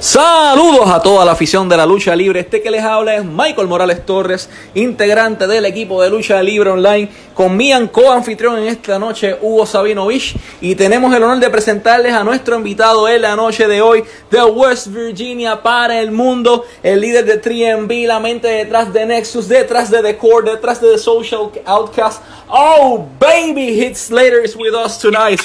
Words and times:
Saludos 0.00 0.88
a 0.88 1.02
toda 1.02 1.24
la 1.24 1.32
afición 1.32 1.68
de 1.68 1.76
la 1.76 1.84
lucha 1.84 2.14
libre. 2.14 2.38
Este 2.38 2.62
que 2.62 2.70
les 2.70 2.84
habla 2.84 3.16
es 3.16 3.24
Michael 3.24 3.66
Morales 3.66 4.06
Torres, 4.06 4.48
integrante 4.74 5.48
del 5.48 5.64
equipo 5.64 6.00
de 6.00 6.08
lucha 6.08 6.40
libre 6.40 6.70
online, 6.70 7.08
con 7.34 7.56
mi 7.56 7.72
co-anfitrión 7.88 8.58
en 8.58 8.68
esta 8.68 8.96
noche, 9.00 9.36
Hugo 9.40 9.66
Sabinovich. 9.66 10.36
Y 10.60 10.76
tenemos 10.76 11.12
el 11.12 11.24
honor 11.24 11.40
de 11.40 11.50
presentarles 11.50 12.12
a 12.12 12.22
nuestro 12.22 12.54
invitado 12.54 13.08
en 13.08 13.22
la 13.22 13.34
noche 13.34 13.66
de 13.66 13.82
hoy, 13.82 14.04
de 14.30 14.44
West 14.44 14.86
Virginia 14.86 15.60
para 15.60 16.00
el 16.00 16.12
mundo, 16.12 16.64
el 16.84 17.00
líder 17.00 17.24
de 17.24 17.42
3MB, 17.42 18.06
la 18.06 18.20
mente 18.20 18.46
detrás 18.46 18.92
de 18.92 19.04
Nexus, 19.04 19.48
detrás 19.48 19.90
de 19.90 20.00
The 20.00 20.16
Core, 20.16 20.52
detrás 20.52 20.80
de 20.80 20.92
The 20.92 20.98
Social 20.98 21.50
Outcast. 21.66 22.22
Oh, 22.48 23.04
baby, 23.18 23.80
Heath 23.80 23.96
Slater 23.96 24.44
is 24.44 24.54
with 24.54 24.74
us 24.74 24.96
tonight. 24.96 25.40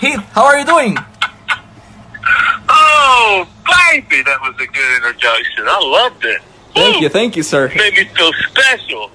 Heath, 0.00 0.22
how 0.34 0.46
are 0.46 0.58
you 0.58 0.64
doing? 0.64 0.96
Oh, 2.68 3.46
baby, 3.90 4.22
that 4.22 4.40
was 4.40 4.54
a 4.60 4.66
good 4.66 4.96
introduction. 4.96 5.64
I 5.68 5.78
loved 5.82 6.24
it. 6.24 6.40
Thank 6.74 6.96
Woo. 6.96 7.02
you, 7.02 7.08
thank 7.08 7.36
you, 7.36 7.42
sir. 7.42 7.68
Made 7.74 7.94
me 7.94 8.04
feel 8.04 8.32
special. 8.48 9.10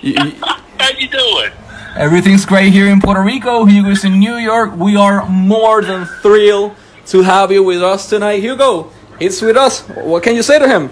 You- 0.00 0.12
you- 0.24 0.32
How 0.78 0.90
you 0.98 1.08
doing? 1.08 1.50
Everything's 1.96 2.44
great 2.44 2.72
here 2.72 2.86
in 2.88 3.00
Puerto 3.00 3.22
Rico. 3.22 3.64
Hugo's 3.64 4.04
in 4.04 4.18
New 4.20 4.36
York. 4.36 4.76
We 4.76 4.96
are 4.96 5.26
more 5.28 5.80
than 5.82 6.04
thrilled 6.20 6.74
to 7.06 7.22
have 7.22 7.50
you 7.50 7.62
with 7.64 7.82
us 7.82 8.08
tonight. 8.10 8.42
Hugo, 8.42 8.92
it's 9.18 9.40
with 9.40 9.56
us. 9.56 9.80
What 9.88 10.22
can 10.22 10.34
you 10.34 10.42
say 10.42 10.58
to 10.58 10.68
him? 10.68 10.90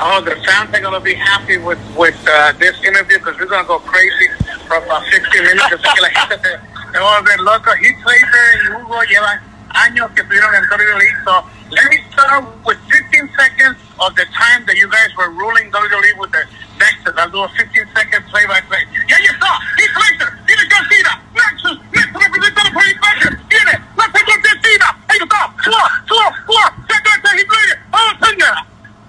Oh, 0.00 0.20
the 0.22 0.36
fans 0.46 0.72
are 0.74 0.80
going 0.80 0.94
to 0.94 1.00
be 1.00 1.14
happy 1.14 1.58
with, 1.58 1.78
with 1.96 2.16
uh, 2.26 2.52
this 2.58 2.80
interview 2.82 3.18
because 3.18 3.38
we're 3.38 3.46
going 3.46 3.62
to 3.64 3.68
go 3.68 3.78
crazy 3.80 4.28
for 4.66 4.76
about 4.76 5.04
60 5.10 5.40
minutes. 5.40 5.70
Yo 5.70 5.76
sé 5.76 5.94
que 5.94 6.02
la 6.02 6.08
gente 6.10 6.36
se, 6.42 6.58
se 6.92 6.98
va 6.98 7.18
a 7.18 7.22
volver 7.22 7.38
loco. 7.40 7.70
Heath 7.74 7.98
Slater 8.02 8.24
y 8.62 8.80
Hugo 8.80 9.02
llevan 9.02 9.40
años 9.74 10.10
que 10.14 10.22
en 10.22 10.28
WWE. 10.28 11.08
So 11.24 11.44
let 11.70 11.84
me 11.90 11.98
start 12.12 12.44
with 12.64 12.78
15 12.90 13.30
seconds 13.36 13.78
of 14.00 14.14
the 14.16 14.26
time 14.32 14.64
that 14.66 14.76
you 14.76 14.88
guys 14.90 15.10
were 15.16 15.30
ruling 15.30 15.70
WWE 15.70 16.18
with 16.18 16.32
the 16.32 16.44
Nexus. 16.78 17.14
I'll 17.16 17.30
do 17.30 17.42
a 17.42 17.48
15 17.48 17.86
second 17.94 18.24
play 18.26 18.46
by 18.46 18.60
play. 18.62 18.84
Yeah, 19.08 19.18
you 19.22 19.32
saw 19.38 19.52
Slater, 19.92 20.30
tiene 20.46 20.64
John 20.68 20.84
Cena, 20.90 21.12
Nexus, 21.34 21.78
Nexus 21.92 22.22
representando 22.22 22.70
por 22.72 22.82
Heath 22.82 22.98
Slater, 22.98 23.32
tiene 23.48 23.74
la 23.96 24.06
segunda 24.10 24.50
Cena. 24.62 24.88
Ahí 25.08 25.18
está, 25.20 25.40
floor, 25.62 25.88
floor, 26.08 26.30
floor, 26.46 26.68
second 26.88 27.38
Heath 27.38 27.48
Slater, 27.48 27.78
oh, 27.92 28.12
señor. 28.20 28.56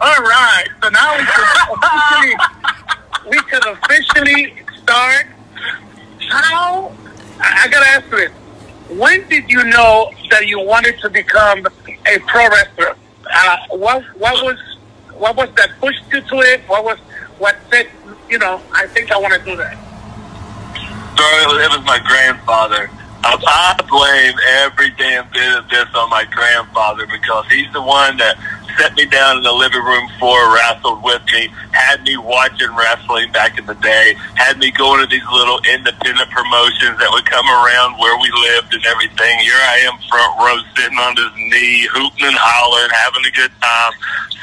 All 0.01 0.21
right, 0.23 0.67
so 0.81 0.89
now 0.89 1.15
we 1.17 1.23
can 1.23 1.43
officially, 1.71 2.35
we 3.29 3.39
can 3.49 3.61
officially 3.71 4.41
start. 4.81 5.25
How? 6.29 6.91
I 7.39 7.63
I 7.63 7.67
gotta 7.67 7.87
ask 7.87 8.11
you 8.11 8.17
this: 8.17 8.31
When 8.89 9.27
did 9.29 9.49
you 9.49 9.63
know 9.65 10.11
that 10.33 10.47
you 10.47 10.59
wanted 10.59 10.99
to 10.99 11.09
become 11.09 11.59
a 12.07 12.19
pro 12.25 12.49
wrestler? 12.49 12.95
Uh, 13.31 13.57
what 13.69 14.03
what 14.17 14.43
was 14.43 14.57
what 15.13 15.35
was 15.35 15.49
that 15.55 15.69
pushed 15.79 16.03
you 16.11 16.21
to 16.21 16.37
it? 16.39 16.61
What 16.67 16.83
was 16.83 16.97
what 17.37 17.55
said 17.69 17.87
you 18.29 18.39
know? 18.39 18.59
I 18.73 18.87
think 18.87 19.11
I 19.11 19.17
want 19.17 19.33
to 19.35 19.43
do 19.45 19.55
that. 19.55 19.77
Bro, 21.15 21.59
it 21.61 21.69
was 21.69 21.85
my 21.85 21.99
grandfather. 21.99 22.89
I 23.25 23.79
blame 23.87 24.35
every 24.65 24.89
damn 24.97 25.29
bit 25.31 25.57
of 25.57 25.69
this 25.69 25.87
on 25.95 26.09
my 26.09 26.25
grandfather 26.25 27.05
because 27.07 27.45
he's 27.47 27.71
the 27.71 27.81
one 27.81 28.17
that 28.17 28.35
set 28.77 28.95
me 28.95 29.05
down 29.05 29.37
in 29.37 29.43
the 29.43 29.51
living 29.51 29.83
room 29.83 30.07
floor, 30.19 30.53
wrestled 30.53 31.03
with 31.03 31.21
me, 31.31 31.49
had 31.71 32.03
me 32.03 32.17
watching 32.17 32.73
wrestling 32.75 33.31
back 33.31 33.57
in 33.57 33.65
the 33.65 33.75
day, 33.75 34.13
had 34.35 34.57
me 34.57 34.71
going 34.71 35.01
to 35.01 35.07
these 35.07 35.25
little 35.31 35.59
independent 35.65 36.29
promotions 36.29 36.97
that 36.99 37.09
would 37.11 37.25
come 37.25 37.45
around 37.45 37.97
where 37.99 38.17
we 38.19 38.29
lived 38.51 38.73
and 38.73 38.85
everything. 38.85 39.39
Here 39.39 39.57
I 39.57 39.77
am 39.89 39.95
front 40.09 40.33
row 40.39 40.57
sitting 40.75 40.97
on 40.97 41.15
his 41.15 41.33
knee, 41.35 41.87
hooting 41.91 42.27
and 42.27 42.37
hollering, 42.37 42.91
having 42.91 43.25
a 43.25 43.33
good 43.33 43.51
time. 43.61 43.93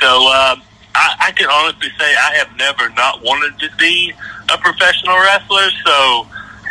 So, 0.00 0.10
um, 0.30 0.62
I, 0.94 1.28
I 1.28 1.32
can 1.32 1.48
honestly 1.48 1.88
say 1.98 2.14
I 2.14 2.34
have 2.42 2.50
never 2.56 2.90
not 2.90 3.22
wanted 3.22 3.58
to 3.60 3.68
be 3.76 4.12
a 4.52 4.58
professional 4.58 5.16
wrestler. 5.16 5.70
So, 5.86 6.26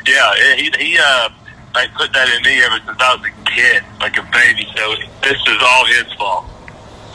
yeah, 0.06 0.56
he, 0.56 0.72
he 0.78 0.98
uh, 1.00 1.30
like 1.74 1.94
put 1.96 2.12
that 2.14 2.28
in 2.36 2.44
me 2.44 2.62
ever 2.64 2.78
since 2.86 2.98
I 3.00 3.16
was 3.16 3.26
a 3.26 3.34
kid, 3.46 3.84
like 4.00 4.18
a 4.18 4.26
baby. 4.32 4.68
So 4.76 4.96
this 5.22 5.40
is 5.48 5.58
all 5.62 5.86
his 5.86 6.12
fault. 6.14 6.46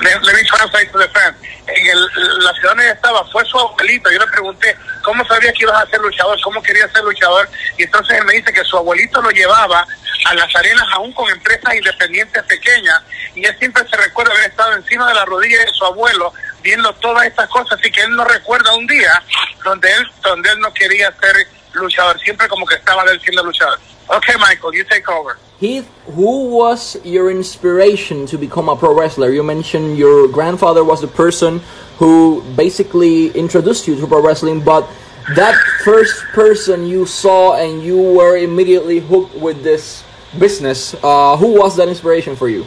Let, 0.00 0.21
me 0.22 0.43
translate 0.44 0.91
to 0.91 0.99
the 0.99 1.09
fans. 1.09 1.37
En 1.66 1.87
el, 1.87 2.44
la 2.44 2.53
ciudad 2.55 2.71
donde 2.71 2.91
estaba 2.91 3.25
fue 3.31 3.44
su 3.44 3.59
abuelito. 3.59 4.10
Yo 4.10 4.19
le 4.19 4.27
pregunté 4.27 4.77
cómo 5.03 5.25
sabía 5.27 5.53
que 5.53 5.62
ibas 5.62 5.82
a 5.82 5.87
ser 5.87 6.00
luchador, 6.00 6.38
cómo 6.43 6.62
quería 6.62 6.88
ser 6.88 7.05
luchador. 7.05 7.49
Y 7.78 7.84
entonces 7.84 8.19
él 8.19 8.25
me 8.25 8.34
dice 8.34 8.53
que 8.53 8.65
su 8.65 8.77
abuelito 8.77 9.22
lo 9.22 9.31
llevaba 9.31 9.87
a 10.27 10.34
las 10.34 10.55
arenas 10.56 10.87
aún 10.93 11.12
con 11.12 11.31
empresas 11.31 11.75
independientes 11.75 12.43
pequeñas. 12.44 13.03
Y 13.34 13.44
él 13.44 13.56
siempre 13.59 13.87
se 13.88 13.97
recuerda 13.97 14.32
haber 14.32 14.50
estado 14.50 14.72
encima 14.75 15.09
de 15.09 15.15
la 15.15 15.25
rodilla 15.25 15.60
de 15.60 15.72
su 15.72 15.84
abuelo 15.84 16.32
viendo 16.62 16.93
todas 16.94 17.26
estas 17.26 17.49
cosas. 17.49 17.78
Así 17.78 17.91
que 17.91 18.03
él 18.03 18.16
no 18.16 18.25
recuerda 18.25 18.75
un 18.75 18.87
día 18.87 19.22
donde 19.65 19.91
él, 19.93 20.11
donde 20.22 20.50
él 20.50 20.59
no 20.61 20.72
quería 20.75 21.12
ser 21.21 21.37
luchador. 21.72 22.19
Siempre 22.21 22.49
como 22.49 22.66
que 22.66 22.75
estaba 22.75 23.05
él 23.05 23.21
siendo 23.21 23.44
luchador. 23.44 23.78
Okay, 24.10 24.34
Michael, 24.38 24.75
you 24.75 24.84
take 24.84 25.09
over. 25.09 25.38
Heath, 25.59 25.91
who 26.12 26.50
was 26.50 26.97
your 27.04 27.31
inspiration 27.31 28.26
to 28.26 28.37
become 28.37 28.69
a 28.69 28.76
pro 28.76 28.94
wrestler? 28.94 29.31
You 29.31 29.42
mentioned 29.42 29.97
your 29.97 30.28
grandfather 30.28 30.84
was 30.84 31.00
the 31.00 31.09
person 31.09 31.60
who 31.97 32.43
basically 32.54 33.28
introduced 33.28 33.87
you 33.87 33.97
to 33.97 34.06
pro 34.06 34.22
wrestling, 34.22 34.62
but 34.62 34.88
that 35.34 35.56
first 35.84 36.22
person 36.34 36.87
you 36.87 37.06
saw 37.06 37.56
and 37.56 37.82
you 37.82 37.97
were 37.97 38.37
immediately 38.37 38.98
hooked 38.98 39.34
with 39.37 39.62
this 39.62 40.04
business, 40.38 40.94
uh, 41.03 41.37
who 41.37 41.59
was 41.59 41.76
that 41.76 41.88
inspiration 41.88 42.37
for 42.37 42.48
you? 42.48 42.66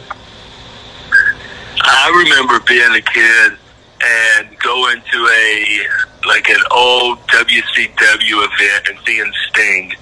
I 1.80 2.24
remember 2.24 2.58
being 2.66 2.94
a 2.94 3.00
kid 3.00 3.58
and 4.02 4.58
going 4.58 5.00
to 5.12 5.18
a 5.18 5.86
like 6.26 6.48
an 6.50 6.60
old 6.70 7.18
WCW 7.28 8.44
event 8.44 8.88
and 8.88 8.98
seeing 9.06 9.32
Sting, 9.48 9.92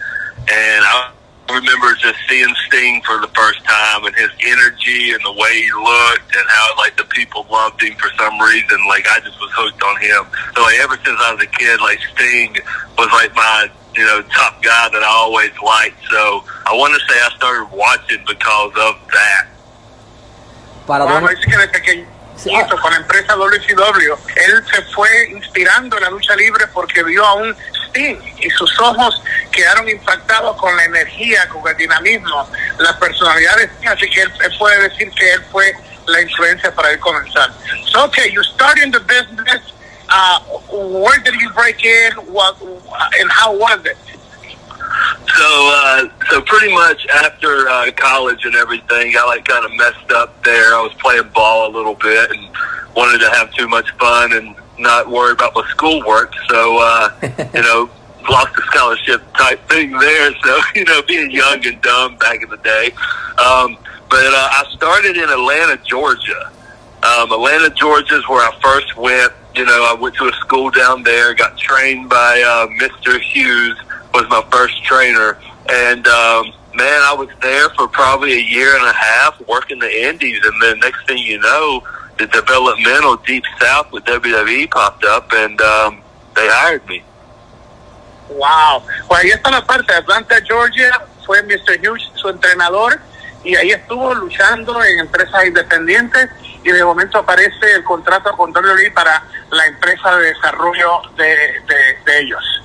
and 0.48 0.84
I 0.84 1.12
remember 1.50 1.94
just 1.94 2.18
seeing 2.28 2.52
Sting 2.66 3.02
for 3.02 3.20
the 3.20 3.28
first 3.28 3.62
time 3.64 4.04
and 4.04 4.14
his 4.14 4.30
energy 4.42 5.12
and 5.12 5.22
the 5.24 5.32
way 5.32 5.62
he 5.62 5.70
looked 5.72 6.34
and 6.34 6.44
how 6.48 6.68
like 6.78 6.96
the 6.96 7.04
people 7.04 7.46
loved 7.50 7.82
him 7.82 7.94
for 7.96 8.10
some 8.18 8.38
reason. 8.40 8.78
Like 8.88 9.06
I 9.08 9.20
just 9.20 9.38
was 9.40 9.50
hooked 9.54 9.82
on 9.82 9.96
him. 10.00 10.26
So 10.54 10.62
like 10.62 10.78
ever 10.80 10.96
since 11.04 11.18
I 11.20 11.34
was 11.34 11.42
a 11.42 11.46
kid, 11.46 11.80
like 11.80 12.00
Sting 12.14 12.56
was 12.98 13.08
like 13.12 13.34
my 13.34 13.70
you 13.94 14.04
know 14.04 14.22
top 14.34 14.62
guy 14.62 14.88
that 14.92 15.02
I 15.02 15.08
always 15.08 15.52
liked. 15.62 16.02
So 16.10 16.44
I 16.66 16.74
want 16.74 16.94
to 16.94 17.00
say 17.12 17.18
I 17.20 17.30
started 17.36 17.70
watching 17.74 18.24
because 18.26 18.72
of 18.78 18.94
that. 19.12 19.46
Para 20.86 21.04
Bueno, 21.04 21.26
don- 21.26 21.34
dice 21.34 21.44
que 21.82 22.06
Ah. 22.52 22.68
con 22.80 22.90
la 22.92 22.98
empresa 22.98 23.34
WCW, 23.34 24.14
él 24.36 24.64
se 24.70 24.82
fue 24.94 25.08
inspirando 25.30 25.96
en 25.96 26.04
la 26.04 26.10
lucha 26.10 26.36
libre 26.36 26.66
porque 26.68 27.02
vio 27.02 27.24
a 27.24 27.34
un 27.34 27.56
Sting 27.88 28.16
y 28.40 28.50
sus 28.50 28.78
ojos 28.78 29.22
quedaron 29.50 29.88
impactados 29.88 30.56
con 30.56 30.76
la 30.76 30.84
energía, 30.84 31.48
con 31.48 31.66
el 31.66 31.76
dinamismo, 31.76 32.48
la 32.78 32.98
personalidad 32.98 33.56
de 33.56 33.64
Sting, 33.64 33.88
así 33.88 34.10
que 34.10 34.22
él, 34.22 34.32
puede 34.58 34.88
decir 34.88 35.10
que 35.12 35.32
él 35.32 35.42
fue 35.50 35.72
la 36.06 36.20
influencia 36.20 36.72
para 36.74 36.90
él 36.90 37.00
comenzar. 37.00 37.50
So, 37.90 38.04
okay, 38.04 38.30
you 38.30 38.42
start 38.44 38.78
in 38.78 38.92
the 38.92 39.00
business, 39.00 39.62
uh, 40.08 40.38
where 40.70 41.18
did 41.20 41.34
you 41.40 41.50
break 41.54 41.82
in, 41.84 42.12
what, 42.32 42.56
and 43.18 43.30
how 43.30 43.56
was 43.56 43.80
it? 43.86 43.96
So, 45.36 45.70
uh, 45.74 46.08
so 46.30 46.40
pretty 46.40 46.72
much 46.72 47.06
after 47.08 47.68
uh, 47.68 47.90
college 47.94 48.44
and 48.46 48.54
everything, 48.54 49.14
I 49.18 49.24
like 49.26 49.44
kind 49.44 49.64
of 49.64 49.72
messed 49.76 50.10
up 50.12 50.42
there. 50.44 50.74
I 50.74 50.80
was 50.80 50.94
playing 50.94 51.28
ball 51.34 51.68
a 51.68 51.72
little 51.76 51.94
bit 51.94 52.30
and 52.30 52.48
wanted 52.96 53.18
to 53.18 53.30
have 53.30 53.52
too 53.52 53.68
much 53.68 53.90
fun 53.98 54.32
and 54.32 54.56
not 54.78 55.10
worry 55.10 55.32
about 55.32 55.54
my 55.54 55.66
schoolwork. 55.68 56.32
So, 56.48 56.78
uh, 56.80 57.10
you 57.54 57.62
know, 57.62 57.90
lost 58.30 58.56
a 58.58 58.62
scholarship 58.62 59.22
type 59.34 59.60
thing 59.68 59.92
there. 59.92 60.34
So, 60.42 60.60
you 60.74 60.84
know, 60.84 61.02
being 61.02 61.30
young 61.30 61.64
and 61.66 61.80
dumb 61.82 62.16
back 62.16 62.42
in 62.42 62.48
the 62.48 62.56
day. 62.58 62.92
Um, 63.36 63.76
but 64.08 64.24
uh, 64.24 64.48
I 64.52 64.64
started 64.72 65.16
in 65.16 65.28
Atlanta, 65.28 65.76
Georgia. 65.84 66.50
Um, 67.02 67.30
Atlanta, 67.30 67.70
Georgia 67.70 68.16
is 68.16 68.28
where 68.28 68.40
I 68.40 68.58
first 68.62 68.96
went. 68.96 69.32
You 69.54 69.64
know, 69.64 69.86
I 69.90 69.94
went 69.94 70.14
to 70.16 70.28
a 70.28 70.32
school 70.34 70.70
down 70.70 71.02
there, 71.02 71.34
got 71.34 71.56
trained 71.58 72.08
by 72.08 72.42
uh, 72.42 72.66
Mr. 72.80 73.20
Hughes, 73.20 73.76
was 74.16 74.28
my 74.30 74.42
first 74.50 74.82
trainer. 74.82 75.36
And, 75.68 76.06
um, 76.08 76.52
man, 76.74 77.00
I 77.02 77.14
was 77.14 77.28
there 77.42 77.68
for 77.70 77.86
probably 77.88 78.32
a 78.32 78.42
year 78.42 78.74
and 78.74 78.86
a 78.86 78.92
half 78.92 79.38
working 79.46 79.78
the 79.78 80.08
indies. 80.08 80.40
And 80.42 80.62
then 80.62 80.78
next 80.80 81.06
thing 81.06 81.18
you 81.18 81.38
know, 81.38 81.82
the 82.18 82.26
developmental 82.26 83.16
Deep 83.16 83.44
South 83.60 83.92
with 83.92 84.04
WWE 84.04 84.70
popped 84.70 85.04
up 85.04 85.28
and 85.32 85.60
um, 85.60 86.00
they 86.34 86.48
hired 86.48 86.86
me. 86.88 87.02
Wow. 88.30 88.82
Pues 89.06 89.20
ahí 89.20 89.30
está 89.30 89.50
la 89.50 89.64
parte. 89.64 89.92
Atlanta, 89.92 90.36
Georgia, 90.42 91.06
fue 91.26 91.42
Mr. 91.42 91.78
Hughes 91.78 92.10
su 92.14 92.28
entrenador 92.30 92.98
y 93.44 93.54
ahí 93.54 93.70
estuvo 93.70 94.14
luchando 94.14 94.82
en 94.82 95.00
empresas 95.00 95.44
independientes 95.44 96.30
y 96.64 96.72
de 96.72 96.84
momento 96.84 97.18
aparece 97.18 97.74
el 97.74 97.84
contrato 97.84 98.32
con 98.32 98.50
WWE 98.50 98.90
para 98.92 99.22
la 99.50 99.66
empresa 99.66 100.16
de 100.16 100.28
desarrollo 100.28 101.02
de, 101.16 101.24
de, 101.24 101.98
de 102.04 102.18
ellos. 102.20 102.62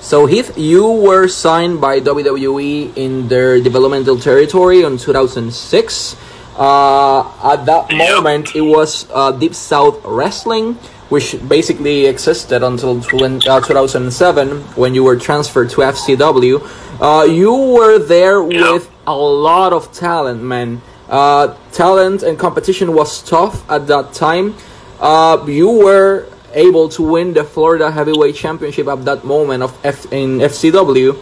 So 0.00 0.26
Heath, 0.26 0.56
you 0.56 0.86
were 0.86 1.28
signed 1.28 1.80
by 1.80 2.00
WWE 2.00 2.96
in 2.96 3.28
their 3.28 3.60
developmental 3.60 4.18
territory 4.18 4.82
in 4.82 4.96
2006. 4.96 6.16
Uh, 6.56 7.52
at 7.52 7.66
that 7.66 7.92
moment, 7.94 8.54
it 8.54 8.62
was 8.62 9.06
uh, 9.12 9.32
Deep 9.32 9.54
South 9.54 10.00
Wrestling, 10.04 10.74
which 11.08 11.36
basically 11.46 12.06
existed 12.06 12.62
until 12.62 12.98
uh, 12.98 13.60
2007 13.60 14.62
when 14.74 14.94
you 14.94 15.04
were 15.04 15.16
transferred 15.16 15.70
to 15.70 15.82
FCW. 15.82 16.62
Uh, 17.00 17.24
you 17.24 17.52
were 17.52 17.98
there 17.98 18.42
with 18.42 18.90
a 19.06 19.14
lot 19.14 19.72
of 19.72 19.92
talent, 19.92 20.42
man. 20.42 20.80
Uh, 21.08 21.56
talent 21.72 22.22
and 22.22 22.38
competition 22.38 22.92
was 22.94 23.22
tough 23.22 23.68
at 23.70 23.86
that 23.86 24.12
time. 24.12 24.54
Uh, 25.00 25.44
you 25.46 25.70
were 25.70 26.26
able 26.54 26.88
to 26.90 27.02
win 27.02 27.34
the 27.34 27.44
Florida 27.44 27.90
Heavyweight 27.90 28.34
Championship 28.34 28.88
at 28.88 29.04
that 29.04 29.24
moment 29.24 29.62
of 29.62 29.76
F- 29.84 30.10
in 30.12 30.38
FCW. 30.38 31.14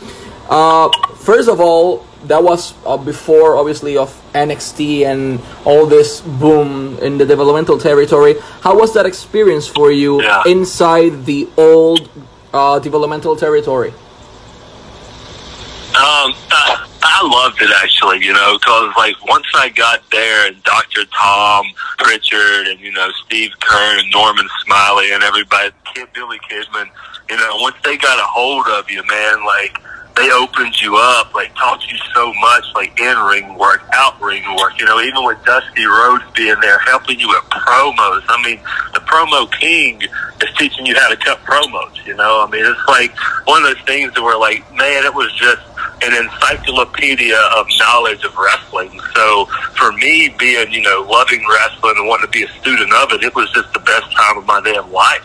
Uh, 0.49 0.89
first 1.17 1.49
of 1.49 1.61
all, 1.61 2.05
that 2.25 2.43
was 2.43 2.75
uh, 2.87 2.97
before 2.97 3.57
obviously 3.57 3.97
of 3.97 4.11
NXT 4.35 5.05
and 5.07 5.41
all 5.65 5.87
this 5.87 6.21
boom 6.21 6.99
in 6.99 7.19
the 7.19 7.25
developmental 7.27 7.79
territory. 7.79 8.35
How 8.63 8.77
was 8.79 8.93
that 8.95 9.07
experience 9.07 9.67
for 9.67 9.91
you 9.93 10.23
Yeah. 10.23 10.43
inside 10.47 11.25
the 11.27 11.49
old 11.57 12.09
uh, 12.53 12.79
developmental 12.81 13.37
territory? 13.37 13.91
Um, 15.97 16.35
I 16.51 16.76
loved 17.27 17.61
it 17.61 17.71
actually, 17.83 18.25
you 18.25 18.33
know, 18.33 18.59
because 18.59 18.95
like 18.97 19.15
once 19.27 19.47
I 19.55 19.69
got 19.71 20.03
there 20.11 20.47
and 20.47 20.63
Dr. 20.63 21.05
Tom 21.07 21.67
Pritchard 21.99 22.67
and 22.69 22.81
you 22.81 22.93
know 22.93 23.11
Steve 23.27 23.53
Keirn 23.61 24.01
and 24.01 24.11
Norman 24.11 24.49
Smiley 24.65 25.13
and 25.13 25.23
everybody, 25.23 25.71
Kid 25.95 26.09
Billy 26.15 26.39
Kidman, 26.51 26.89
you 27.31 27.37
know, 27.37 27.57
once 27.57 27.77
they 27.85 27.97
got 27.97 28.19
a 28.19 28.27
hold 28.27 28.67
of 28.69 28.91
you, 28.91 29.03
man, 29.07 29.45
like 29.45 29.79
they 30.17 30.31
opened 30.33 30.81
you 30.81 30.97
up, 30.97 31.35
like 31.35 31.55
taught 31.55 31.87
you 31.91 31.97
so 32.15 32.33
much, 32.41 32.65
like 32.75 32.99
in 32.99 33.19
ring 33.19 33.57
work, 33.59 33.85
out 33.93 34.21
ring 34.21 34.43
work, 34.57 34.79
you 34.79 34.87
know, 34.87 35.01
even 35.01 35.25
with 35.25 35.43
Dusty 35.45 35.85
Rhodes 35.85 36.25
being 36.35 36.59
there, 36.61 36.79
helping 36.81 37.21
you 37.21 37.29
with 37.29 37.45
promos. 37.51 38.25
I 38.29 38.43
mean, 38.43 38.59
the 38.95 39.01
promo 39.01 39.51
king 39.53 40.01
is 40.01 40.57
teaching 40.57 40.87
you 40.87 40.95
how 40.97 41.11
to 41.11 41.17
cut 41.17 41.39
promos, 41.45 42.05
you 42.07 42.15
know. 42.15 42.45
I 42.47 42.51
mean, 42.51 42.65
it's 42.65 42.89
like 42.89 43.15
one 43.47 43.63
of 43.63 43.75
those 43.75 43.85
things 43.85 44.15
that 44.15 44.23
were 44.23 44.39
like, 44.39 44.65
man, 44.75 45.05
it 45.05 45.15
was 45.15 45.33
just 45.35 45.63
an 46.03 46.25
encyclopedia 46.25 47.39
of 47.57 47.67
knowledge 47.79 48.25
of 48.25 48.37
wrestling. 48.37 48.99
So 49.15 49.47
for 49.77 49.93
me, 49.93 50.35
being 50.39 50.73
you 50.73 50.81
know 50.81 51.07
loving 51.11 51.45
wrestling 51.49 51.95
and 51.97 52.09
wanting 52.09 52.27
to 52.27 52.33
be 52.33 52.45
a 52.45 52.49
student 52.61 52.93
of 52.95 53.13
it, 53.13 53.23
it 53.23 53.35
was 53.35 53.51
just 53.53 53.73
the 53.73 53.81
best 53.81 54.11
time 54.13 54.39
of 54.39 54.47
my 54.47 54.61
damn 54.63 54.91
life. 54.91 55.25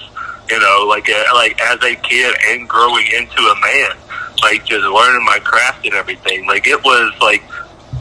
You 0.50 0.60
know, 0.60 0.86
like 0.88 1.10
uh, 1.10 1.24
like 1.34 1.60
as 1.62 1.82
a 1.84 1.96
kid 1.96 2.36
and 2.50 2.68
growing 2.68 3.06
into 3.08 3.40
a 3.40 3.56
man, 3.62 3.92
like 4.42 4.66
just 4.66 4.84
learning 4.84 5.26
my 5.26 5.40
craft 5.44 5.86
and 5.86 5.94
everything. 5.94 6.46
Like 6.46 6.68
it 6.68 6.84
was 6.84 7.14
like 7.22 7.44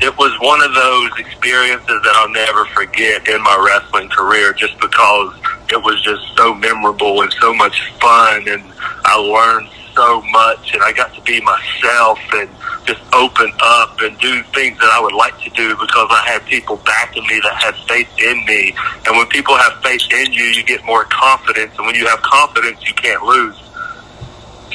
it 0.01 0.17
was 0.17 0.33
one 0.41 0.63
of 0.63 0.75
those 0.75 1.11
experiences 1.19 1.87
that 1.87 2.13
I'll 2.17 2.31
never 2.31 2.65
forget 2.67 3.29
in 3.29 3.43
my 3.43 3.57
wrestling 3.65 4.09
career 4.09 4.53
just 4.53 4.79
because 4.81 5.35
it 5.71 5.83
was 5.83 6.01
just 6.03 6.23
so 6.37 6.55
memorable 6.55 7.21
and 7.23 7.33
so 7.35 7.53
much 7.55 7.93
fun 8.01 8.49
and 8.49 8.65
I 9.05 9.17
learned 9.17 9.69
so 10.01 10.23
much 10.33 10.73
and 10.73 10.83
I 10.83 10.93
got 10.93 11.13
to 11.15 11.21
be 11.23 11.41
myself 11.43 12.19
and 12.33 12.49
just 12.87 13.01
open 13.13 13.53
up 13.61 14.01
and 14.01 14.17
do 14.19 14.43
things 14.55 14.79
that 14.79 14.91
I 14.93 15.01
would 15.01 15.13
like 15.13 15.39
to 15.43 15.51
do 15.51 15.77
because 15.77 16.09
I 16.11 16.23
had 16.27 16.45
people 16.47 16.77
backing 16.87 17.27
me 17.27 17.39
that 17.45 17.55
had 17.63 17.75
faith 17.87 18.09
in 18.19 18.45
me. 18.47 18.75
And 19.07 19.17
when 19.17 19.27
people 19.27 19.57
have 19.57 19.75
faith 19.83 20.03
in 20.11 20.33
you, 20.33 20.45
you 20.45 20.63
get 20.65 20.83
more 20.85 21.05
confidence. 21.05 21.73
And 21.77 21.87
when 21.87 21.95
you 21.95 22.07
have 22.07 22.23
confidence, 22.23 22.79
you 22.89 22.95
can't 22.95 23.23
lose. 23.23 23.57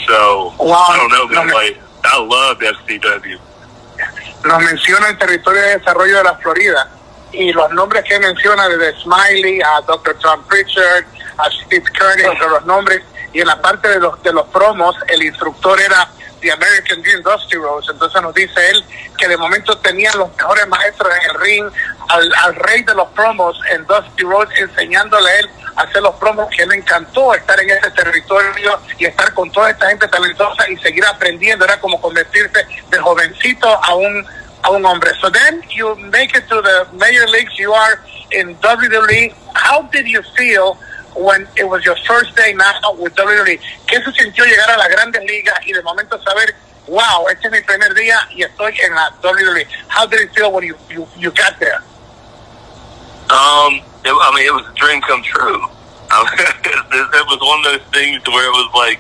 So, 0.08 0.54
Wow. 0.60 0.86
I 0.90 0.98
don't 0.98 1.10
know, 1.12 1.28
man. 1.44 1.54
Like, 1.54 1.80
I 2.04 2.20
loved 2.22 2.62
FCW. 2.62 3.40
nos 4.46 4.62
menciona 4.62 5.08
el 5.10 5.18
territorio 5.18 5.62
de 5.64 5.80
desarrollo 5.80 6.18
de 6.18 6.24
la 6.24 6.36
Florida 6.38 6.88
y 7.32 7.52
los 7.52 7.72
nombres 7.72 8.04
que 8.08 8.20
menciona 8.20 8.70
desde 8.70 8.94
Smiley 9.02 9.60
a 9.62 9.82
Dr. 9.82 10.20
Tom 10.20 10.44
Pritchard, 10.44 11.06
a 11.40 11.50
Steve 11.50 11.84
Kearney, 11.98 12.26
entre 12.26 12.48
los 12.50 12.64
nombres, 12.66 13.02
y 13.36 13.42
en 13.42 13.48
la 13.48 13.62
parte 13.62 13.90
de 13.90 14.00
los, 14.00 14.24
de 14.24 14.32
los 14.32 14.48
promos, 14.48 14.96
el 15.10 15.22
instructor 15.22 15.78
era 15.82 16.10
The 16.40 16.54
American 16.54 17.02
Dream 17.02 17.22
Dusty 17.22 17.58
Rose, 17.58 17.92
entonces 17.92 18.22
nos 18.22 18.34
dice 18.34 18.70
él 18.70 18.82
que 19.18 19.28
de 19.28 19.36
momento 19.36 19.78
tenían 19.80 20.18
los 20.18 20.34
mejores 20.38 20.66
maestros 20.70 21.10
en 21.14 21.30
el 21.30 21.42
ring, 21.42 21.66
al, 22.08 22.34
al 22.44 22.56
rey 22.56 22.84
de 22.84 22.96
los 22.96 23.10
promos 23.10 23.60
en 23.72 23.86
Dusty 23.88 24.24
Rose, 24.24 24.54
enseñándole 24.58 25.30
a 25.30 25.40
él 25.40 25.50
hacer 25.76 26.02
los 26.02 26.16
promos, 26.16 26.48
que 26.56 26.66
le 26.66 26.76
encantó 26.76 27.34
estar 27.34 27.60
en 27.60 27.72
ese 27.72 27.92
territorio 27.92 28.80
y 28.98 29.04
estar 29.04 29.34
con 29.34 29.52
toda 29.52 29.70
esta 29.70 29.90
gente 29.90 30.08
talentosa 30.08 30.70
y 30.70 30.78
seguir 30.78 31.06
aprendiendo, 31.06 31.66
era 31.66 31.78
como 31.82 32.00
convertirse 32.00 32.66
de 32.90 33.00
jovencito 33.00 33.68
a 33.68 33.96
un 33.96 34.26
a 34.64 34.72
un 34.72 34.86
hombre. 34.86 35.12
So 35.20 35.30
then 35.30 35.62
you 35.76 35.94
make 35.98 36.34
it 36.36 36.48
to 36.48 36.62
the 36.62 36.88
major 36.94 37.28
leagues. 37.28 37.54
You 37.60 37.74
are 37.74 38.00
in 38.32 38.56
WWE. 38.56 39.34
How 39.54 39.84
did 39.92 40.08
you 40.08 40.24
feel 40.36 40.78
when 41.16 41.48
it 41.56 41.64
was 41.64 41.84
your 41.86 41.96
first 42.08 42.36
day 42.36 42.54
now 42.54 42.94
with 42.98 43.16
WWE? 43.16 43.60
¿Qué 43.88 44.04
se 44.04 44.12
sintió 44.12 44.46
llegar 44.46 44.80
a 44.80 44.88
grandes 44.90 45.24
y 45.66 45.72
de 45.72 45.82
momento 45.82 46.20
saber, 46.24 46.56
wow, 46.88 47.26
este 47.30 47.48
es 47.48 47.52
mi 47.52 47.62
primer 47.62 47.94
día 47.94 48.20
y 48.32 48.44
estoy 48.44 48.78
en 48.82 48.94
la 48.94 49.10
WWE? 49.24 49.66
How 49.88 50.06
did 50.06 50.22
it 50.22 50.36
feel 50.36 50.52
when 50.52 50.64
you, 50.66 50.76
you, 50.90 51.08
you 51.18 51.32
got 51.32 51.58
there? 51.60 51.82
Um, 53.30 53.82
it, 54.04 54.14
I 54.14 54.32
mean, 54.36 54.46
it 54.46 54.54
was 54.54 54.68
a 54.68 54.74
dream 54.76 55.02
come 55.02 55.24
true. 55.24 55.64
it, 56.16 57.08
it 57.16 57.26
was 57.28 57.40
one 57.42 57.60
of 57.60 57.66
those 57.66 57.92
things 57.92 58.22
where 58.28 58.46
it 58.46 58.54
was 58.54 58.70
like 58.76 59.00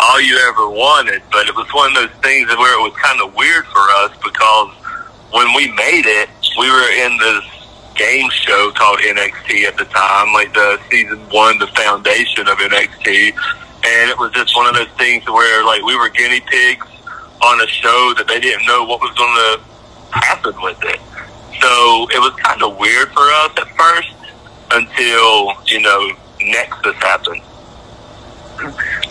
all 0.00 0.20
you 0.20 0.36
ever 0.48 0.68
wanted, 0.68 1.22
but 1.30 1.46
it 1.46 1.54
was 1.54 1.68
one 1.72 1.94
of 1.94 1.94
those 1.94 2.16
things 2.22 2.48
where 2.56 2.74
it 2.74 2.82
was 2.82 2.92
kind 2.96 3.20
of 3.20 3.34
weird 3.34 3.64
for 3.66 3.84
us 4.02 4.12
because 4.24 4.74
when 5.30 5.54
we 5.54 5.70
made 5.72 6.06
it, 6.06 6.28
we 6.58 6.68
were 6.68 6.90
in 7.06 7.16
this 7.18 7.59
game 8.00 8.30
show 8.30 8.72
called 8.74 8.98
NXT 9.00 9.64
at 9.64 9.76
the 9.76 9.84
time, 9.84 10.32
like 10.32 10.54
the 10.54 10.80
season 10.90 11.18
one, 11.28 11.58
the 11.58 11.66
foundation 11.68 12.48
of 12.48 12.56
NXT, 12.56 13.36
and 13.84 14.10
it 14.10 14.18
was 14.18 14.32
just 14.32 14.56
one 14.56 14.66
of 14.66 14.74
those 14.74 14.88
things 14.96 15.28
where 15.28 15.64
like 15.66 15.82
we 15.82 15.94
were 15.96 16.08
guinea 16.08 16.40
pigs 16.40 16.86
on 17.44 17.60
a 17.60 17.66
show 17.66 18.14
that 18.16 18.26
they 18.26 18.40
didn't 18.40 18.66
know 18.66 18.84
what 18.84 19.00
was 19.00 19.12
going 19.16 19.36
to 19.36 20.18
happen 20.18 20.54
with 20.62 20.78
it. 20.84 21.00
So 21.60 22.08
it 22.08 22.20
was 22.20 22.32
kind 22.40 22.62
of 22.62 22.78
weird 22.78 23.12
for 23.12 23.20
us 23.20 23.52
at 23.58 23.68
first 23.76 24.16
until, 24.72 25.52
you 25.66 25.80
know, 25.80 26.12
Nexus 26.40 26.96
happened. 26.96 27.42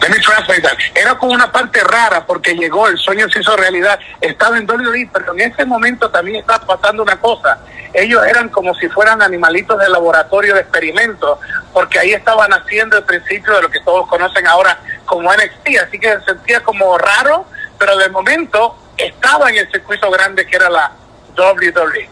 Let 0.01 0.10
me 0.10 0.19
translate 0.19 0.62
that. 0.62 0.78
Era 0.96 1.18
como 1.18 1.34
una 1.34 1.51
parte 1.51 1.84
rara 1.84 2.25
porque 2.25 2.56
llegó, 2.56 2.88
el 2.88 2.98
sueño 2.98 3.28
se 3.30 3.40
hizo 3.40 3.56
realidad. 3.56 4.00
Estaba 4.22 4.57
en 4.57 4.69
WWE, 4.69 5.10
pero 5.12 5.34
en 5.34 5.51
ese 5.51 5.66
momento 5.66 6.10
también 6.10 6.38
estaba 6.38 6.66
pasando 6.66 7.04
una 7.04 7.19
cosa. 7.19 7.60
Ellos 7.94 8.25
eran 8.25 8.50
como 8.50 8.75
si 8.75 8.88
fueran 8.88 9.22
animalitos 9.22 9.80
de 9.80 9.90
laboratorio 9.90 10.53
de 10.53 10.62
experimento, 10.62 11.39
porque 11.74 12.00
ahí 12.00 12.13
estaban 12.13 12.53
haciendo 12.53 12.98
el 12.98 13.03
principio 13.03 13.53
de 13.56 13.63
lo 13.63 13.70
que 13.70 13.82
todos 13.82 14.08
conocen 14.08 14.46
ahora 14.48 14.79
como 15.06 15.32
NXT. 15.34 15.68
Así 15.88 16.00
que 16.00 16.20
se 16.20 16.25
sentía 16.25 16.63
como 16.63 16.98
raro, 16.98 17.46
pero 17.77 17.98
de 17.98 18.10
momento 18.10 18.75
estaba 18.98 19.50
en 19.50 19.58
el 19.58 19.72
circuito 19.72 20.10
grande 20.12 20.46
que 20.46 20.56
era 20.56 20.70
la 20.70 20.91
WWE. 21.38 22.10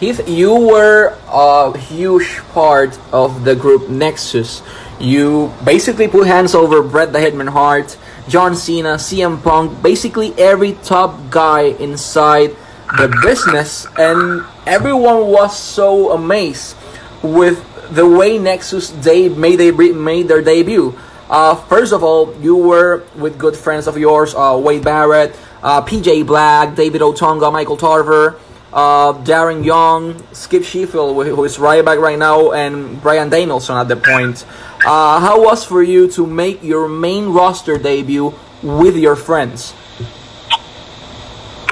Heath, 0.00 0.28
you 0.28 0.54
were 0.54 1.12
a 1.26 1.76
huge 1.76 2.38
part 2.54 2.96
of 3.12 3.44
the 3.44 3.56
group 3.56 3.88
Nexus. 3.88 4.62
You 5.00 5.52
basically 5.64 6.08
put 6.08 6.26
hands 6.26 6.54
over 6.54 6.82
Bret 6.82 7.12
the 7.12 7.20
Hitman 7.20 7.48
Hart, 7.48 7.96
John 8.28 8.56
Cena, 8.56 8.94
CM 8.94 9.42
Punk, 9.42 9.80
basically 9.82 10.34
every 10.36 10.72
top 10.82 11.30
guy 11.30 11.74
inside 11.78 12.56
the 12.96 13.08
business, 13.22 13.86
and 13.96 14.44
everyone 14.66 15.26
was 15.28 15.56
so 15.56 16.12
amazed 16.12 16.76
with 17.22 17.64
the 17.90 18.06
way 18.06 18.38
Nexus 18.38 18.90
they 18.90 19.28
made 19.28 19.56
they 19.56 19.70
made 19.70 20.28
their 20.28 20.42
debut. 20.42 20.98
Uh, 21.30 21.54
first 21.54 21.92
of 21.92 22.02
all, 22.02 22.34
you 22.40 22.56
were 22.56 23.04
with 23.16 23.38
good 23.38 23.56
friends 23.56 23.86
of 23.86 23.98
yours, 23.98 24.34
uh, 24.34 24.58
Wade 24.60 24.82
Barrett, 24.82 25.36
uh, 25.62 25.82
PJ 25.82 26.26
Black, 26.26 26.74
David 26.74 27.02
Otunga, 27.02 27.52
Michael 27.52 27.76
Tarver, 27.76 28.40
uh, 28.72 29.12
Darren 29.24 29.64
Young, 29.64 30.22
Skip 30.32 30.64
Sheffield, 30.64 31.14
who 31.14 31.36
who 31.36 31.44
is 31.44 31.58
right 31.58 31.84
back 31.84 31.98
right 31.98 32.18
now, 32.18 32.52
and 32.52 33.00
Bryan 33.00 33.28
Danielson 33.28 33.76
at 33.76 33.88
the 33.88 33.96
point. 33.96 34.44
Uh, 34.84 35.20
how 35.20 35.42
was 35.42 35.64
for 35.64 35.82
you 35.82 36.08
to 36.08 36.26
make 36.26 36.62
your 36.62 36.88
main 36.88 37.30
roster 37.30 37.78
debut 37.78 38.32
with 38.62 38.96
your 38.96 39.16
friends? 39.16 39.74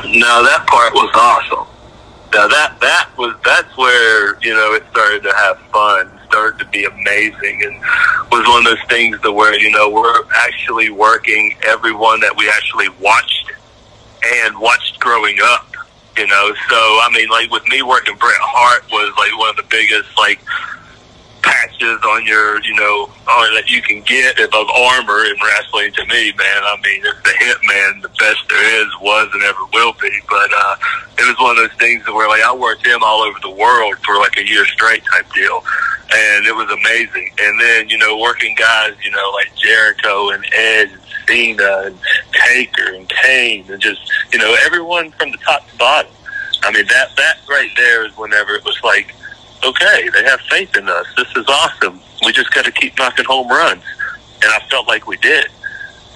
No, 0.04 0.42
that 0.44 0.66
part 0.66 0.92
was 0.92 1.10
awesome. 1.14 1.66
Now 2.32 2.48
that 2.48 2.76
that 2.80 3.10
was 3.16 3.34
that's 3.44 3.76
where 3.78 4.38
you 4.42 4.52
know 4.52 4.74
it 4.74 4.84
started 4.90 5.22
to 5.22 5.34
have 5.34 5.58
fun, 5.72 6.10
started 6.26 6.58
to 6.58 6.66
be 6.70 6.84
amazing, 6.84 7.62
and 7.64 7.78
was 8.30 8.46
one 8.46 8.58
of 8.58 8.64
those 8.64 8.88
things 8.88 9.20
that 9.22 9.32
where 9.32 9.58
you 9.58 9.70
know 9.70 9.88
we're 9.88 10.22
actually 10.34 10.90
working 10.90 11.56
everyone 11.64 12.20
that 12.20 12.36
we 12.36 12.48
actually 12.48 12.88
watched 13.00 13.52
and 14.44 14.58
watched 14.58 14.98
growing 15.00 15.38
up. 15.42 15.66
You 16.18 16.26
know, 16.26 16.54
so 16.68 16.76
I 16.76 17.08
mean, 17.14 17.28
like 17.28 17.50
with 17.50 17.66
me 17.68 17.82
working 17.82 18.16
Bret 18.16 18.36
Hart 18.40 18.84
was 18.90 19.14
like 19.16 19.38
one 19.38 19.50
of 19.50 19.56
the 19.56 19.68
biggest 19.70 20.16
like 20.18 20.40
patches 21.46 22.02
on 22.02 22.26
your, 22.26 22.60
you 22.62 22.74
know, 22.74 23.06
on, 23.30 23.54
that 23.54 23.70
you 23.70 23.80
can 23.80 24.02
get 24.02 24.38
of 24.42 24.66
armor 24.70 25.24
in 25.24 25.36
wrestling. 25.38 25.92
To 25.94 26.04
me, 26.06 26.34
man, 26.34 26.60
I 26.66 26.76
mean, 26.82 27.02
it's 27.06 27.22
the 27.22 27.34
Hitman, 27.38 28.02
the 28.02 28.10
best 28.18 28.42
there 28.50 28.82
is, 28.82 28.90
was, 29.00 29.30
and 29.32 29.42
ever 29.44 29.64
will 29.72 29.94
be. 29.94 30.10
But 30.28 30.50
uh, 30.52 30.76
it 31.18 31.26
was 31.30 31.38
one 31.38 31.56
of 31.56 31.62
those 31.62 31.78
things 31.78 32.04
where 32.06 32.28
like 32.28 32.42
I 32.42 32.54
worked 32.54 32.84
him 32.84 33.00
all 33.02 33.22
over 33.22 33.38
the 33.40 33.54
world 33.54 33.96
for 34.04 34.16
like 34.18 34.36
a 34.36 34.46
year 34.46 34.66
straight 34.66 35.04
type 35.06 35.30
deal, 35.32 35.62
and 36.10 36.44
it 36.46 36.54
was 36.54 36.68
amazing. 36.68 37.30
And 37.38 37.60
then 37.60 37.88
you 37.88 37.98
know, 37.98 38.18
working 38.18 38.54
guys, 38.58 38.94
you 39.04 39.10
know, 39.10 39.30
like 39.34 39.54
Jericho 39.56 40.30
and 40.30 40.44
Edge. 40.52 40.90
And 40.90 41.00
Cena 41.26 41.82
and 41.86 41.98
Taker 42.32 42.94
and 42.94 43.08
Kane 43.08 43.64
and 43.70 43.80
just 43.80 44.00
you 44.32 44.38
know 44.38 44.56
everyone 44.64 45.10
from 45.12 45.32
the 45.32 45.38
top 45.38 45.68
to 45.68 45.76
bottom. 45.76 46.12
I 46.62 46.72
mean 46.72 46.86
that 46.86 47.16
that 47.16 47.38
right 47.48 47.70
there 47.76 48.06
is 48.06 48.16
whenever 48.16 48.54
it 48.54 48.64
was 48.64 48.78
like 48.82 49.14
okay, 49.64 50.08
they 50.12 50.24
have 50.24 50.40
faith 50.42 50.76
in 50.76 50.88
us. 50.88 51.06
This 51.16 51.28
is 51.36 51.46
awesome. 51.48 52.00
We 52.24 52.32
just 52.32 52.52
got 52.52 52.64
to 52.64 52.72
keep 52.72 52.98
knocking 52.98 53.24
home 53.24 53.48
runs, 53.48 53.84
and 54.42 54.52
I 54.52 54.60
felt 54.68 54.88
like 54.88 55.06
we 55.06 55.16
did. 55.18 55.46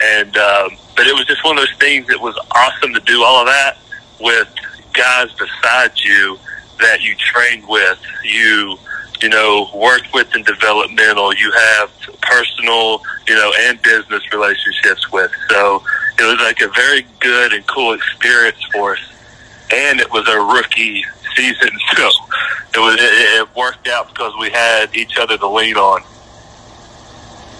And 0.03 0.37
um, 0.37 0.77
but 0.97 1.07
it 1.07 1.15
was 1.15 1.27
just 1.27 1.45
one 1.45 1.59
of 1.59 1.63
those 1.67 1.77
things 1.79 2.07
that 2.09 2.21
was 2.21 2.39
awesome 2.55 2.95
to 2.95 3.01
do 3.01 3.23
all 3.23 3.41
of 3.41 3.47
that 3.47 3.79
with 4.21 4.49
guys 4.93 5.33
beside 5.33 5.99
you 5.99 6.39
that 6.79 7.03
you 7.03 7.15
trained 7.17 7.67
with, 7.69 8.01
you 8.25 8.79
you 9.21 9.29
know 9.29 9.71
worked 9.75 10.13
with 10.15 10.35
in 10.35 10.43
developmental, 10.43 11.35
you 11.35 11.53
have 11.53 11.91
personal, 12.23 13.03
you 13.29 13.35
know, 13.35 13.53
and 13.61 13.81
business 13.83 14.23
relationships 14.33 15.11
with. 15.13 15.31
So 15.49 15.83
it 16.19 16.25
was 16.25 16.41
like 16.41 16.61
a 16.61 16.69
very 16.69 17.07
good 17.21 17.53
and 17.53 17.67
cool 17.67 17.93
experience 17.93 18.63
for 18.73 18.95
us, 18.95 19.01
and 19.73 20.01
it 20.01 20.11
was 20.11 20.27
a 20.29 20.39
rookie 20.39 21.05
season, 21.37 21.71
so 21.97 22.09
it 22.75 22.79
was 22.79 22.95
it, 22.95 23.41
it 23.41 23.57
worked 23.57 23.89
out 23.89 24.09
because 24.09 24.33
we 24.39 24.51
had 24.51 24.95
each 24.95 25.17
other 25.19 25.37
to 25.39 25.49
lean 25.49 25.77
on. 25.77 26.03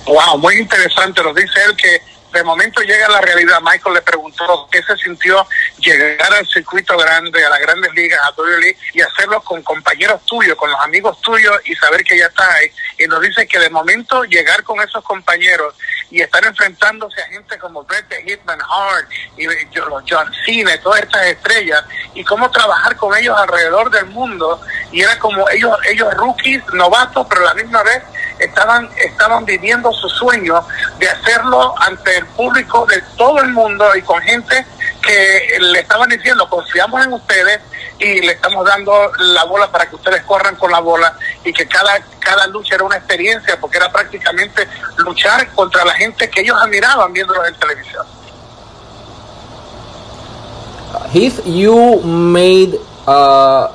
Wow, 0.07 0.39
muy 0.39 0.59
interesante. 0.59 1.23
Nos 1.23 1.35
dice 1.35 1.65
él 1.65 1.77
que 1.77 2.01
de 2.33 2.45
momento 2.45 2.81
llega 2.83 3.09
la 3.09 3.21
realidad. 3.21 3.61
Michael 3.63 3.95
le 3.95 4.03
preguntó 4.03 4.69
qué 4.71 4.83
se 4.83 4.97
sintió 4.97 5.47
llegar 5.79 6.33
al 6.33 6.47
circuito 6.47 6.97
grande, 6.97 7.45
a 7.45 7.51
las 7.51 7.61
grandes 7.61 7.93
ligas, 7.95 8.21
a 8.23 8.31
WWE 8.41 8.77
y 8.95 9.01
hacerlo 9.01 9.43
con 9.43 9.63
compañeros 9.63 10.25
tuyos, 10.27 10.57
con 10.57 10.71
los 10.71 10.81
amigos 10.81 11.21
tuyos 11.21 11.61
y 11.65 11.75
saber 11.75 12.05
que 12.05 12.19
ya 12.19 12.27
está 12.27 12.53
ahí. 12.55 12.71
Y 12.99 13.07
nos 13.07 13.21
dice 13.21 13.47
que 13.47 13.59
de 13.59 13.71
momento 13.71 14.25
llegar 14.25 14.63
con 14.63 14.81
esos 14.81 15.03
compañeros 15.05 15.75
y 16.11 16.21
estar 16.21 16.45
enfrentándose 16.45 17.21
a 17.23 17.27
gente 17.27 17.59
como 17.59 17.85
Bret 17.85 18.07
Hitman 18.27 18.61
Hart 18.61 19.09
y 19.37 19.47
los 19.47 20.05
John 20.09 20.31
Cena, 20.45 20.81
todas 20.81 21.03
estas 21.03 21.27
estrellas, 21.27 21.85
y 22.15 22.25
cómo 22.25 22.51
trabajar 22.51 22.97
con 22.97 23.17
ellos 23.17 23.37
alrededor 23.39 23.91
del 23.91 24.07
mundo. 24.07 24.61
Y 24.93 25.03
era 25.03 25.19
como 25.19 25.49
ellos, 25.51 25.77
ellos 25.89 26.13
rookies, 26.15 26.63
novatos, 26.73 27.27
pero 27.29 27.43
a 27.43 27.55
la 27.55 27.55
misma 27.55 27.83
vez 27.83 28.03
estaban, 28.41 28.89
estaban 28.97 29.45
viviendo 29.45 29.93
su 29.93 30.09
sueño 30.09 30.65
de 30.99 31.09
hacerlo 31.09 31.75
ante 31.79 32.19
el 32.19 32.27
público 32.27 32.87
de 32.87 33.03
todo 33.17 33.41
el 33.41 33.53
mundo 33.53 33.85
y 33.97 34.03
con 34.03 34.21
gente 34.23 34.67
que 35.03 35.59
le 35.61 35.81
estaban 35.81 36.09
diciendo, 36.09 36.49
confiamos 36.49 37.05
en 37.05 37.13
ustedes 37.13 37.61
y 37.99 38.21
le 38.21 38.33
estamos 38.33 38.67
dando 38.67 38.93
la 39.19 39.45
bola 39.45 39.71
para 39.71 39.87
que 39.89 39.97
ustedes 39.97 40.23
corran 40.25 40.57
con 40.57 40.71
la 40.71 40.81
bola 40.81 41.15
y 41.45 41.53
que 41.53 41.67
cada, 41.67 42.01
cada 42.19 42.47
lucha 42.47 42.75
era 42.75 42.85
una 42.85 42.97
experiencia 42.97 43.59
porque 43.61 43.77
era 43.77 43.93
prácticamente 43.93 44.67
luchar 44.99 45.51
contra 45.53 45.85
la 45.85 45.93
gente 45.93 46.29
que 46.31 46.41
ellos 46.41 46.57
admiraban 46.61 47.13
viéndolos 47.13 47.47
en 47.47 47.55
televisión. 47.57 48.07
Heath, 51.13 51.47
you 51.47 52.01
made 52.03 52.79
uh, 53.07 53.69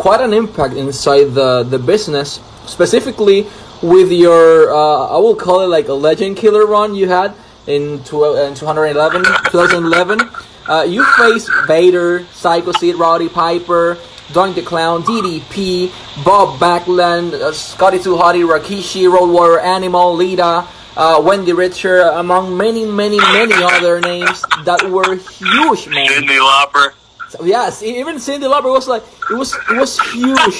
quite 0.00 0.20
an 0.20 0.32
impact 0.32 0.74
inside 0.74 1.34
the, 1.34 1.64
the 1.64 1.78
business, 1.78 2.40
specifically 2.66 3.46
with 3.82 4.10
your, 4.12 4.72
uh, 4.72 5.08
I 5.08 5.18
will 5.18 5.34
call 5.34 5.60
it 5.62 5.66
like 5.66 5.88
a 5.88 5.94
legend 5.94 6.36
killer 6.36 6.66
run 6.66 6.94
you 6.94 7.08
had 7.08 7.34
in, 7.66 8.02
two, 8.04 8.24
in 8.36 8.54
211, 8.54 9.24
2011. 9.50 10.20
Uh, 10.68 10.82
you 10.82 11.04
faced 11.16 11.50
Vader, 11.66 12.24
Psycho 12.32 12.72
Sid, 12.72 12.94
Rowdy 12.94 13.28
Piper, 13.28 13.96
Doink 14.28 14.54
the 14.54 14.62
Clown, 14.62 15.02
DDP, 15.02 15.92
Bob 16.24 16.58
Backlund, 16.58 17.34
uh, 17.34 17.52
Scotty 17.52 17.98
Too 17.98 18.14
Hottie, 18.14 18.46
Rikishi, 18.46 19.10
Road 19.12 19.30
Warrior 19.30 19.60
Animal, 19.60 20.14
Lita, 20.14 20.66
uh, 20.96 21.18
Wendi 21.20 21.56
Richter, 21.56 22.02
among 22.02 22.56
many, 22.56 22.84
many, 22.84 23.18
many 23.18 23.54
other 23.54 24.00
names 24.00 24.42
that 24.64 24.88
were 24.88 25.16
huge, 25.16 25.88
man. 25.88 26.08
Cyndi 26.08 26.38
Lauper. 26.38 26.92
So, 27.28 27.44
yes, 27.44 27.82
even 27.82 28.16
Cyndi 28.16 28.44
Lauper 28.50 28.72
was 28.72 28.88
like 28.88 29.02
it 29.30 29.34
was 29.34 29.54
it 29.54 29.76
was 29.76 29.98
huge. 30.12 30.58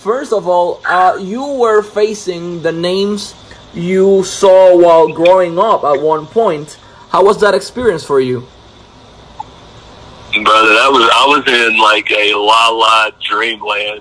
First 0.00 0.32
of 0.32 0.48
all, 0.48 0.80
uh, 0.86 1.18
you 1.20 1.44
were 1.44 1.82
facing 1.82 2.62
the 2.62 2.72
names 2.72 3.34
you 3.74 4.24
saw 4.24 4.74
while 4.74 5.12
growing 5.12 5.58
up 5.58 5.84
at 5.84 6.00
one 6.00 6.26
point. 6.26 6.78
How 7.10 7.22
was 7.22 7.38
that 7.42 7.54
experience 7.54 8.02
for 8.02 8.18
you? 8.18 8.40
Brother, 10.32 10.72
that 10.72 10.88
was 10.88 11.04
I 11.04 11.26
was 11.28 11.44
in 11.46 11.76
like 11.78 12.10
a 12.10 12.32
la 12.32 12.70
la 12.70 13.10
dreamland 13.20 14.00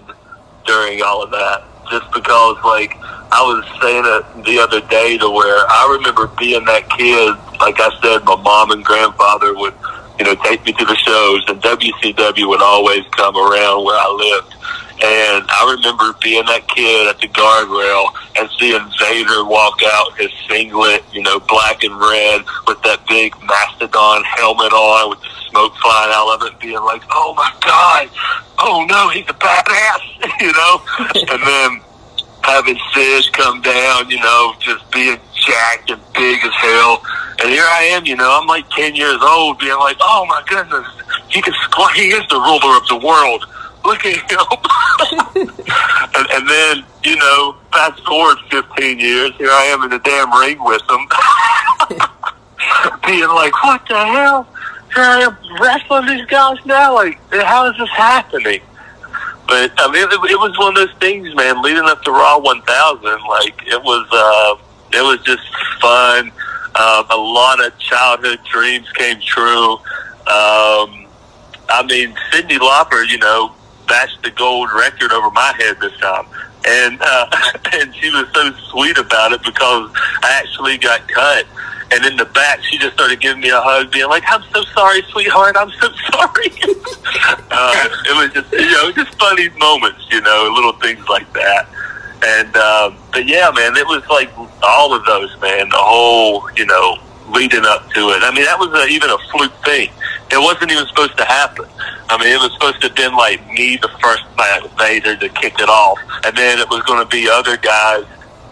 during 0.65 1.01
all 1.01 1.21
of 1.21 1.31
that. 1.31 1.65
Just 1.91 2.09
because 2.13 2.55
like 2.63 2.95
I 3.03 3.43
was 3.43 3.65
saying 3.81 4.05
it 4.07 4.45
the 4.45 4.57
other 4.57 4.79
day 4.87 5.17
to 5.17 5.29
where 5.29 5.65
I 5.67 5.97
remember 5.99 6.27
being 6.39 6.63
that 6.63 6.89
kid, 6.91 7.35
like 7.59 7.75
I 7.81 7.91
said, 8.01 8.23
my 8.23 8.37
mom 8.37 8.71
and 8.71 8.85
grandfather 8.85 9.53
would, 9.53 9.73
you 10.17 10.23
know, 10.23 10.35
take 10.45 10.63
me 10.63 10.71
to 10.71 10.85
the 10.85 10.95
shows 10.95 11.43
and 11.49 11.61
WCW 11.61 12.47
would 12.47 12.61
always 12.61 13.03
come 13.11 13.35
around 13.35 13.83
where 13.83 13.99
I 13.99 14.07
lived 14.07 14.55
and 15.01 15.47
I 15.47 15.75
remember 15.79 16.11
being 16.21 16.43
that 16.51 16.67
kid 16.67 17.07
at 17.07 17.19
the 17.23 17.31
guardrail 17.31 18.11
and 18.35 18.49
seeing 18.59 18.83
Vader 18.99 19.45
walk 19.47 19.79
out 19.85 20.17
his 20.19 20.27
singlet, 20.49 21.05
you 21.13 21.23
know, 21.23 21.39
black 21.39 21.85
and 21.85 21.95
red 21.95 22.43
with 22.67 22.81
that 22.83 23.07
big 23.07 23.31
mastodon 23.47 24.23
helmet 24.27 24.73
on 24.73 25.09
with 25.09 25.21
the 25.21 25.31
smoke 25.47 25.71
flying 25.79 26.11
out 26.11 26.35
of 26.35 26.43
it, 26.51 26.59
being 26.59 26.83
like, 26.83 27.01
oh 27.15 27.33
my 27.37 27.47
God, 27.63 28.09
oh 28.59 28.83
no, 28.91 29.07
he's 29.07 29.23
a 29.29 29.39
badass, 29.39 30.03
you 30.43 30.51
know? 30.51 30.83
and 31.31 31.41
then 31.47 31.81
having 32.43 32.77
Sid 32.91 33.31
come 33.31 33.61
down, 33.61 34.09
you 34.09 34.19
know, 34.19 34.53
just 34.59 34.83
being 34.91 35.17
jacked 35.31 35.91
and 35.91 36.01
big 36.11 36.43
as 36.43 36.53
hell. 36.59 37.03
And 37.39 37.47
here 37.47 37.63
I 37.63 37.87
am, 37.95 38.05
you 38.05 38.17
know, 38.17 38.35
I'm 38.35 38.47
like 38.47 38.69
10 38.71 38.95
years 38.95 39.19
old 39.21 39.59
being 39.59 39.79
like, 39.79 39.95
oh 40.01 40.25
my 40.27 40.43
goodness, 40.45 40.87
he 41.29 41.41
can, 41.41 41.53
he 41.95 42.11
is 42.11 42.27
the 42.27 42.35
ruler 42.35 42.75
of 42.75 42.85
the 42.91 42.99
world 42.99 43.45
look 43.85 44.05
at 44.05 44.31
him. 44.31 44.39
and, 46.15 46.27
and 46.31 46.49
then, 46.49 46.83
you 47.03 47.15
know, 47.15 47.55
fast 47.71 48.05
forward 48.05 48.37
15 48.49 48.99
years, 48.99 49.35
here 49.37 49.49
I 49.51 49.63
am 49.65 49.83
in 49.83 49.89
the 49.91 49.99
damn 49.99 50.31
ring 50.39 50.63
with 50.63 50.85
them. 50.87 51.07
Being 53.05 53.29
like, 53.29 53.63
what 53.63 53.87
the 53.87 54.05
hell? 54.05 54.47
Here 54.93 55.03
I 55.03 55.21
am 55.21 55.37
wrestling 55.61 56.07
these 56.07 56.25
guys 56.25 56.57
now. 56.65 56.93
Like, 56.93 57.19
how 57.31 57.69
is 57.69 57.77
this 57.77 57.89
happening? 57.89 58.61
But 59.47 59.71
I 59.77 59.91
mean, 59.91 60.03
it, 60.03 60.31
it 60.31 60.39
was 60.39 60.57
one 60.59 60.77
of 60.77 60.87
those 60.87 60.95
things, 60.99 61.33
man. 61.35 61.61
Leading 61.61 61.85
up 61.85 62.03
to 62.03 62.11
Raw 62.11 62.37
1000, 62.37 63.03
like 63.27 63.63
it 63.65 63.81
was, 63.81 64.07
uh, 64.11 64.63
it 64.95 65.01
was 65.01 65.19
just 65.23 65.47
fun. 65.81 66.31
Um, 66.75 67.05
a 67.09 67.17
lot 67.17 67.65
of 67.65 67.77
childhood 67.79 68.39
dreams 68.49 68.89
came 68.91 69.19
true. 69.19 69.73
Um, 70.27 71.07
I 71.67 71.83
mean, 71.87 72.15
Cyndi 72.31 72.59
Lauper, 72.59 73.07
you 73.07 73.17
know, 73.17 73.55
bashed 73.89 74.21
the 74.23 74.31
gold 74.31 74.69
record 74.71 75.11
over 75.11 75.29
my 75.31 75.53
head 75.57 75.77
this 75.81 75.95
time. 75.99 76.25
And 76.67 77.01
uh, 77.01 77.29
and 77.73 77.93
she 77.95 78.09
was 78.11 78.27
so 78.33 78.51
sweet 78.71 78.97
about 78.97 79.33
it 79.33 79.41
because 79.43 79.91
I 80.23 80.39
actually 80.41 80.77
got 80.77 81.07
cut. 81.07 81.45
And 81.91 82.05
in 82.05 82.17
the 82.17 82.25
back, 82.25 82.61
she 82.63 82.77
just 82.77 82.93
started 82.93 83.19
giving 83.19 83.41
me 83.41 83.49
a 83.49 83.59
hug, 83.59 83.91
being 83.91 84.07
like, 84.07 84.23
"I'm 84.27 84.43
so 84.53 84.61
sorry, 84.75 85.01
sweetheart. 85.09 85.57
I'm 85.57 85.71
so 85.71 85.89
sorry." 86.11 86.51
uh, 87.49 87.89
it 88.05 88.15
was 88.15 88.31
just, 88.31 88.51
you 88.53 88.69
know, 88.69 88.91
just 88.91 89.17
funny 89.19 89.49
moments, 89.57 90.05
you 90.11 90.21
know, 90.21 90.51
little 90.53 90.73
things 90.73 91.07
like 91.09 91.31
that. 91.33 91.67
And 92.23 92.55
um, 92.57 92.97
but 93.11 93.25
yeah, 93.25 93.49
man, 93.55 93.75
it 93.75 93.87
was 93.87 94.05
like 94.07 94.29
all 94.61 94.93
of 94.93 95.03
those, 95.05 95.35
man. 95.41 95.69
The 95.69 95.77
whole, 95.77 96.47
you 96.55 96.65
know, 96.65 96.99
leading 97.31 97.65
up 97.65 97.89
to 97.91 98.09
it. 98.11 98.23
I 98.23 98.31
mean, 98.33 98.45
that 98.45 98.59
was 98.59 98.69
a, 98.73 98.87
even 98.87 99.09
a 99.09 99.17
fluke 99.31 99.53
thing. 99.65 99.89
It 100.31 100.37
wasn't 100.37 100.71
even 100.71 100.85
supposed 100.87 101.17
to 101.17 101.25
happen. 101.25 101.65
I 102.09 102.17
mean, 102.17 102.33
it 102.33 102.39
was 102.39 102.53
supposed 102.53 102.81
to 102.81 102.87
have 102.87 102.95
been 102.95 103.15
like 103.15 103.45
me 103.47 103.77
the 103.77 103.89
first 104.01 104.23
Vader 104.77 105.15
to 105.15 105.29
kick 105.29 105.59
it 105.59 105.69
off, 105.69 105.99
and 106.25 106.35
then 106.35 106.59
it 106.59 106.69
was 106.69 106.81
going 106.83 107.03
to 107.03 107.09
be 107.09 107.29
other 107.29 107.57
guys 107.57 108.05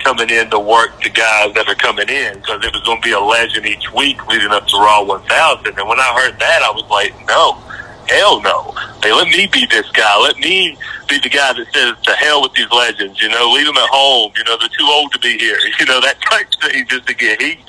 coming 0.03 0.29
in 0.29 0.49
to 0.49 0.59
work 0.59 1.01
the 1.03 1.09
guys 1.09 1.53
that 1.53 1.67
are 1.67 1.75
coming 1.75 2.07
in 2.07 2.35
because 2.35 2.63
it 2.63 2.71
was 2.71 2.83
going 2.83 3.01
to 3.01 3.05
be 3.05 3.11
a 3.11 3.19
legend 3.19 3.65
each 3.65 3.91
week 3.91 4.25
leading 4.27 4.51
up 4.51 4.67
to 4.67 4.77
Raw 4.77 5.03
1000. 5.03 5.67
And 5.67 5.87
when 5.87 5.99
I 5.99 6.09
heard 6.21 6.39
that, 6.39 6.61
I 6.63 6.71
was 6.71 6.85
like, 6.89 7.13
no, 7.27 7.57
hell 8.09 8.41
no. 8.41 8.71
Hey, 9.01 9.13
let 9.13 9.27
me 9.27 9.47
be 9.47 9.65
this 9.67 9.89
guy. 9.91 10.19
Let 10.21 10.37
me 10.37 10.77
be 11.07 11.19
the 11.19 11.29
guy 11.29 11.53
that 11.53 11.67
says 11.73 11.95
to 12.03 12.11
hell 12.13 12.41
with 12.41 12.53
these 12.53 12.69
legends. 12.71 13.21
You 13.21 13.29
know, 13.29 13.51
leave 13.51 13.65
them 13.65 13.77
at 13.77 13.89
home. 13.89 14.31
You 14.37 14.43
know, 14.45 14.57
they're 14.57 14.69
too 14.69 14.87
old 14.89 15.11
to 15.13 15.19
be 15.19 15.37
here. 15.37 15.57
You 15.79 15.85
know 15.85 16.01
that 16.01 16.19
type 16.21 16.47
thing 16.61 16.85
just 16.87 17.07
to 17.07 17.13
get 17.13 17.41
heat. 17.41 17.59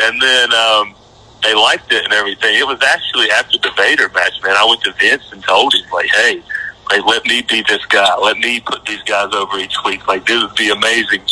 And 0.00 0.20
then 0.20 0.52
um, 0.54 0.94
they 1.42 1.54
liked 1.54 1.92
it 1.92 2.04
and 2.04 2.12
everything. 2.12 2.54
It 2.56 2.66
was 2.66 2.80
actually 2.82 3.30
after 3.32 3.58
the 3.58 3.70
Vader 3.76 4.08
match, 4.10 4.40
man. 4.42 4.56
I 4.56 4.64
went 4.64 4.82
to 4.82 4.92
Vince 4.92 5.30
and 5.32 5.42
told 5.44 5.74
him, 5.74 5.84
like, 5.92 6.08
hey, 6.10 6.42
Like, 6.90 7.04
let 7.04 7.24
me 7.26 7.42
be 7.42 7.62
this 7.68 7.84
guy. 7.86 8.16
Let 8.18 8.38
me 8.38 8.60
put 8.60 8.84
these 8.86 9.02
guys 9.02 9.32
over 9.34 9.58
each 9.58 9.76
week. 9.84 10.06
Like, 10.08 10.26
this 10.26 10.42
would 10.42 10.54
be 10.56 10.70
amazing. 10.70 11.22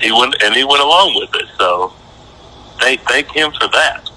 He 0.00 0.12
went, 0.12 0.40
and 0.42 0.54
he 0.54 0.64
went 0.64 0.82
along 0.82 1.14
with 1.16 1.34
it. 1.34 1.48
So, 1.58 1.92
thank, 2.80 3.00
thank 3.02 3.30
him 3.32 3.50
for 3.52 3.68
that. 3.68 4.08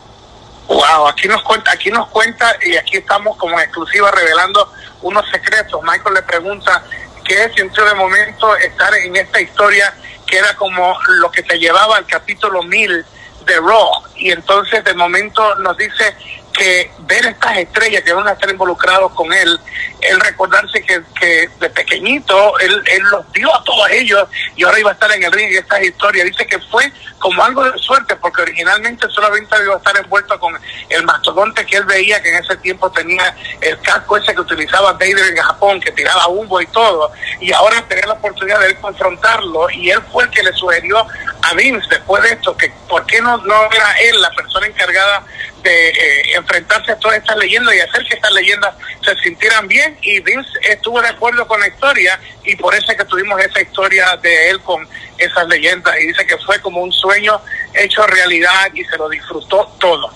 Wow, 0.68 1.08
aquí 1.08 1.28
nos 1.28 1.44
cuenta, 1.44 1.72
aquí 1.72 1.92
nos 1.92 2.08
cuenta 2.10 2.56
y 2.62 2.76
aquí 2.76 2.98
estamos 2.98 3.38
como 3.38 3.60
exclusiva 3.60 4.10
revelando 4.12 4.72
unos 5.02 5.30
secretos. 5.30 5.82
Michael 5.84 6.16
le 6.16 6.24
pregunta 6.24 6.84
qué 7.24 7.52
sintió 7.56 7.86
de 7.86 7.94
momento 7.94 8.56
estar 8.58 8.94
en 8.96 9.16
esta 9.16 9.40
historia 9.42 9.94
que 10.26 10.38
era 10.38 10.56
como 10.56 10.98
lo 11.20 11.30
que 11.30 11.44
te 11.44 11.60
llevaba 11.60 11.98
al 11.98 12.06
capítulo 12.08 12.64
1000 12.64 13.06
de 13.46 13.56
Raw. 13.58 14.04
Y 14.16 14.32
entonces 14.32 14.84
de 14.84 14.94
momento 14.96 15.56
nos 15.56 15.78
dice 15.78 16.16
que 16.58 16.92
ver 17.00 17.26
estas 17.26 17.58
estrellas 17.58 18.02
que 18.04 18.14
van 18.14 18.28
a 18.28 18.32
estar 18.32 18.50
involucrados 18.50 19.12
con 19.14 19.32
él, 19.32 19.60
él 20.02 20.20
recordarse 20.20 20.82
que, 20.82 21.02
que 21.20 21.50
de 21.60 21.70
pequeñito 21.70 22.58
él, 22.60 22.84
él 22.86 23.04
los 23.12 23.32
dio 23.34 23.54
a 23.54 23.64
todos 23.64 23.90
ellos 23.92 24.28
y 24.56 24.64
ahora 24.64 24.80
iba 24.80 24.92
a 24.92 24.94
estar 24.94 25.12
en 25.12 25.24
el 25.24 25.32
ring 25.32 25.52
y 25.52 25.58
estas 25.58 25.84
historias. 25.84 26.26
Dice 26.26 26.46
que 26.48 26.60
fue 26.60 26.92
como 27.20 27.44
algo 27.44 27.64
de 27.64 27.78
suerte 27.80 28.16
porque 28.16 28.44
originalmente 28.44 29.08
solamente 29.10 29.56
iba 29.64 29.76
a 29.76 29.78
estar 29.78 29.98
envuelto 29.98 30.40
con 30.40 30.58
el 30.90 31.04
mastodonte 31.04 31.66
que 31.66 31.78
él 31.78 31.86
veía 31.86 32.22
que 32.22 32.30
en 32.30 32.44
ese 32.44 32.56
tiempo 32.58 32.92
tenía 32.92 33.36
el 33.62 33.80
casco 33.82 34.18
ese 34.18 34.34
que 34.34 34.42
utilizaba 34.42 34.94
Vader 34.94 35.34
en 35.36 35.38
Japón, 35.38 35.80
que 35.82 35.92
tiraba 35.92 36.28
humo 36.28 36.62
y 36.62 36.68
todo. 36.68 37.12
Y 37.40 37.52
ahora 37.52 37.84
tenía 37.88 38.08
la 38.08 38.14
oportunidad 38.14 38.60
de 38.60 38.68
él 38.68 38.80
confrontarlo 38.80 39.70
y 39.72 39.90
él 39.90 40.02
fue 40.12 40.26
el 40.26 40.30
que 40.30 40.44
le 40.44 40.54
sugirió 40.54 41.06
a 41.42 41.54
Vince 41.54 41.88
después 41.90 42.24
de 42.24 42.30
esto 42.30 42.56
que 42.58 42.72
por 42.88 43.06
qué 43.06 43.22
no, 43.22 43.38
no 43.38 43.72
era 43.72 43.92
él 44.02 44.22
la 44.22 44.30
persona 44.32 44.68
encargada 44.68 45.24
de 45.66 45.90
eh, 45.90 46.36
enfrentarse 46.36 46.92
a 46.92 47.00
todas 47.00 47.18
estas 47.18 47.36
leyendas 47.38 47.74
y 47.76 47.80
hacer 47.80 48.06
que 48.06 48.14
estas 48.14 48.32
leyendas 48.32 48.76
se 49.04 49.16
sintieran 49.18 49.68
bien 49.68 49.98
y 50.02 50.20
Vince 50.20 50.50
estuvo 50.70 51.02
de 51.02 51.10
acuerdo 51.10 51.48
con 51.48 51.60
la 51.60 51.68
historia 51.68 52.20
y 52.44 52.56
por 52.56 52.76
eso 52.76 52.92
es 52.92 52.98
que 52.98 53.06
tuvimos 53.06 53.42
esa 53.42 53.62
historia 53.62 54.16
de 54.22 54.52
él 54.52 54.62
con 54.62 54.88
esas 55.18 55.48
leyendas 55.48 55.96
y 56.00 56.08
dice 56.08 56.26
que 56.28 56.38
fue 56.38 56.62
como 56.62 56.82
un 56.82 56.92
sueño 56.92 57.42
hecho 57.74 58.06
realidad 58.06 58.72
y 58.74 58.84
se 58.86 58.98
lo 58.98 59.10
disfrutó 59.10 59.68
todo. 59.80 60.10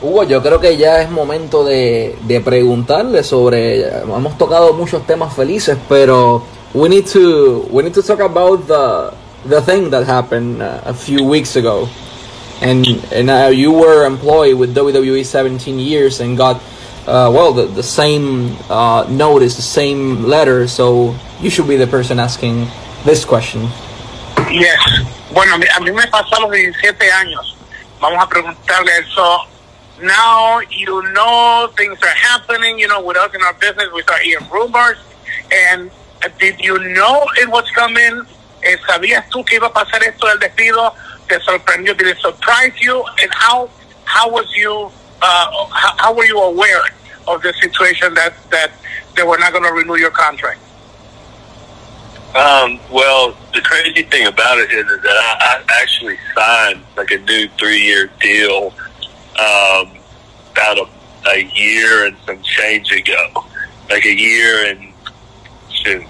Hugo, 0.00 0.22
yo 0.24 0.42
creo 0.42 0.60
que 0.60 0.76
ya 0.76 1.00
es 1.00 1.10
momento 1.10 1.64
de, 1.64 2.16
de 2.22 2.40
preguntarle 2.40 3.24
sobre 3.24 3.80
hemos 3.80 4.38
tocado 4.38 4.72
muchos 4.74 5.06
temas 5.06 5.34
felices, 5.34 5.76
pero 5.88 6.44
we 6.74 6.88
need 6.88 7.06
to 7.06 7.66
we 7.70 7.82
need 7.82 7.94
to 7.94 8.02
talk 8.02 8.20
about 8.20 8.66
the 8.68 9.10
the 9.48 9.60
thing 9.62 9.90
that 9.90 10.06
happened 10.06 10.62
uh, 10.62 10.80
a 10.84 10.94
few 10.94 11.24
weeks 11.24 11.56
ago. 11.56 11.88
And 12.60 12.86
and 13.12 13.56
you 13.56 13.72
were 13.72 14.06
employed 14.06 14.56
with 14.56 14.74
WWE 14.74 15.24
17 15.24 15.78
years 15.78 16.20
and 16.20 16.36
got 16.36 16.56
uh, 17.06 17.30
well 17.32 17.52
the, 17.52 17.66
the 17.66 17.82
same 17.82 18.56
uh, 18.70 19.06
notice, 19.08 19.56
the 19.56 19.62
same 19.62 20.24
letter. 20.24 20.66
So 20.68 21.14
you 21.40 21.50
should 21.50 21.68
be 21.68 21.76
the 21.76 21.86
person 21.86 22.18
asking 22.18 22.66
this 23.04 23.24
question. 23.24 23.68
Yes. 24.50 24.80
Bueno, 25.32 25.54
a 25.54 25.80
mí 25.80 25.92
me 25.92 26.06
pasó 26.06 26.36
a 26.36 26.40
los 26.40 26.50
17 26.52 27.10
años. 27.12 27.56
Vamos 28.00 28.22
a 28.22 28.28
preguntarle 28.28 28.98
eso. 29.00 29.46
Now 30.00 30.60
you 30.70 31.02
know 31.12 31.70
things 31.76 31.98
are 32.02 32.14
happening. 32.14 32.78
You 32.78 32.88
know, 32.88 33.02
with 33.02 33.16
us 33.16 33.34
in 33.34 33.42
our 33.42 33.54
business, 33.54 33.88
we 33.92 34.02
start 34.02 34.22
hearing 34.22 34.48
rumors. 34.50 34.98
And 35.52 35.90
did 36.38 36.60
you 36.60 36.78
know 36.78 37.26
it 37.36 37.48
was 37.48 37.68
coming? 37.72 38.26
Eh, 38.62 38.78
¿Sabías 38.86 39.28
tú 39.28 39.44
que 39.44 39.56
iba 39.56 39.66
a 39.66 39.72
pasar 39.72 40.02
esto 40.04 40.26
del 40.26 40.38
despido? 40.38 40.94
Te 41.28 41.40
sorprendió? 41.40 41.96
Did 41.96 42.08
it 42.08 42.18
surprise 42.18 42.72
you? 42.80 43.04
And 43.20 43.30
how 43.32 43.70
how 44.04 44.30
was 44.30 44.46
you 44.56 44.90
uh, 45.22 45.66
how, 45.70 45.96
how 45.98 46.14
were 46.14 46.24
you 46.24 46.38
aware 46.38 46.82
of 47.26 47.42
the 47.42 47.52
situation 47.60 48.14
that 48.14 48.34
that 48.50 48.72
they 49.16 49.22
were 49.22 49.38
not 49.38 49.52
going 49.52 49.64
to 49.64 49.72
renew 49.72 49.96
your 49.96 50.10
contract? 50.10 50.60
Um, 52.34 52.80
well, 52.90 53.36
the 53.52 53.60
crazy 53.60 54.02
thing 54.02 54.26
about 54.26 54.58
it 54.58 54.72
is 54.72 54.86
that 54.86 55.06
I, 55.06 55.62
I 55.68 55.80
actually 55.80 56.18
signed 56.34 56.82
like 56.96 57.12
a 57.12 57.18
new 57.18 57.48
three-year 57.60 58.10
deal 58.20 58.74
um, 59.38 59.92
about 60.50 60.78
a, 60.78 60.86
a 61.28 61.48
year 61.54 62.06
and 62.06 62.16
some 62.26 62.42
change 62.42 62.90
ago, 62.90 63.44
like 63.88 64.04
a 64.04 64.12
year 64.12 64.66
and 64.66 64.92
shoot, 65.70 66.04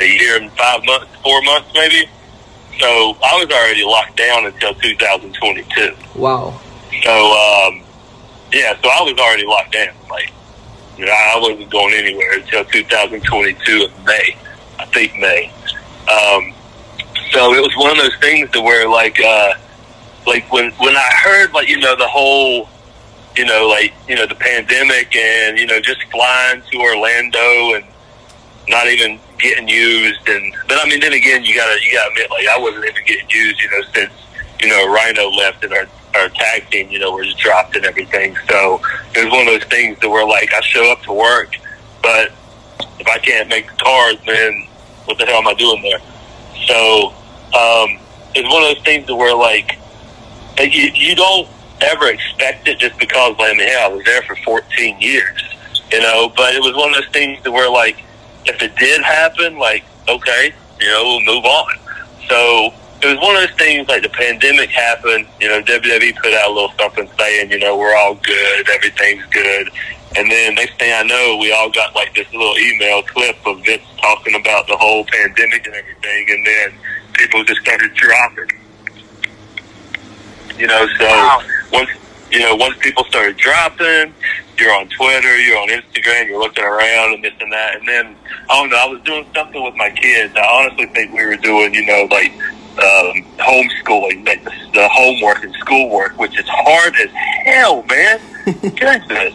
a 0.00 0.04
year 0.04 0.42
and 0.42 0.50
five 0.52 0.84
months, 0.84 1.06
four 1.22 1.40
months 1.42 1.68
maybe. 1.72 2.08
So 2.80 3.16
I 3.22 3.36
was 3.36 3.46
already 3.52 3.84
locked 3.84 4.16
down 4.16 4.46
until 4.46 4.74
2022. 4.74 5.94
Wow. 6.18 6.58
So 7.02 7.10
um, 7.10 7.82
yeah, 8.52 8.74
so 8.82 8.88
I 8.88 9.02
was 9.02 9.18
already 9.18 9.44
locked 9.44 9.72
down. 9.72 9.94
Like 10.08 10.32
you 10.96 11.04
know, 11.04 11.12
I 11.12 11.38
wasn't 11.38 11.70
going 11.70 11.94
anywhere 11.94 12.38
until 12.38 12.64
2022 12.64 13.72
in 13.72 14.04
May. 14.04 14.36
I 14.78 14.86
think 14.86 15.14
May. 15.16 15.52
Um, 16.08 16.54
so 17.32 17.54
it 17.54 17.60
was 17.60 17.74
one 17.76 17.90
of 17.90 17.98
those 17.98 18.16
things 18.16 18.50
to 18.52 18.60
where 18.60 18.88
like 18.88 19.20
uh, 19.20 19.54
like 20.26 20.50
when 20.52 20.70
when 20.72 20.96
I 20.96 21.10
heard 21.22 21.52
like 21.52 21.68
you 21.68 21.78
know 21.78 21.96
the 21.96 22.08
whole 22.08 22.68
you 23.36 23.44
know 23.44 23.68
like 23.68 23.92
you 24.08 24.16
know 24.16 24.26
the 24.26 24.34
pandemic 24.34 25.14
and 25.14 25.58
you 25.58 25.66
know 25.66 25.80
just 25.80 26.02
flying 26.10 26.62
to 26.70 26.78
Orlando 26.78 27.74
and 27.74 27.84
not 28.70 28.86
even 28.88 29.18
getting 29.38 29.68
used. 29.68 30.26
And 30.28 30.54
but 30.68 30.78
I 30.80 30.88
mean, 30.88 31.00
then 31.00 31.12
again, 31.12 31.44
you 31.44 31.54
gotta 31.54 31.78
you 31.82 31.92
gotta 31.92 32.10
admit, 32.10 32.30
like 32.30 32.46
I 32.48 32.58
wasn't 32.58 32.84
even 32.86 33.04
getting 33.04 33.28
used, 33.30 33.60
you 33.60 33.70
know, 33.70 33.82
since 33.94 34.12
you 34.60 34.68
know 34.68 34.88
Rhino 34.88 35.28
left 35.30 35.64
and 35.64 35.72
our 35.72 35.86
our 36.14 36.28
tag 36.30 36.70
team, 36.70 36.90
you 36.90 36.98
know, 36.98 37.12
was 37.12 37.32
dropped 37.34 37.76
and 37.76 37.84
everything. 37.84 38.36
So 38.48 38.80
it 39.14 39.24
was 39.24 39.32
one 39.32 39.46
of 39.46 39.60
those 39.60 39.68
things 39.68 39.98
that 40.00 40.08
were 40.08 40.26
like, 40.26 40.52
I 40.52 40.60
show 40.60 40.90
up 40.90 41.02
to 41.02 41.12
work, 41.12 41.56
but 42.02 42.32
if 42.98 43.06
I 43.06 43.18
can't 43.18 43.48
make 43.48 43.70
the 43.70 43.76
cars, 43.76 44.16
then 44.26 44.66
what 45.04 45.18
the 45.18 45.26
hell 45.26 45.38
am 45.38 45.48
I 45.48 45.54
doing 45.54 45.82
there? 45.82 46.00
So 46.66 47.08
um, 47.54 47.98
it's 48.34 48.48
one 48.48 48.62
of 48.62 48.74
those 48.74 48.84
things 48.84 49.06
that 49.06 49.16
were 49.16 49.34
like, 49.34 49.78
you, 50.58 50.90
you 50.94 51.14
don't 51.14 51.48
ever 51.80 52.08
expect 52.08 52.68
it 52.68 52.78
just 52.78 52.98
because, 52.98 53.36
like, 53.38 53.54
I 53.54 53.58
mean, 53.58 53.68
yeah, 53.68 53.86
I 53.86 53.88
was 53.88 54.04
there 54.04 54.22
for 54.22 54.36
14 54.36 55.00
years, 55.00 55.42
you 55.90 56.00
know. 56.00 56.32
But 56.36 56.54
it 56.54 56.60
was 56.60 56.74
one 56.74 56.90
of 56.90 56.96
those 56.96 57.12
things 57.12 57.42
that 57.42 57.50
were 57.50 57.68
like, 57.68 58.04
if 58.50 58.62
it 58.62 58.76
did 58.76 59.02
happen, 59.02 59.58
like, 59.58 59.84
okay, 60.08 60.52
you 60.80 60.86
know, 60.88 61.02
we'll 61.04 61.36
move 61.36 61.44
on. 61.44 61.76
So 62.28 62.72
it 63.02 63.06
was 63.06 63.18
one 63.18 63.36
of 63.36 63.48
those 63.48 63.58
things 63.58 63.88
like 63.88 64.02
the 64.02 64.08
pandemic 64.08 64.70
happened, 64.70 65.26
you 65.40 65.48
know, 65.48 65.62
WWE 65.62 66.16
put 66.16 66.34
out 66.34 66.50
a 66.50 66.52
little 66.52 66.72
something 66.78 67.08
saying, 67.18 67.50
you 67.50 67.58
know, 67.58 67.76
we're 67.76 67.96
all 67.96 68.14
good, 68.14 68.68
everything's 68.70 69.24
good. 69.26 69.70
And 70.16 70.30
then 70.30 70.54
next 70.54 70.78
thing 70.78 70.92
I 70.92 71.02
know, 71.04 71.38
we 71.40 71.52
all 71.52 71.70
got 71.70 71.94
like 71.94 72.14
this 72.14 72.30
little 72.32 72.56
email 72.58 73.02
clip 73.02 73.36
of 73.46 73.64
Vince 73.64 73.82
talking 74.00 74.34
about 74.34 74.66
the 74.66 74.76
whole 74.76 75.04
pandemic 75.04 75.66
and 75.66 75.74
everything. 75.76 76.26
And 76.28 76.46
then 76.46 76.72
people 77.14 77.44
just 77.44 77.60
started 77.60 77.94
dropping. 77.94 78.50
You 80.58 80.66
know, 80.66 80.86
so 80.98 81.06
wow. 81.06 81.42
once, 81.72 81.90
you 82.30 82.40
know, 82.40 82.56
once 82.56 82.76
people 82.78 83.04
started 83.04 83.36
dropping, 83.36 84.14
you're 84.58 84.74
on 84.74 84.88
Twitter, 84.88 85.38
you're 85.40 85.58
on 85.58 85.68
Instagram, 85.68 86.26
you're 86.26 86.38
looking 86.38 86.64
around 86.64 87.14
and 87.14 87.24
this 87.24 87.32
and 87.40 87.52
that. 87.52 87.76
And 87.76 87.88
then, 87.88 88.16
I 88.48 88.60
don't 88.60 88.70
know, 88.70 88.76
I 88.76 88.86
was 88.86 89.00
doing 89.02 89.26
something 89.34 89.62
with 89.62 89.74
my 89.76 89.90
kids. 89.90 90.34
I 90.36 90.46
honestly 90.46 90.86
think 90.86 91.12
we 91.12 91.24
were 91.24 91.36
doing, 91.36 91.74
you 91.74 91.86
know, 91.86 92.06
like 92.10 92.32
um, 92.78 93.24
homeschooling, 93.38 94.26
like 94.26 94.44
the, 94.44 94.52
the 94.74 94.88
homework 94.88 95.44
and 95.44 95.54
schoolwork, 95.56 96.18
which 96.18 96.38
is 96.38 96.46
hard 96.48 96.94
as 96.96 97.10
hell, 97.10 97.82
man. 97.84 98.20
Goodness. 98.60 99.34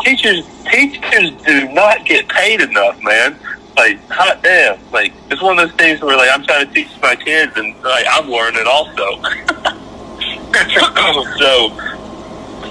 Teachers, 0.00 0.44
teachers 0.70 1.30
do 1.44 1.68
not 1.72 2.04
get 2.04 2.28
paid 2.28 2.60
enough, 2.60 3.02
man. 3.02 3.38
Like, 3.76 4.00
hot 4.08 4.42
damn. 4.42 4.78
Like, 4.90 5.12
it's 5.30 5.42
one 5.42 5.58
of 5.58 5.68
those 5.68 5.78
things 5.78 6.00
where, 6.00 6.16
like, 6.16 6.30
I'm 6.32 6.44
trying 6.44 6.66
to 6.66 6.72
teach 6.72 6.88
my 7.00 7.16
kids 7.16 7.52
and, 7.56 7.76
like, 7.82 8.06
I'm 8.10 8.28
learning 8.28 8.66
also. 8.66 9.22
so, 11.38 11.70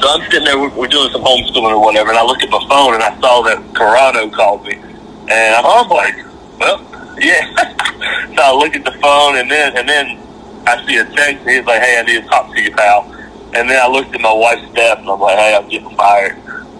so 0.01 0.09
I'm 0.09 0.21
sitting 0.31 0.45
there, 0.45 0.59
we're, 0.59 0.73
we're 0.75 0.87
doing 0.87 1.11
some 1.11 1.23
homeschooling 1.23 1.71
or 1.71 1.79
whatever, 1.79 2.09
and 2.09 2.17
I 2.17 2.23
look 2.23 2.41
at 2.43 2.49
my 2.49 2.63
phone 2.67 2.93
and 2.93 3.03
I 3.03 3.19
saw 3.19 3.41
that 3.43 3.59
Carrano 3.73 4.31
called 4.31 4.63
me. 4.63 4.73
And 4.73 5.55
I'm, 5.55 5.89
like, 5.89 6.15
well, 6.59 6.81
yeah. 7.19 7.53
so 8.35 8.41
I 8.41 8.53
look 8.55 8.75
at 8.75 8.85
the 8.85 8.91
phone 9.01 9.37
and 9.37 9.49
then, 9.49 9.77
and 9.77 9.87
then 9.89 10.19
I 10.67 10.85
see 10.85 10.97
a 10.97 11.05
text 11.05 11.41
and 11.41 11.49
he's 11.49 11.65
like, 11.65 11.81
hey, 11.81 11.99
I 11.99 12.03
need 12.03 12.23
to 12.23 12.27
talk 12.27 12.53
to 12.53 12.61
you, 12.61 12.71
pal. 12.71 13.11
And 13.55 13.69
then 13.69 13.81
I 13.81 13.87
looked 13.87 14.13
at 14.13 14.21
my 14.21 14.33
wife's 14.33 14.67
Steph 14.71 14.99
and 14.99 15.09
I'm 15.09 15.19
like, 15.19 15.37
hey, 15.37 15.55
I'm 15.55 15.69
getting 15.69 15.95
fired. 15.95 16.37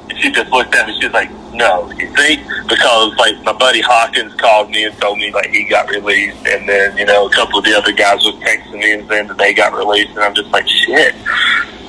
And 0.10 0.18
she 0.20 0.32
just 0.32 0.52
looked 0.52 0.76
at 0.76 0.88
me. 0.88 1.00
She's 1.02 1.12
like, 1.12 1.32
no, 1.54 1.90
you 1.92 2.08
think? 2.16 2.42
Because 2.68 3.16
like 3.18 3.42
my 3.44 3.54
buddy 3.54 3.82
Hawkins 3.82 4.34
called 4.36 4.70
me 4.70 4.86
and 4.86 4.98
told 5.00 5.18
me 5.18 5.32
like 5.32 5.50
he 5.50 5.64
got 5.64 5.90
released, 5.90 6.46
and 6.46 6.68
then 6.68 6.98
you 6.98 7.06
know 7.06 7.28
a 7.28 7.30
couple 7.32 7.60
of 7.60 7.66
the 7.66 7.74
other 7.74 7.92
guys 7.92 8.24
was 8.24 8.36
texting 8.36 8.80
me 8.80 8.94
and 8.94 9.08
saying 9.08 9.28
that 9.28 9.38
they 9.38 9.54
got 9.54 9.74
released, 9.74 10.12
and 10.12 10.20
I'm 10.20 10.36
just 10.36 10.52
like 10.52 10.68
shit. 10.68 11.16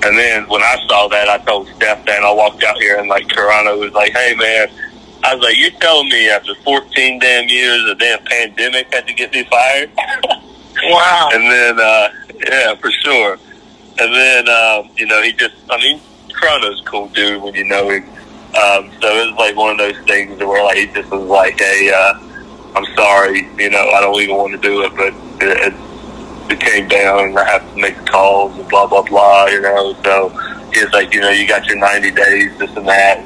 And 0.04 0.16
then 0.16 0.48
when 0.48 0.62
I 0.62 0.76
saw 0.86 1.08
that, 1.08 1.28
I 1.28 1.38
told 1.38 1.68
Steph 1.68 2.04
that, 2.06 2.16
and 2.16 2.24
I 2.24 2.32
walked 2.32 2.62
out 2.62 2.78
here, 2.78 2.96
and 2.96 3.08
like 3.08 3.26
Carrano 3.26 3.78
was 3.78 3.92
like, 3.92 4.12
"Hey, 4.12 4.34
man." 4.34 4.68
I 5.24 5.34
was 5.34 5.42
like, 5.42 5.56
"You 5.56 5.70
telling 5.80 6.08
me 6.08 6.28
after 6.28 6.54
14 6.56 7.18
damn 7.18 7.48
years, 7.48 7.82
a 7.90 7.94
damn 7.96 8.22
pandemic 8.24 8.92
had 8.94 9.08
to 9.08 9.14
get 9.14 9.32
me 9.32 9.42
fired?" 9.44 9.90
wow. 10.84 11.30
And 11.32 11.50
then, 11.50 11.80
uh, 11.80 12.08
yeah, 12.48 12.74
for 12.76 12.92
sure. 12.92 13.38
And 13.98 14.14
then, 14.14 14.48
um, 14.48 14.90
you 14.96 15.06
know, 15.06 15.22
he 15.22 15.32
just, 15.32 15.54
I 15.70 15.78
mean, 15.78 16.00
Carrano's 16.46 16.80
a 16.80 16.84
cool 16.84 17.08
dude 17.08 17.42
when 17.42 17.54
you 17.54 17.64
know 17.64 17.88
him. 17.88 18.04
Um, 18.04 18.90
so 19.00 19.08
it 19.08 19.26
was 19.26 19.34
like 19.36 19.56
one 19.56 19.72
of 19.72 19.78
those 19.78 19.98
things 20.06 20.38
where 20.38 20.62
like 20.62 20.76
he 20.76 20.86
just 20.86 21.10
was 21.10 21.22
like, 21.22 21.58
"Hey, 21.58 21.90
uh, 21.92 22.14
I'm 22.74 22.86
sorry, 22.94 23.48
you 23.58 23.68
know, 23.68 23.90
I 23.90 24.00
don't 24.00 24.14
even 24.20 24.36
want 24.36 24.52
to 24.52 24.58
do 24.58 24.82
it, 24.82 24.92
but 24.94 25.12
it, 25.42 25.74
it, 26.50 26.60
came 26.60 26.88
down, 26.88 27.24
and 27.24 27.38
I 27.38 27.44
have 27.44 27.68
to 27.74 27.80
make 27.80 27.96
calls 28.06 28.56
and 28.56 28.68
blah 28.68 28.86
blah 28.86 29.02
blah, 29.02 29.46
you 29.46 29.60
know." 29.60 29.94
So 30.04 30.28
he's 30.72 30.90
like, 30.92 31.12
"You 31.12 31.20
know, 31.20 31.30
you 31.30 31.48
got 31.48 31.66
your 31.66 31.78
90 31.78 32.12
days, 32.12 32.56
this 32.58 32.74
and 32.76 32.86
that." 32.86 33.20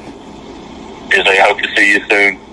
He's 1.12 1.24
like, 1.26 1.38
"I 1.38 1.48
hope 1.48 1.60
to 1.60 1.76
see 1.76 1.92
you 1.92 2.04
soon." 2.08 2.49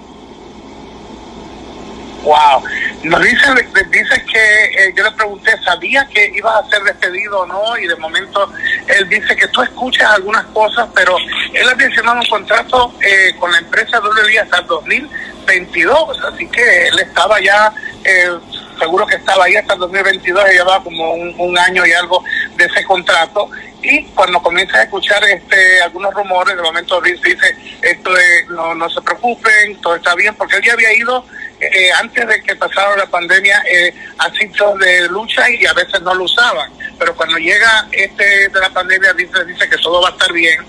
Wow. 2.24 2.64
Nos 3.04 3.24
dicen, 3.24 3.56
dice 3.90 4.26
que 4.26 4.66
eh, 4.66 4.94
yo 4.96 5.04
le 5.04 5.12
pregunté, 5.12 5.52
¿sabía 5.64 6.06
que 6.08 6.32
ibas 6.36 6.56
a 6.56 6.70
ser 6.70 6.84
despedido 6.84 7.42
o 7.42 7.46
no? 7.46 7.78
Y 7.78 7.88
de 7.88 7.96
momento 7.96 8.52
él 8.88 9.08
dice 9.08 9.36
que 9.36 9.48
tú 9.48 9.62
escuchas 9.62 10.12
algunas 10.12 10.46
cosas, 10.48 10.90
pero 10.94 11.16
él 11.54 11.70
ha 11.70 11.76
mencionado 11.76 12.20
un 12.20 12.28
contrato 12.28 12.94
eh, 13.02 13.34
con 13.40 13.52
la 13.52 13.60
empresa 13.60 14.00
WWE 14.00 14.40
hasta 14.40 14.60
el 14.60 14.68
2022, 14.68 16.24
así 16.26 16.48
que 16.48 16.88
él 16.88 17.00
estaba 17.00 17.40
ya, 17.40 17.72
eh, 18.04 18.32
seguro 18.80 19.06
que 19.06 19.16
estaba 19.16 19.46
ahí 19.46 19.56
hasta 19.56 19.74
el 19.74 19.80
2022, 19.80 20.44
y 20.50 20.54
llevaba 20.54 20.84
como 20.84 21.14
un, 21.14 21.34
un 21.38 21.58
año 21.58 21.86
y 21.86 21.94
algo 21.94 22.24
de 22.56 22.66
ese 22.66 22.84
contrato 22.84 23.50
y 23.82 24.04
cuando 24.08 24.42
comienza 24.42 24.78
a 24.78 24.84
escuchar 24.84 25.24
este 25.24 25.82
algunos 25.82 26.14
rumores, 26.14 26.56
de 26.56 26.62
momento 26.62 27.00
dice, 27.02 27.56
esto 27.82 28.12
de, 28.12 28.46
no, 28.50 28.74
no 28.76 28.90
se 28.90 29.02
preocupen, 29.02 29.80
todo 29.82 29.96
está 29.96 30.16
bien, 30.16 30.36
porque 30.36 30.58
él 30.58 30.64
ya 30.64 30.74
había 30.74 30.94
ido 30.94 31.24
eh, 31.60 31.92
antes 32.00 32.28
de 32.28 32.44
que 32.44 32.56
pasara 32.56 32.96
la 32.96 33.08
pandemia 33.08 33.64
eh, 33.72 33.94
a 34.20 34.30
de 34.30 35.08
lucha 35.10 35.50
y 35.50 35.66
a 35.66 35.74
veces 35.74 36.02
no 36.02 36.14
lo 36.14 36.26
usaban, 36.26 36.72
pero 37.00 37.16
cuando 37.16 37.38
llega 37.38 37.88
este 37.92 38.50
de 38.50 38.60
la 38.60 38.70
pandemia 38.70 39.14
dice, 39.14 39.44
dice 39.46 39.70
que 39.70 39.78
todo 39.78 40.02
va 40.02 40.10
a 40.10 40.12
estar 40.12 40.32
bien, 40.32 40.64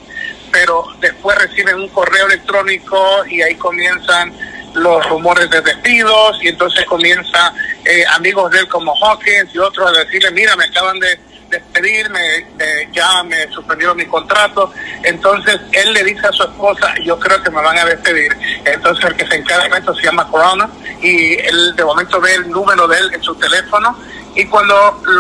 pero 0.51 0.85
después 1.01 1.37
reciben 1.39 1.77
un 1.77 1.89
correo 1.89 2.27
electrónico 2.27 3.25
y 3.27 3.43
ahí 3.43 3.55
comienzan 3.57 4.33
los 4.75 5.07
rumores 5.09 5.51
de 5.51 5.61
despidos 5.61 6.39
y 6.43 6.49
entonces 6.49 6.85
comienza 6.87 7.53
eh, 7.85 8.05
amigos 8.13 8.51
de 8.51 8.61
él 8.61 8.69
como 8.69 8.95
Hawkins 8.95 9.55
y 9.55 9.59
otros 9.59 9.89
a 9.91 10.05
decirle, 10.05 10.31
mira, 10.31 10.57
me 10.57 10.65
acaban 10.65 10.99
de 11.01 11.19
despedirme, 11.49 12.21
eh, 12.59 12.89
ya 12.93 13.23
me 13.23 13.49
suspendieron 13.51 13.97
mi 13.97 14.07
contrato. 14.07 14.73
Entonces 15.03 15.61
él 15.73 15.93
le 15.93 16.05
dice 16.05 16.27
a 16.27 16.33
su 16.33 16.43
esposa, 16.45 16.95
yo 17.03 17.19
creo 17.19 17.43
que 17.43 17.51
me 17.51 17.63
van 17.63 17.79
a 17.79 17.85
despedir. 17.85 18.37
Entonces 18.65 19.05
el 19.05 19.17
que 19.17 19.27
se 19.27 19.37
encarga 19.37 19.69
de 19.69 19.79
esto 19.81 19.95
se 19.95 20.03
llama 20.03 20.29
Corona 20.31 20.69
y 21.01 21.35
él 21.35 21.75
de 21.77 21.85
momento 21.85 22.21
ve 22.21 22.35
el 22.35 22.51
número 22.51 22.87
de 22.89 22.99
él 22.99 23.11
en 23.15 23.23
su 23.23 23.35
teléfono 23.35 23.97
y 24.39 24.47
cuando 24.47 24.75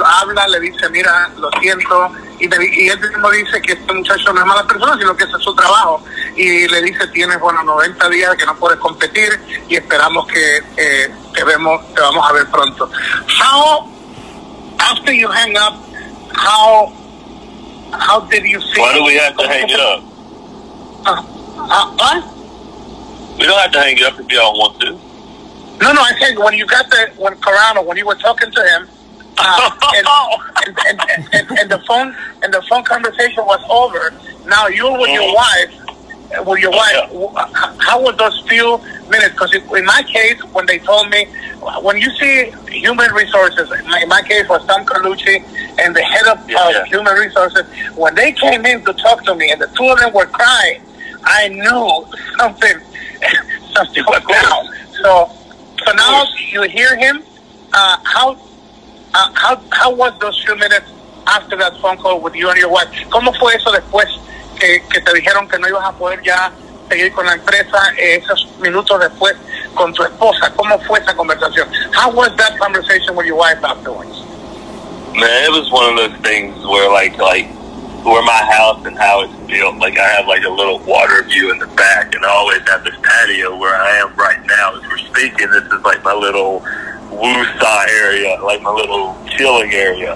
habla 0.04 0.46
le 0.46 0.60
dice, 0.60 0.88
mira, 0.90 1.28
lo 1.38 1.50
siento. 1.60 2.12
Y, 2.38 2.44
él 2.88 3.00
mismo 3.00 3.30
dice 3.30 3.60
que 3.62 3.72
este 3.72 3.92
muchacho 3.92 4.32
no 4.32 4.40
es 4.40 4.46
mala 4.46 4.64
persona, 4.64 4.96
sino 4.96 5.16
que 5.16 5.24
ese 5.24 5.36
es 5.36 5.42
su 5.42 5.52
trabajo. 5.56 6.04
Y 6.36 6.68
le 6.68 6.82
dice, 6.82 7.04
tienes, 7.08 7.40
bueno, 7.40 7.64
90 7.64 8.08
días 8.10 8.36
que 8.36 8.46
no 8.46 8.56
puedes 8.56 8.78
competir 8.78 9.28
y 9.68 9.74
esperamos 9.74 10.24
que 10.28 10.58
eh, 10.76 11.12
te, 11.34 11.42
vemos, 11.42 11.82
te 11.94 12.00
vamos 12.00 12.30
a 12.30 12.32
ver 12.32 12.46
pronto. 12.46 12.88
How, 13.42 13.90
after 14.78 15.12
you 15.12 15.28
hang 15.28 15.56
up, 15.56 15.87
how 16.34 16.92
how 17.92 18.20
did 18.28 18.44
you 18.44 18.60
feel? 18.60 18.82
Why 18.82 18.94
do 18.94 19.04
we 19.04 19.14
have 19.16 19.36
to 19.36 19.46
hang 19.48 19.68
it 19.68 19.80
up? 19.80 20.02
Uh, 21.06 21.22
uh, 21.56 21.96
what? 21.96 23.38
We 23.38 23.44
don't 23.46 23.58
have 23.60 23.72
to 23.72 23.80
hang 23.80 23.96
it 23.96 24.02
up 24.04 24.18
if 24.20 24.30
y'all 24.30 24.58
want 24.58 24.80
to. 24.82 24.92
No, 25.82 25.92
no. 25.92 26.00
I 26.02 26.12
said 26.20 26.38
when 26.38 26.54
you 26.54 26.66
got 26.66 26.90
the 26.90 27.10
when 27.16 27.34
Carrano 27.36 27.84
when 27.84 27.96
you 27.96 28.06
were 28.06 28.16
talking 28.16 28.50
to 28.50 28.62
him, 28.64 28.88
uh, 29.38 29.70
and, 30.66 30.76
and, 30.86 31.28
and, 31.32 31.58
and, 31.58 31.70
the 31.70 31.78
phone 31.86 32.14
and 32.42 32.52
the 32.52 32.62
phone 32.62 32.84
conversation 32.84 33.44
was 33.46 33.62
over. 33.70 34.12
Now 34.48 34.66
you 34.66 34.90
with 34.92 35.10
your 35.10 35.22
Mm-hmm. 35.22 35.34
wife, 35.34 35.87
with 36.44 36.60
your 36.60 36.70
wife, 36.70 37.08
w- 37.10 37.30
how 37.78 38.00
was 38.00 38.16
those 38.16 38.38
few 38.48 38.78
minutes? 39.08 39.32
Because 39.32 39.54
in 39.54 39.84
my 39.84 40.02
case, 40.02 40.42
when 40.52 40.66
they 40.66 40.78
told 40.78 41.08
me, 41.10 41.26
when 41.82 41.96
you 41.98 42.10
see 42.16 42.50
human 42.70 43.10
resources, 43.12 43.70
in 43.72 43.86
my, 43.86 44.00
in 44.02 44.08
my 44.08 44.22
case 44.22 44.48
was 44.48 44.64
Tom 44.66 44.84
Carlucci 44.84 45.42
and 45.78 45.94
the 45.96 46.02
head 46.02 46.26
of 46.26 46.48
Yeah, 46.48 46.58
uh, 46.58 46.68
yeah. 46.70 46.84
human 46.84 47.14
resources, 47.14 47.64
when 47.96 48.14
they 48.14 48.32
came 48.32 48.64
in 48.66 48.84
to 48.84 48.92
talk 48.94 49.24
to 49.24 49.34
me 49.34 49.50
and 49.50 49.60
the 49.60 49.66
two 49.68 49.84
of 49.88 49.98
them 50.00 50.12
were 50.12 50.26
crying, 50.26 50.82
I 51.24 51.48
knew 51.48 52.06
something, 52.38 52.76
something 53.74 54.04
was 54.06 54.22
down. 54.24 54.68
So, 55.02 55.30
so 55.84 55.92
now 55.92 56.24
you 56.52 56.62
hear 56.62 56.96
him. 56.96 57.22
Uh, 57.72 57.96
how, 58.04 58.32
uh, 59.14 59.32
how, 59.34 59.60
how 59.72 59.94
was 59.94 60.12
those 60.20 60.42
few 60.44 60.56
minutes 60.56 60.90
after 61.26 61.56
that 61.56 61.76
phone 61.80 61.96
call 61.98 62.20
with 62.20 62.34
you 62.34 62.48
and 62.50 62.58
your 62.58 62.70
wife? 62.70 62.88
¿Cómo 63.10 63.32
fue 63.38 63.54
eso 63.54 63.70
después 63.72 64.08
que, 64.58 64.82
que 64.92 65.00
te 65.00 65.12
dijeron 65.14 65.48
que 65.48 65.58
no 65.58 65.68
ibas 65.68 65.84
a 65.84 65.92
poder 65.92 66.20
ya 66.22 66.52
seguir 66.88 67.12
con 67.12 67.26
la 67.26 67.34
empresa? 67.34 67.78
eh, 67.96 68.16
esos 68.16 68.48
minutos 68.60 68.98
después 69.00 69.34
con 69.74 69.92
tu 69.92 70.02
esposa. 70.02 70.52
¿Cómo 70.56 70.78
fue 70.80 70.98
esa 70.98 71.14
conversación? 71.14 71.68
How 71.94 72.10
was 72.10 72.34
that 72.36 72.58
conversation 72.58 73.14
with 73.16 73.26
your 73.26 73.36
wife 73.36 73.62
afterwards? 73.64 74.24
Man, 75.14 75.44
it 75.44 75.50
was 75.50 75.70
one 75.70 75.88
of 75.90 75.96
those 75.96 76.20
things 76.22 76.54
where 76.66 76.90
like 76.90 77.16
like 77.18 77.48
where 78.04 78.22
my 78.22 78.42
house 78.56 78.84
and 78.86 78.96
how 78.96 79.22
it's 79.22 79.34
built, 79.50 79.76
like 79.78 79.98
I 79.98 80.08
have 80.08 80.26
like 80.26 80.44
a 80.44 80.50
little 80.50 80.78
water 80.80 81.22
view 81.24 81.50
in 81.50 81.58
the 81.58 81.66
back 81.66 82.14
and 82.14 82.24
I 82.24 82.28
always 82.28 82.62
have 82.68 82.84
this 82.84 82.94
patio 83.02 83.56
where 83.56 83.74
I 83.74 83.96
am 83.98 84.14
right 84.14 84.38
now 84.46 84.76
as 84.76 84.82
we're 84.88 84.98
speaking. 84.98 85.50
This 85.50 85.64
is 85.64 85.82
like 85.82 86.02
my 86.04 86.14
little 86.14 86.60
woosah 87.10 87.88
area, 87.88 88.38
like 88.42 88.62
my 88.62 88.70
little 88.70 89.16
chilling 89.36 89.72
area. 89.72 90.14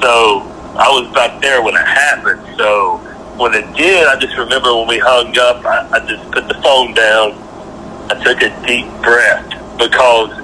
So 0.00 0.42
I 0.74 0.88
was 0.88 1.12
back 1.12 1.40
there 1.42 1.62
when 1.62 1.74
it 1.74 1.86
happened. 1.86 2.40
So 2.56 3.00
when 3.40 3.54
it 3.54 3.74
did, 3.74 4.06
I 4.06 4.16
just 4.16 4.36
remember 4.36 4.76
when 4.76 4.86
we 4.86 4.98
hung 4.98 5.36
up, 5.38 5.64
I, 5.64 5.88
I 5.96 6.06
just 6.06 6.30
put 6.30 6.46
the 6.46 6.60
phone 6.62 6.92
down. 6.92 7.32
I 8.12 8.20
took 8.22 8.42
a 8.42 8.50
deep 8.66 8.86
breath 9.02 9.48
because 9.78 10.36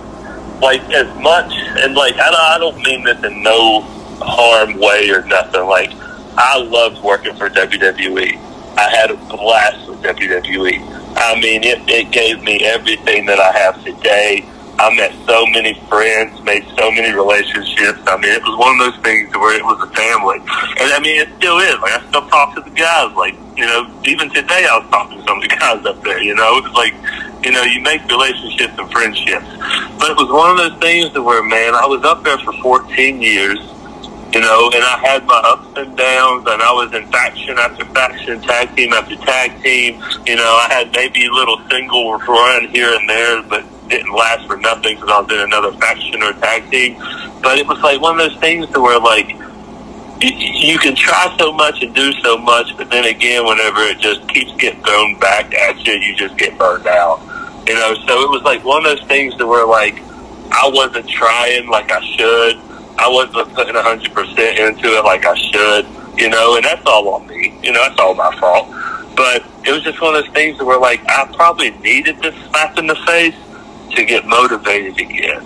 like 0.62 0.80
as 0.94 1.06
much 1.20 1.52
and 1.52 1.94
like 1.94 2.14
I 2.16 2.54
I 2.54 2.58
don't 2.58 2.78
mean 2.78 3.04
this 3.04 3.22
in 3.22 3.42
no 3.42 3.82
harm 4.20 4.78
way 4.78 5.10
or 5.10 5.22
nothing. 5.26 5.66
Like 5.66 5.90
I 6.38 6.58
loved 6.58 7.02
working 7.04 7.36
for 7.36 7.50
WWE. 7.50 8.38
I 8.78 8.88
had 8.88 9.10
a 9.10 9.16
blast 9.16 9.88
with 9.88 10.00
WWE. 10.02 11.16
I 11.16 11.34
mean, 11.40 11.64
it, 11.64 11.88
it 11.88 12.10
gave 12.12 12.42
me 12.42 12.64
everything 12.64 13.26
that 13.26 13.40
I 13.40 13.52
have 13.52 13.82
today. 13.84 14.48
I 14.78 14.94
met 14.94 15.12
so 15.24 15.46
many 15.46 15.72
friends, 15.88 16.40
made 16.42 16.64
so 16.76 16.90
many 16.90 17.12
relationships. 17.12 17.98
I 18.06 18.16
mean, 18.20 18.32
it 18.32 18.42
was 18.42 18.58
one 18.60 18.76
of 18.76 18.92
those 18.92 19.02
things 19.02 19.32
where 19.34 19.56
it 19.56 19.64
was 19.64 19.80
a 19.80 19.90
family. 19.96 20.36
And 20.76 20.92
I 20.92 21.00
mean, 21.00 21.16
it 21.16 21.32
still 21.38 21.56
is. 21.58 21.80
Like, 21.80 21.96
I 21.96 22.08
still 22.08 22.28
talk 22.28 22.54
to 22.56 22.60
the 22.60 22.70
guys. 22.70 23.14
Like, 23.16 23.34
you 23.56 23.64
know, 23.64 23.88
even 24.04 24.28
today 24.28 24.68
I 24.68 24.76
was 24.76 24.88
talking 24.90 25.16
to 25.16 25.24
some 25.24 25.38
of 25.40 25.48
the 25.48 25.56
guys 25.56 25.80
up 25.86 26.02
there, 26.04 26.20
you 26.20 26.34
know. 26.34 26.60
It's 26.60 26.76
like, 26.76 26.92
you 27.40 27.52
know, 27.52 27.62
you 27.62 27.80
make 27.80 28.04
relationships 28.04 28.76
and 28.76 28.90
friendships. 28.92 29.48
But 29.96 30.12
it 30.12 30.16
was 30.20 30.28
one 30.28 30.52
of 30.52 30.58
those 30.60 30.78
things 30.80 31.12
that 31.14 31.22
where, 31.22 31.42
man, 31.42 31.74
I 31.74 31.86
was 31.86 32.04
up 32.04 32.22
there 32.22 32.36
for 32.38 32.52
14 32.60 33.22
years, 33.22 33.56
you 34.36 34.44
know, 34.44 34.68
and 34.74 34.84
I 34.84 35.00
had 35.00 35.24
my 35.24 35.40
ups 35.40 35.72
and 35.78 35.96
downs, 35.96 36.44
and 36.44 36.60
I 36.60 36.72
was 36.76 36.92
in 36.92 37.08
faction 37.08 37.56
after 37.56 37.86
faction, 37.96 38.42
tag 38.42 38.76
team 38.76 38.92
after 38.92 39.16
tag 39.24 39.56
team. 39.62 40.04
You 40.26 40.36
know, 40.36 40.52
I 40.60 40.68
had 40.68 40.92
maybe 40.92 41.24
a 41.24 41.32
little 41.32 41.64
single 41.70 42.18
run 42.18 42.68
here 42.68 42.92
and 42.92 43.08
there, 43.08 43.42
but 43.42 43.64
didn't 43.88 44.12
last 44.12 44.46
for 44.46 44.56
nothing 44.56 44.96
because 44.96 45.10
I 45.10 45.20
was 45.20 45.32
in 45.32 45.40
another 45.40 45.72
faction 45.78 46.22
or 46.22 46.32
tag 46.34 46.70
team. 46.70 46.98
But 47.42 47.58
it 47.58 47.66
was 47.66 47.78
like 47.80 48.00
one 48.00 48.18
of 48.18 48.30
those 48.30 48.40
things 48.40 48.68
to 48.70 48.80
where, 48.80 48.98
like, 49.00 49.28
you, 50.20 50.30
you 50.30 50.78
can 50.78 50.94
try 50.94 51.34
so 51.38 51.52
much 51.52 51.82
and 51.82 51.94
do 51.94 52.12
so 52.22 52.38
much, 52.38 52.76
but 52.76 52.90
then 52.90 53.04
again, 53.04 53.44
whenever 53.44 53.80
it 53.82 53.98
just 53.98 54.26
keeps 54.28 54.52
getting 54.56 54.82
thrown 54.82 55.18
back 55.18 55.54
at 55.54 55.86
you, 55.86 55.94
you 55.94 56.14
just 56.16 56.36
get 56.36 56.56
burned 56.58 56.86
out. 56.86 57.20
You 57.68 57.74
know, 57.74 57.94
so 58.06 58.22
it 58.22 58.30
was 58.30 58.42
like 58.42 58.64
one 58.64 58.86
of 58.86 58.96
those 58.96 59.06
things 59.08 59.34
to 59.36 59.46
where, 59.46 59.66
like, 59.66 60.02
I 60.52 60.70
wasn't 60.72 61.08
trying 61.08 61.68
like 61.68 61.90
I 61.90 62.00
should. 62.16 62.58
I 62.98 63.08
wasn't 63.08 63.52
putting 63.54 63.74
100% 63.74 64.68
into 64.68 64.88
it 64.88 65.04
like 65.04 65.26
I 65.26 65.34
should, 65.34 65.86
you 66.18 66.30
know, 66.30 66.56
and 66.56 66.64
that's 66.64 66.86
all 66.86 67.08
on 67.10 67.26
me. 67.26 67.58
You 67.62 67.72
know, 67.72 67.80
that's 67.86 68.00
all 68.00 68.14
my 68.14 68.34
fault. 68.38 68.70
But 69.16 69.44
it 69.66 69.72
was 69.72 69.82
just 69.82 70.00
one 70.00 70.14
of 70.14 70.24
those 70.24 70.32
things 70.32 70.62
where, 70.62 70.78
like, 70.78 71.00
I 71.08 71.30
probably 71.34 71.70
needed 71.70 72.18
this 72.20 72.34
slap 72.46 72.78
in 72.78 72.86
the 72.86 72.96
face 73.06 73.34
to 73.90 74.04
get 74.04 74.26
motivated 74.26 74.98
again, 74.98 75.42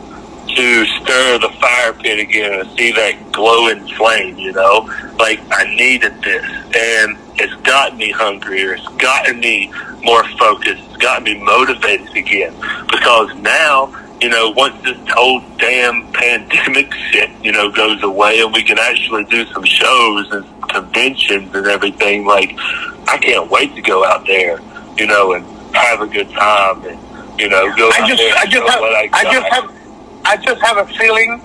to 0.49 0.85
stir 0.87 1.39
the 1.39 1.51
fire 1.61 1.93
pit 1.93 2.19
again 2.19 2.61
and 2.61 2.79
see 2.79 2.93
that 2.93 3.33
glowing 3.33 3.87
flame, 3.97 4.37
you 4.37 4.53
know? 4.53 4.89
Like, 5.19 5.41
I 5.51 5.65
needed 5.77 6.21
this. 6.23 6.45
And 6.45 7.19
it's 7.37 7.55
gotten 7.63 7.99
me 7.99 8.11
hungrier. 8.11 8.75
It's 8.75 8.89
gotten 8.97 9.41
me 9.41 9.73
more 10.03 10.25
focused. 10.39 10.83
It's 10.89 10.97
gotten 10.97 11.25
me 11.25 11.43
motivated 11.43 12.15
again. 12.17 12.55
Because 12.91 13.35
now, 13.37 13.95
you 14.21 14.29
know, 14.29 14.51
once 14.51 14.83
this 14.83 14.99
whole 15.09 15.41
damn 15.59 16.11
pandemic 16.13 16.93
shit, 17.11 17.31
you 17.43 17.53
know, 17.53 17.71
goes 17.71 18.03
away 18.03 18.41
and 18.41 18.53
we 18.53 18.63
can 18.63 18.79
actually 18.79 19.25
do 19.25 19.47
some 19.47 19.65
shows 19.65 20.31
and 20.33 20.69
conventions 20.69 21.55
and 21.55 21.67
everything, 21.67 22.27
like, 22.27 22.55
I 23.09 23.19
can't 23.21 23.51
wait 23.51 23.75
to 23.75 23.83
go 23.83 24.05
out 24.05 24.27
there, 24.27 24.61
you 24.97 25.07
know, 25.07 25.33
and 25.33 25.45
have 25.75 26.01
a 26.01 26.07
good 26.07 26.31
time 26.31 26.85
and, 26.85 27.10
you 27.41 27.49
know, 27.49 27.91
I 27.95 28.07
just, 28.07 28.23
I 28.37 28.47
just 28.47 28.69
have, 28.69 28.83
I, 28.83 29.09
I 29.13 29.25
just 29.25 29.53
have, 29.53 29.75
I 30.25 30.37
just 30.37 30.61
have 30.63 30.77
a 30.77 30.87
feeling 30.95 31.41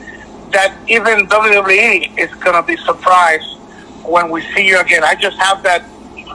that 0.51 0.75
even 0.87 1.27
WWE 1.27 2.17
is 2.17 2.33
gonna 2.35 2.63
be 2.63 2.77
surprised 2.77 3.57
when 4.03 4.29
we 4.29 4.41
see 4.53 4.67
you 4.67 4.79
again. 4.79 5.03
I 5.03 5.15
just 5.15 5.37
have 5.39 5.63
that, 5.63 5.83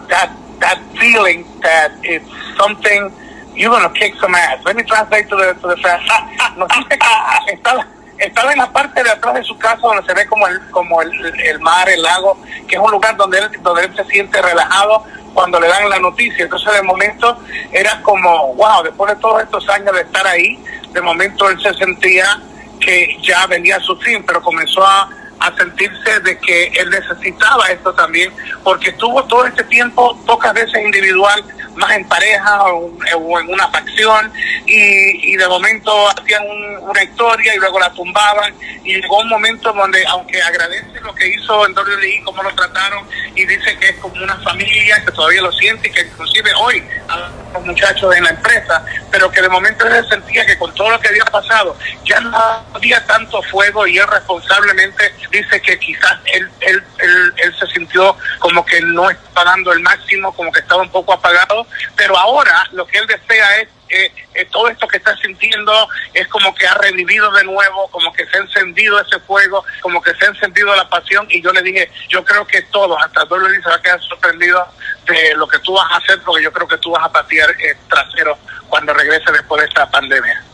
that 0.09 0.37
that 0.61 0.83
feeling 0.99 1.45
that 1.63 1.93
it's 2.03 2.29
something 2.57 3.13
you're 3.55 3.71
gonna 3.71 3.93
kick 3.93 4.15
some 4.17 4.35
ass. 4.35 4.65
Let 4.65 4.77
me 4.77 4.83
translate 4.83 5.29
to 5.29 5.37
the 5.37 5.55
to 5.61 5.69
the 5.69 5.77
fans. 5.77 6.09
Estaba 8.21 8.53
en 8.53 8.59
la 8.59 8.71
parte 8.71 9.03
de 9.03 9.09
atrás 9.09 9.35
de 9.35 9.43
su 9.45 9.57
casa 9.57 9.81
donde 9.81 10.03
se 10.03 10.13
ve 10.13 10.27
como 10.27 10.47
el 10.47 10.61
como 10.71 11.01
el, 11.01 11.41
el 11.41 11.59
mar, 11.61 11.89
el 11.89 12.03
lago, 12.03 12.37
que 12.69 12.77
es 12.77 12.81
un 12.81 12.91
lugar 12.91 13.17
donde 13.17 13.39
él 13.39 13.51
donde 13.63 13.85
él 13.85 13.97
se 13.97 14.05
siente 14.05 14.43
relajado 14.43 15.05
cuando 15.35 15.61
le 15.61 15.69
dan 15.69 15.89
la 15.89 15.99
noticia. 15.99 16.45
Entonces 16.45 16.73
de 16.73 16.83
momento 16.83 17.39
era 17.73 18.01
como, 18.03 18.55
wow, 18.55 18.83
después 18.83 19.15
de 19.15 19.21
todos 19.21 19.43
estos 19.43 19.69
años 19.69 19.95
de 19.95 20.03
estar 20.03 20.27
ahí, 20.27 20.63
de 20.93 21.01
momento 21.01 21.49
él 21.49 21.61
se 21.61 21.73
sentía 21.75 22.41
que 22.81 23.19
ya 23.23 23.47
venía 23.47 23.79
su 23.81 23.97
fin, 23.97 24.25
pero 24.27 24.43
comenzó 24.43 24.85
a, 24.85 25.09
a 25.41 25.57
sentirse 25.57 26.21
de 26.21 26.39
que 26.39 26.67
él 26.69 26.91
necesitaba 26.91 27.67
esto 27.69 27.93
también, 27.95 28.33
porque 28.65 28.91
estuvo 28.91 29.23
todo 29.25 29.45
este 29.47 29.65
tiempo, 29.65 30.19
pocas 30.27 30.53
veces 30.55 30.83
individual, 30.83 31.45
más 31.77 31.91
en 31.93 32.07
pareja 32.09 32.65
o, 32.65 32.93
o 33.17 33.41
en 33.41 33.49
una 33.49 33.69
facción, 33.69 34.33
y, 34.67 35.33
y 35.33 35.37
de 35.37 35.49
momento 35.49 35.91
hacían 36.11 36.43
un- 36.49 36.79
una 36.91 37.03
historia 37.03 37.55
y 37.55 37.59
luego 37.59 37.79
la 37.81 37.91
tumbaban, 37.93 38.55
y 38.85 38.95
llegó 39.01 39.19
un 39.19 39.29
momento 39.29 39.73
donde, 39.73 40.05
aunque 40.09 40.43
agradece 40.43 41.01
lo 41.03 41.15
que 41.15 41.29
hizo 41.29 41.67
en 41.67 41.73
WWE, 41.77 42.23
cómo 42.25 42.43
lo 42.43 42.55
trataron, 42.55 43.07
y 43.35 43.47
dice 43.47 43.77
que 43.79 43.91
es 43.91 43.97
como 43.97 44.15
una 44.23 44.37
familia, 44.39 45.03
que 45.05 45.13
todavía 45.13 45.43
lo 45.43 45.53
siente, 45.53 45.89
y 45.89 45.93
que 45.93 46.03
inclusive 46.03 46.51
hoy 46.55 46.83
a 47.09 47.31
los 47.55 47.65
muchachos 47.65 48.15
en 48.17 48.25
la 48.25 48.31
empresa, 48.31 48.85
pero 49.11 49.31
que 49.31 49.43
de 49.43 49.49
momento 49.49 49.87
él 49.87 50.07
sentía 50.09 50.45
que 50.47 50.57
con 50.59 50.73
todo 50.75 50.91
lo 50.91 51.01
que 51.01 51.09
había 51.09 51.25
pasado, 51.25 51.77
ya 52.05 52.21
no 52.21 52.37
había 52.75 53.05
tanto 53.07 53.43
fuego 53.45 53.87
y 53.87 53.99
él 53.99 54.07
responsablemente 54.07 55.15
dice 55.31 55.61
que 55.61 55.79
quizás 55.79 56.19
él, 56.33 56.49
él, 56.61 56.83
él, 56.99 57.33
él 57.37 57.55
se 57.59 57.67
sintió 57.69 58.17
como 58.39 58.65
que 58.65 58.81
no 58.81 59.11
estaba 59.11 59.51
dando 59.51 59.73
el 59.73 59.81
máximo, 59.81 60.33
como 60.35 60.51
que 60.53 60.61
estaba 60.61 60.83
un 60.83 60.91
poco 60.91 61.13
apagado, 61.13 61.60
pero 61.97 62.17
ahora 62.17 62.67
lo 62.73 62.87
que 62.87 62.99
él 62.99 63.07
desea 63.07 63.61
es 63.61 63.69
eh, 63.91 64.13
eh, 64.35 64.47
todo 64.53 64.69
esto 64.69 64.87
que 64.87 64.99
está 64.99 65.17
sintiendo 65.17 65.73
es 66.15 66.29
como 66.29 66.55
que 66.55 66.65
ha 66.65 66.75
revivido 66.75 67.31
de 67.33 67.43
nuevo, 67.43 67.89
como 67.91 68.13
que 68.13 68.25
se 68.27 68.37
ha 68.37 68.41
encendido 68.41 69.01
ese 69.01 69.19
fuego, 69.21 69.65
como 69.81 70.01
que 70.01 70.15
se 70.15 70.27
ha 70.27 70.29
encendido 70.29 70.75
la 70.77 70.89
pasión 70.89 71.27
y 71.29 71.43
yo 71.43 71.53
le 71.53 71.61
dije, 71.63 71.91
yo 72.09 72.25
creo 72.25 72.47
que 72.47 72.63
todos, 72.71 72.97
hasta 73.03 73.25
Dolly 73.25 73.61
se 73.61 73.69
va 73.69 73.75
a 73.75 73.83
quedar 73.83 74.01
sorprendido 74.03 74.65
de 75.07 75.35
lo 75.35 75.49
que 75.49 75.59
tú 75.59 75.73
vas 75.73 75.91
a 75.91 75.97
hacer 75.97 76.21
porque 76.25 76.45
yo 76.45 76.53
creo 76.53 76.69
que 76.69 76.79
tú 76.79 76.93
vas 76.93 77.05
a 77.05 77.11
patear 77.11 77.51
el 77.51 77.77
trasero 77.89 78.39
cuando 78.69 78.95
regrese 78.95 79.33
después 79.33 79.63
de 79.63 79.69
esta 79.69 79.91
pandemia. 79.91 80.45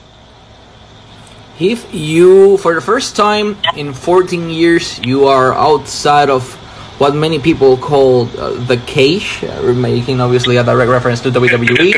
If 1.58 1.86
you, 1.90 2.58
for 2.58 2.74
the 2.74 2.82
first 2.82 3.16
time 3.16 3.56
in 3.76 3.94
14 3.94 4.50
years, 4.50 4.98
you 5.00 5.26
are 5.26 5.54
outside 5.54 6.30
of 6.30 6.56
what 6.98 7.14
many 7.14 7.38
people 7.38 7.76
call 7.76 8.26
uh, 8.38 8.50
the 8.66 8.76
cage, 8.86 9.44
uh, 9.44 9.72
making 9.74 10.20
obviously 10.20 10.56
a 10.56 10.64
direct 10.64 10.90
reference 10.90 11.20
to 11.22 11.30
WWE, 11.30 11.94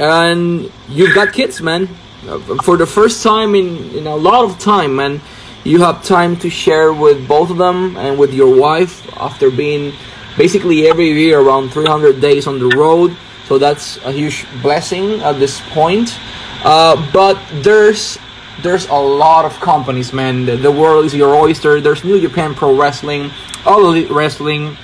and 0.00 0.70
you've 0.88 1.14
got 1.14 1.32
kids, 1.32 1.60
man. 1.60 1.88
Uh, 2.28 2.38
For 2.62 2.76
the 2.76 2.86
first 2.86 3.22
time 3.22 3.54
in, 3.54 3.76
in 3.94 4.06
a 4.06 4.16
lot 4.16 4.44
of 4.44 4.58
time, 4.58 4.96
man, 4.96 5.20
you 5.64 5.80
have 5.80 6.04
time 6.04 6.36
to 6.38 6.50
share 6.50 6.92
with 6.92 7.26
both 7.28 7.50
of 7.50 7.58
them 7.58 7.96
and 7.96 8.18
with 8.18 8.32
your 8.32 8.54
wife 8.58 9.06
after 9.16 9.50
being 9.50 9.92
basically 10.36 10.86
every 10.88 11.10
year 11.12 11.40
around 11.40 11.70
300 11.70 12.20
days 12.20 12.46
on 12.46 12.58
the 12.58 12.68
road. 12.76 13.16
So 13.46 13.58
that's 13.58 13.96
a 14.04 14.12
huge 14.12 14.46
blessing 14.62 15.20
at 15.22 15.38
this 15.38 15.60
point. 15.70 16.18
Uh, 16.64 16.96
but 17.12 17.38
there's 17.62 18.18
there's 18.62 18.88
a 18.88 18.94
lot 18.94 19.44
of 19.44 19.52
companies, 19.60 20.12
man. 20.12 20.46
The, 20.46 20.56
the 20.56 20.72
world 20.72 21.04
is 21.04 21.14
your 21.14 21.34
oyster. 21.34 21.80
There's 21.80 22.02
New 22.04 22.20
Japan 22.20 22.54
Pro 22.54 22.74
Wrestling, 22.74 23.30
All 23.66 23.84
Elite 23.86 24.10
Wrestling, 24.10 24.76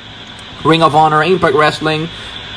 Ring 0.64 0.82
of 0.82 0.94
Honor, 0.94 1.22
Impact 1.22 1.54
Wrestling, 1.54 2.08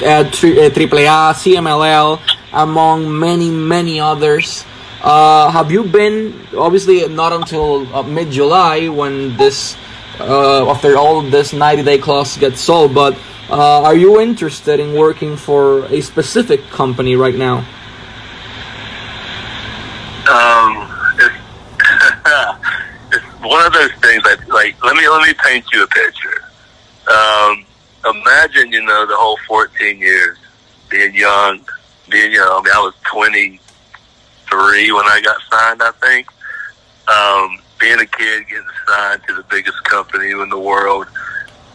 uh, 0.04 0.24
tri- 0.32 0.58
uh, 0.58 0.70
AAA, 0.70 1.34
CMLL, 1.34 2.20
among 2.52 3.20
many, 3.20 3.52
many 3.52 4.00
others. 4.00 4.66
Uh, 5.02 5.52
have 5.52 5.72
you 5.72 5.84
been, 5.84 6.48
obviously 6.58 7.08
not 7.08 7.32
until 7.32 7.86
uh, 7.96 8.02
mid 8.02 8.32
July 8.32 8.88
when 8.88 9.38
this, 9.38 9.78
uh, 10.20 10.70
after 10.70 10.98
all 10.98 11.22
this 11.22 11.54
90 11.54 11.84
day 11.84 12.00
clause 12.00 12.38
gets 12.38 12.60
sold, 12.60 12.96
but 12.96 13.16
uh, 13.50 13.84
are 13.84 13.96
you 13.96 14.20
interested 14.20 14.80
in 14.80 14.96
working 14.96 15.38
for 15.38 15.86
a 15.86 16.02
specific 16.02 16.64
company 16.70 17.16
right 17.16 17.36
now? 17.36 17.58
Um, 20.28 20.90
it's, 21.20 21.36
it's 23.12 23.42
one 23.56 23.66
of 23.66 23.74
those 23.74 23.92
things 24.02 24.22
that, 24.24 24.46
like, 24.50 24.76
let 24.84 24.98
me 24.98 25.08
let 25.08 25.26
me 25.26 25.34
paint 25.42 25.66
you 25.72 25.84
a 25.84 25.88
picture. 25.88 26.44
Um, 27.08 27.66
imagine, 28.04 28.72
you 28.72 28.84
know, 28.84 29.06
the 29.06 29.16
whole 29.16 29.38
14 29.48 29.98
years 29.98 30.38
being 30.90 31.16
young, 31.16 31.62
being 32.10 32.34
young. 32.34 32.50
I 32.50 32.62
mean, 32.62 32.74
I 32.76 32.80
was 32.80 32.94
23 33.10 34.92
when 34.92 35.06
I 35.06 35.22
got 35.24 35.38
signed, 35.50 35.82
I 35.82 35.92
think. 36.02 36.28
Um, 37.08 37.60
being 37.80 38.00
a 38.00 38.06
kid, 38.06 38.48
getting 38.50 38.66
signed 38.88 39.22
to 39.28 39.36
the 39.36 39.44
biggest 39.44 39.82
company 39.86 40.32
in 40.32 40.50
the 40.50 40.60
world, 40.60 41.08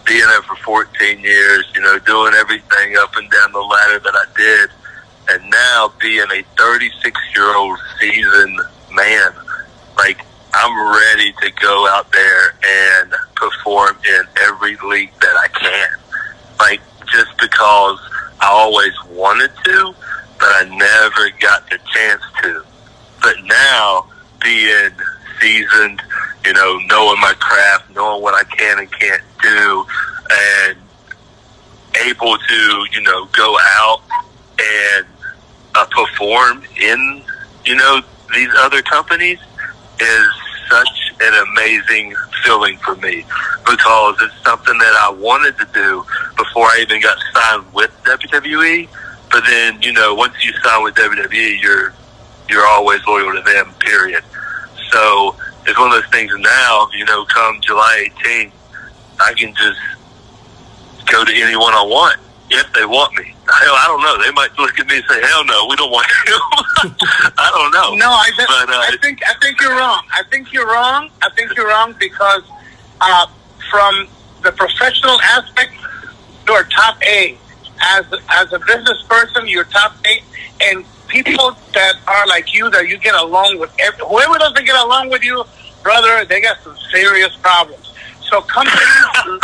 being 0.04 0.26
there 0.26 0.42
for 0.42 0.56
14 0.56 1.20
years, 1.20 1.64
you 1.74 1.80
know, 1.80 1.98
doing 2.00 2.34
everything 2.34 2.96
up 2.98 3.16
and 3.16 3.30
down 3.30 3.52
the 3.52 3.60
ladder 3.60 4.00
that 4.00 4.14
I 4.14 4.26
did 4.36 4.70
and 5.30 5.50
now 5.50 5.92
being 6.00 6.26
a 6.32 6.42
36 6.58 7.20
year 7.34 7.56
old 7.56 7.78
seasoned 7.98 8.60
man, 8.92 9.32
like 9.96 10.26
I'm 10.52 10.92
ready 10.92 11.32
to 11.32 11.50
go 11.60 11.88
out 11.88 12.10
there 12.12 12.54
and 12.64 13.12
perform 13.34 13.96
in 14.06 14.22
every 14.42 14.76
league 14.84 15.12
that 15.20 15.36
I 15.36 15.48
can. 15.48 15.98
Like 16.58 16.80
just 17.12 17.36
because 17.38 17.98
I 18.40 18.48
always 18.50 18.92
wanted 19.10 19.50
to, 19.64 19.94
but 20.38 20.48
I 20.48 20.64
never 20.64 21.30
got 21.40 21.68
the 21.70 21.78
chance 21.92 22.22
to. 22.42 22.64
But 23.22 23.36
now 23.44 24.06
being 24.42 24.90
seasoned, 25.40 26.02
you 26.44 26.52
know, 26.52 26.78
knowing 26.86 27.20
my 27.20 27.34
craft, 27.38 27.94
knowing 27.94 28.22
what 28.22 28.34
I 28.34 28.44
can 28.44 28.78
and 28.78 28.90
can't 28.92 29.22
do, 29.42 29.86
and 30.30 30.78
able 32.06 32.36
to, 32.38 32.86
you 32.92 33.02
know, 33.02 33.26
go 33.26 33.56
out 33.60 34.00
and 34.58 35.06
uh, 35.74 35.86
perform 35.86 36.62
in, 36.80 37.22
you 37.64 37.74
know, 37.74 38.00
these 38.34 38.50
other 38.58 38.82
companies 38.82 39.38
is 40.00 40.26
such 40.68 41.12
an 41.20 41.34
amazing 41.48 42.14
feeling 42.44 42.76
for 42.78 42.94
me 42.96 43.24
because 43.68 44.16
it's 44.20 44.44
something 44.44 44.78
that 44.78 44.94
I 45.02 45.10
wanted 45.10 45.58
to 45.58 45.66
do 45.72 46.04
before 46.36 46.66
I 46.66 46.78
even 46.82 47.00
got 47.00 47.18
signed 47.34 47.72
with 47.72 47.90
WWE. 48.04 48.88
But 49.30 49.44
then, 49.44 49.80
you 49.82 49.92
know, 49.92 50.14
once 50.14 50.34
you 50.44 50.52
sign 50.62 50.82
with 50.82 50.94
WWE, 50.94 51.60
you're 51.60 51.92
you're 52.48 52.66
always 52.66 53.00
loyal 53.06 53.32
to 53.34 53.42
them. 53.42 53.72
Period. 53.78 54.24
So 54.90 55.36
it's 55.66 55.78
one 55.78 55.92
of 55.92 56.02
those 56.02 56.10
things. 56.10 56.32
Now, 56.38 56.88
you 56.94 57.04
know, 57.04 57.24
come 57.26 57.60
July 57.60 58.08
18th, 58.24 58.52
I 59.20 59.34
can 59.34 59.54
just 59.54 59.80
go 61.06 61.24
to 61.24 61.32
anyone 61.32 61.74
I 61.74 61.82
want 61.82 62.20
if 62.50 62.72
they 62.72 62.84
want 62.84 63.14
me. 63.16 63.24
Hell, 63.46 63.74
I 63.74 63.84
don't 63.86 64.02
know. 64.02 64.22
They 64.22 64.30
might 64.32 64.56
look 64.58 64.78
at 64.78 64.86
me 64.86 64.96
and 64.96 65.04
say, 65.08 65.20
"Hell 65.26 65.44
no, 65.44 65.66
we 65.68 65.76
don't 65.76 65.90
want 65.90 66.06
you." 66.26 66.38
I 67.38 67.50
don't 67.54 67.70
know. 67.72 67.94
No, 67.94 68.10
I, 68.10 68.30
th- 68.36 68.48
But, 68.48 68.68
uh, 68.70 68.78
I 68.92 68.96
think 69.02 69.20
I 69.26 69.34
think 69.40 69.60
you're 69.60 69.76
wrong. 69.76 70.02
I 70.12 70.22
think 70.30 70.52
you're 70.52 70.66
wrong. 70.66 71.10
I 71.22 71.30
think 71.30 71.54
you're 71.56 71.68
wrong 71.68 71.94
because 71.98 72.42
uh, 73.00 73.26
from 73.70 74.08
the 74.42 74.52
professional 74.52 75.20
aspect, 75.22 75.72
you're 76.46 76.64
top 76.64 77.00
A. 77.06 77.36
As 77.82 78.04
as 78.28 78.52
a 78.52 78.58
business 78.58 79.02
person, 79.08 79.48
you're 79.48 79.64
top 79.64 79.94
A, 80.06 80.22
and 80.62 80.84
people 81.08 81.56
that 81.74 81.94
are 82.06 82.26
like 82.26 82.54
you, 82.54 82.68
that 82.70 82.88
you 82.88 82.98
get 82.98 83.14
along 83.14 83.58
with, 83.58 83.74
every, 83.80 84.04
whoever 84.06 84.38
doesn't 84.38 84.64
get 84.66 84.76
along 84.84 85.08
with 85.10 85.22
you, 85.24 85.44
brother, 85.82 86.24
they 86.24 86.40
got 86.40 86.58
some 86.62 86.76
serious 86.92 87.34
problems. 87.36 87.89
So 88.30 88.40
companies, 88.42 88.96
love, 89.26 89.40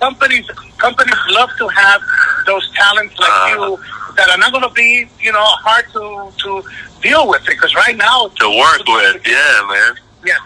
companies, 0.00 0.46
companies 0.78 1.18
love 1.30 1.50
to 1.58 1.68
have 1.68 2.00
those 2.46 2.70
talents 2.72 3.18
like 3.18 3.28
Uh. 3.30 3.48
you 3.50 3.78
that 4.16 4.30
are 4.30 4.38
not 4.38 4.52
going 4.52 4.62
to 4.62 4.70
be, 4.70 5.06
you 5.20 5.32
know, 5.32 5.42
hard 5.66 5.86
to 5.92 6.30
to 6.44 6.62
deal 7.02 7.26
with. 7.28 7.44
Because 7.44 7.74
right 7.74 7.96
now, 7.96 8.28
to 8.28 8.48
work 8.48 8.82
with, 8.86 9.26
yeah, 9.26 9.66
man. 9.68 9.94
yeah. 10.24 10.38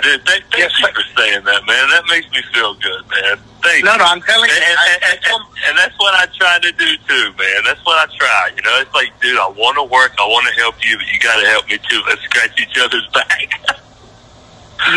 Dude, 0.00 0.24
thank, 0.24 0.40
thank 0.48 0.56
Yes, 0.56 0.72
you 0.80 0.86
for 0.88 1.04
saying 1.20 1.44
that, 1.44 1.66
man. 1.66 1.84
That 1.92 2.04
makes 2.08 2.24
me 2.30 2.40
feel 2.54 2.72
good, 2.80 3.02
man. 3.12 3.36
Thank 3.62 3.84
No, 3.84 3.92
you. 3.92 3.98
no, 3.98 4.04
I'm 4.06 4.22
telling 4.22 4.48
And, 4.48 4.56
you. 4.58 4.64
and, 4.64 4.78
I 4.80 4.88
and, 5.10 5.18
and, 5.20 5.42
and 5.68 5.74
that's 5.76 5.98
what 5.98 6.14
I 6.14 6.24
try 6.32 6.58
to 6.60 6.72
do 6.72 6.96
too, 7.06 7.26
man. 7.36 7.60
That's 7.66 7.84
what 7.84 7.98
I 8.00 8.06
try. 8.16 8.50
You 8.56 8.62
know, 8.62 8.72
it's 8.80 8.94
like, 8.94 9.12
dude, 9.20 9.36
I 9.38 9.48
want 9.50 9.76
to 9.76 9.84
work, 9.84 10.14
I 10.18 10.24
want 10.24 10.46
to 10.48 10.54
help 10.62 10.76
you, 10.80 10.96
but 10.96 11.06
you 11.12 11.20
got 11.20 11.38
to 11.42 11.46
help 11.46 11.68
me 11.68 11.76
too. 11.90 12.00
Let's 12.08 12.22
scratch 12.22 12.58
each 12.58 12.78
other's 12.78 13.06
back. 13.12 13.76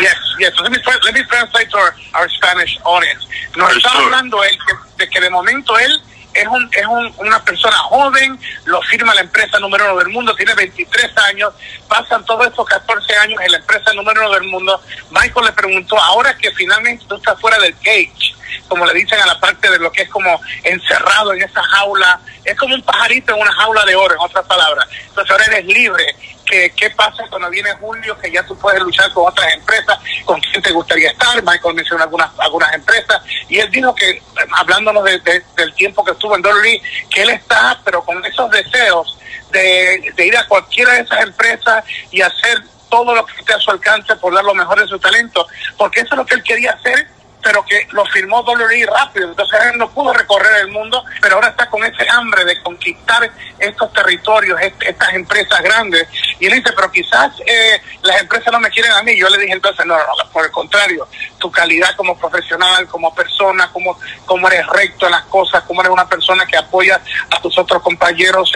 Yes, 0.00 0.16
yes. 0.38 0.52
Let 0.60 0.70
me 0.70 0.78
let 1.04 1.14
me 1.14 1.24
translate 1.24 1.68
to 1.70 1.78
our, 1.78 1.94
our 2.14 2.28
Spanish 2.30 2.78
audience. 2.84 3.24
Nos 3.56 3.70
está 3.76 3.90
hablando 3.92 4.42
él 4.44 4.58
que- 4.66 5.04
de 5.04 5.10
que 5.10 5.20
de 5.20 5.30
momento 5.30 5.78
él 5.78 6.02
es 6.34 6.46
un 6.48 6.68
es 6.72 6.86
un- 6.86 7.14
una 7.18 7.42
persona 7.44 7.76
joven, 7.78 8.38
lo 8.64 8.82
firma 8.82 9.14
la 9.14 9.22
empresa 9.22 9.58
número 9.58 9.84
uno 9.86 9.96
del 9.98 10.08
mundo, 10.08 10.34
tiene 10.34 10.54
23 10.54 11.10
años, 11.28 11.54
pasan 11.88 12.24
todos 12.26 12.46
estos 12.46 12.66
14 12.66 13.16
años 13.16 13.40
en 13.42 13.52
la 13.52 13.58
empresa 13.58 13.92
número 13.94 14.20
uno 14.26 14.34
del 14.34 14.44
mundo. 14.48 14.82
Michael 15.10 15.46
le 15.46 15.52
preguntó, 15.52 15.98
ahora 15.98 16.36
que 16.36 16.50
finalmente 16.52 17.04
tú 17.08 17.16
estás 17.16 17.40
fuera 17.40 17.58
del 17.58 17.74
cage, 17.78 18.34
como 18.68 18.84
le 18.84 18.92
dicen 18.94 19.18
a 19.20 19.26
la 19.26 19.38
parte 19.40 19.70
de 19.70 19.78
lo 19.78 19.90
que 19.92 20.02
es 20.02 20.10
como 20.10 20.40
encerrado 20.64 21.32
en 21.32 21.42
esa 21.42 21.62
jaula, 21.62 22.20
es 22.44 22.56
como 22.56 22.74
un 22.74 22.82
pajarito 22.82 23.32
en 23.34 23.40
una 23.40 23.52
jaula 23.54 23.84
de 23.84 23.94
oro, 23.96 24.14
en 24.14 24.20
otras 24.20 24.44
palabras. 24.46 24.86
Entonces 25.08 25.30
ahora 25.30 25.44
eres 25.46 25.64
libre. 25.66 26.04
¿Qué, 26.46 26.72
¿Qué 26.76 26.90
pasa 26.90 27.24
cuando 27.28 27.50
viene 27.50 27.72
julio? 27.74 28.16
Que 28.18 28.30
ya 28.30 28.42
tú 28.44 28.56
puedes 28.56 28.80
luchar 28.80 29.12
con 29.12 29.28
otras 29.28 29.52
empresas, 29.52 29.98
con 30.24 30.40
quién 30.40 30.62
te 30.62 30.72
gustaría 30.72 31.10
estar. 31.10 31.42
Michael 31.42 31.74
mencionó 31.74 32.04
algunas, 32.04 32.30
algunas 32.38 32.72
empresas 32.72 33.20
y 33.48 33.58
él 33.58 33.70
dijo 33.70 33.94
que, 33.94 34.22
hablándonos 34.52 35.04
de, 35.04 35.42
del 35.56 35.74
tiempo 35.74 36.04
que 36.04 36.12
estuvo 36.12 36.36
en 36.36 36.42
Dolly, 36.42 36.80
que 37.10 37.22
él 37.22 37.30
está, 37.30 37.80
pero 37.84 38.04
con 38.04 38.24
esos 38.24 38.50
deseos 38.50 39.18
de, 39.50 40.12
de 40.14 40.26
ir 40.26 40.36
a 40.36 40.46
cualquiera 40.46 40.92
de 40.92 41.00
esas 41.00 41.22
empresas 41.22 41.84
y 42.10 42.20
hacer 42.20 42.62
todo 42.88 43.14
lo 43.14 43.26
que 43.26 43.40
esté 43.40 43.52
a 43.52 43.58
su 43.58 43.70
alcance 43.70 44.14
por 44.16 44.32
dar 44.32 44.44
lo 44.44 44.54
mejor 44.54 44.80
de 44.80 44.86
su 44.86 44.98
talento, 44.98 45.46
porque 45.76 46.00
eso 46.00 46.14
es 46.14 46.18
lo 46.18 46.26
que 46.26 46.34
él 46.34 46.42
quería 46.42 46.72
hacer 46.72 47.15
pero 47.46 47.64
que 47.64 47.86
lo 47.92 48.04
firmó 48.06 48.40
WWE 48.40 48.86
rápido. 48.86 49.28
Entonces 49.28 49.60
él 49.70 49.78
no 49.78 49.88
pudo 49.88 50.12
recorrer 50.12 50.62
el 50.62 50.68
mundo, 50.72 51.04
pero 51.22 51.36
ahora 51.36 51.50
está 51.50 51.70
con 51.70 51.84
ese 51.84 52.04
hambre 52.10 52.44
de 52.44 52.60
conquistar 52.60 53.30
estos 53.60 53.92
territorios, 53.92 54.60
estas 54.60 55.14
empresas 55.14 55.62
grandes. 55.62 56.08
Y 56.40 56.46
él 56.46 56.54
dice, 56.54 56.72
pero 56.74 56.90
quizás 56.90 57.30
eh, 57.46 57.80
las 58.02 58.20
empresas 58.20 58.52
no 58.52 58.58
me 58.58 58.68
quieren 58.68 58.90
a 58.90 59.02
mí. 59.04 59.16
Yo 59.16 59.28
le 59.28 59.38
dije 59.38 59.52
entonces, 59.52 59.86
no, 59.86 59.96
no, 59.96 60.30
por 60.32 60.44
el 60.44 60.50
contrario, 60.50 61.06
tu 61.38 61.48
calidad 61.48 61.94
como 61.94 62.18
profesional, 62.18 62.88
como 62.88 63.14
persona, 63.14 63.70
como, 63.72 63.96
como 64.24 64.48
eres 64.48 64.66
recto 64.66 65.06
en 65.06 65.12
las 65.12 65.26
cosas, 65.26 65.62
como 65.62 65.82
eres 65.82 65.92
una 65.92 66.08
persona 66.08 66.44
que 66.46 66.56
apoya 66.56 67.00
a 67.30 67.40
tus 67.40 67.56
otros 67.58 67.80
compañeros, 67.80 68.52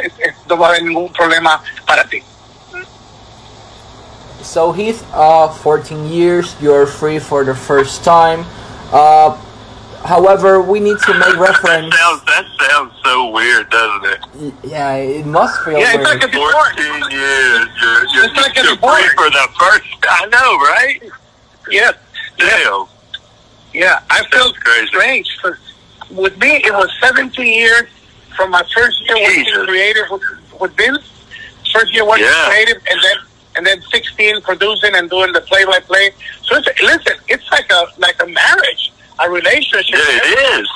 no 0.48 0.59
va 0.59 0.66
a 0.66 0.70
haber 0.70 0.83
ningún 0.83 1.12
problema 1.12 1.62
para 1.87 2.03
ti. 2.09 2.20
So 4.42 4.72
Heath, 4.72 5.05
uh, 5.12 5.46
14 5.48 6.09
years, 6.09 6.57
you're 6.61 6.87
free 6.87 7.20
for 7.20 7.44
the 7.44 7.55
first 7.55 8.03
time. 8.03 8.44
Uh, 8.92 9.37
however, 10.05 10.61
we 10.61 10.81
need 10.81 10.98
to 10.98 11.14
make 11.14 11.37
reference. 11.37 11.94
That 11.94 12.22
sounds, 12.24 12.24
that 12.26 12.70
sounds 12.70 12.92
so 13.05 13.31
weird, 13.31 13.70
doesn't 13.70 14.05
it? 14.05 14.55
Yeah, 14.64 14.94
it 14.96 15.26
must 15.26 15.62
feel 15.64 15.79
yeah, 15.79 15.96
weird. 15.96 16.07
It's 16.07 16.24
like 16.24 16.35
a 16.35 16.37
14 16.37 17.11
years. 17.11 17.68
You're, 17.81 18.07
you're, 18.09 18.24
it's 18.24 18.37
like 18.37 18.57
a 18.59 18.62
you're 18.64 18.76
free 18.76 19.09
for 19.16 19.31
the 19.31 19.48
first. 19.59 19.87
I 20.03 20.26
know, 20.26 20.57
right? 20.59 21.03
Yeah. 21.70 21.92
Damn. 22.38 22.87
Yeah, 23.72 24.03
I 24.11 24.24
felt 24.26 24.57
crazy. 24.57 24.87
strange. 24.88 25.38
For, 25.40 25.59
with 26.11 26.37
me, 26.38 26.57
it 26.57 26.72
was 26.72 26.90
17 27.00 27.46
years 27.46 27.88
from 28.37 28.50
my 28.50 28.64
first 28.74 29.00
year 29.09 29.16
working 29.22 29.66
creative 29.66 30.05
with, 30.11 30.22
with 30.61 30.76
Vince. 30.76 31.07
First 31.72 31.92
year 31.94 32.05
working 32.05 32.24
Yeah. 32.24 32.46
creative, 32.48 32.83
and 32.90 33.00
then 33.00 33.16
and 33.56 33.66
then 33.66 33.80
16 33.82 34.42
producing 34.42 34.94
and 34.94 35.10
doing 35.10 35.32
the 35.32 35.40
play-by-play. 35.42 36.10
So 36.42 36.56
it's, 36.56 36.82
listen, 36.82 37.16
it's 37.28 37.50
like 37.50 37.70
a 37.70 37.86
like 37.98 38.22
a 38.22 38.26
marriage, 38.26 38.92
a 39.18 39.30
relationship. 39.30 39.98
Yeah, 39.98 40.20
it 40.22 40.60
is. 40.60 40.68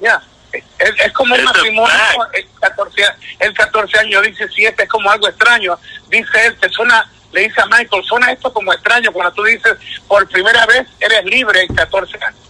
Yeah. 0.00 0.20
Es, 0.52 0.94
es 1.04 1.12
como 1.12 1.34
It's 1.34 1.42
a 1.42 1.46
matrimonio, 1.46 1.92
el 2.32 2.46
14, 2.60 3.02
el 3.40 3.54
14 3.54 3.98
años, 3.98 4.22
17, 4.22 4.82
es 4.84 4.88
como 4.88 5.10
algo 5.10 5.26
extraño. 5.28 5.76
Dice 6.08 6.46
él, 6.46 6.56
te 6.60 6.68
suena, 6.68 7.10
le 7.32 7.48
dice 7.48 7.60
a 7.60 7.66
Michael, 7.66 8.04
suena 8.04 8.30
esto 8.30 8.52
como 8.52 8.72
extraño 8.72 9.10
cuando 9.12 9.32
tú 9.32 9.42
dices, 9.42 9.76
por 10.06 10.28
primera 10.28 10.64
vez 10.66 10.86
eres 11.00 11.24
libre 11.24 11.62
en 11.62 11.74
14 11.74 12.16
años. 12.24 12.40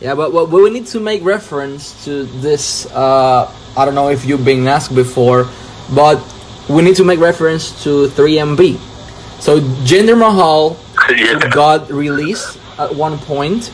Yeah, 0.00 0.14
but, 0.14 0.30
but 0.30 0.48
we 0.48 0.70
need 0.70 0.86
to 0.92 1.00
make 1.00 1.24
reference 1.24 2.04
to 2.04 2.22
this. 2.40 2.86
Uh, 2.86 3.50
I 3.76 3.84
don't 3.84 3.96
know 3.96 4.10
if 4.10 4.24
you've 4.24 4.44
been 4.44 4.68
asked 4.68 4.94
before, 4.94 5.48
but 5.92 6.20
we 6.68 6.82
need 6.82 6.96
to 6.96 7.04
make 7.04 7.18
reference 7.20 7.82
to 7.84 8.08
3MB. 8.08 8.78
So 9.40 9.60
Jinder 9.84 10.18
Mahal 10.18 10.76
Yeah. 11.08 11.38
got 11.50 11.90
released 11.90 12.58
at 12.78 12.94
one 12.94 13.18
point. 13.18 13.70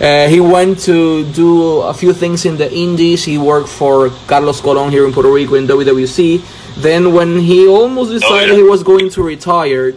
Uh, 0.00 0.28
he 0.28 0.40
went 0.40 0.78
to 0.80 1.24
do 1.32 1.80
a 1.80 1.94
few 1.94 2.12
things 2.12 2.44
in 2.44 2.56
the 2.58 2.70
Indies. 2.72 3.24
He 3.24 3.38
worked 3.38 3.68
for 3.68 4.10
Carlos 4.26 4.60
Colon 4.60 4.90
here 4.90 5.06
in 5.06 5.12
Puerto 5.12 5.32
Rico 5.32 5.54
in 5.54 5.66
WWC. 5.66 6.42
Then, 6.82 7.14
when 7.14 7.38
he 7.38 7.66
almost 7.66 8.10
decided 8.12 8.50
yeah. 8.50 8.56
he 8.56 8.62
was 8.62 8.82
going 8.82 9.08
to 9.10 9.22
retire, 9.22 9.94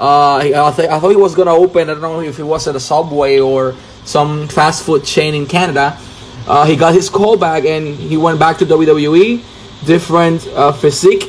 uh, 0.00 0.36
I, 0.36 0.72
th- 0.74 0.88
I 0.88 0.98
thought 0.98 1.10
he 1.10 1.16
was 1.16 1.34
gonna 1.34 1.52
open. 1.54 1.90
I 1.90 1.92
don't 1.92 2.00
know 2.00 2.20
if 2.20 2.38
it 2.38 2.44
was 2.44 2.66
at 2.66 2.76
a 2.76 2.80
Subway 2.80 3.38
or 3.38 3.74
some 4.04 4.48
fast 4.48 4.84
food 4.84 5.04
chain 5.04 5.34
in 5.34 5.44
Canada. 5.44 5.98
Uh, 6.48 6.64
he 6.64 6.74
got 6.76 6.94
his 6.94 7.10
call 7.10 7.36
back 7.36 7.64
and 7.64 7.94
he 7.94 8.16
went 8.16 8.38
back 8.38 8.56
to 8.58 8.64
WWE. 8.64 9.42
Different 9.84 10.46
uh, 10.48 10.72
physique. 10.72 11.28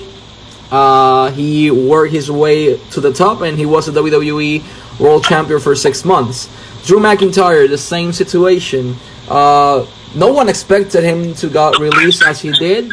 Uh, 0.71 1.31
he 1.31 1.71
worked 1.71 2.11
his 2.11 2.29
way 2.29 2.77
to 2.91 2.99
the 3.01 3.13
top 3.13 3.41
and 3.41 3.57
he 3.57 3.65
was 3.65 3.87
a 3.87 3.91
WWE 3.91 4.99
World 4.99 5.23
Champion 5.23 5.59
for 5.59 5.75
six 5.75 6.03
months. 6.03 6.49
Drew 6.85 6.99
McIntyre, 6.99 7.67
the 7.69 7.77
same 7.77 8.11
situation. 8.13 8.95
Uh, 9.29 9.85
no 10.15 10.31
one 10.31 10.49
expected 10.49 11.03
him 11.03 11.33
to 11.35 11.49
got 11.49 11.79
released 11.79 12.23
as 12.23 12.41
he 12.41 12.51
did. 12.51 12.91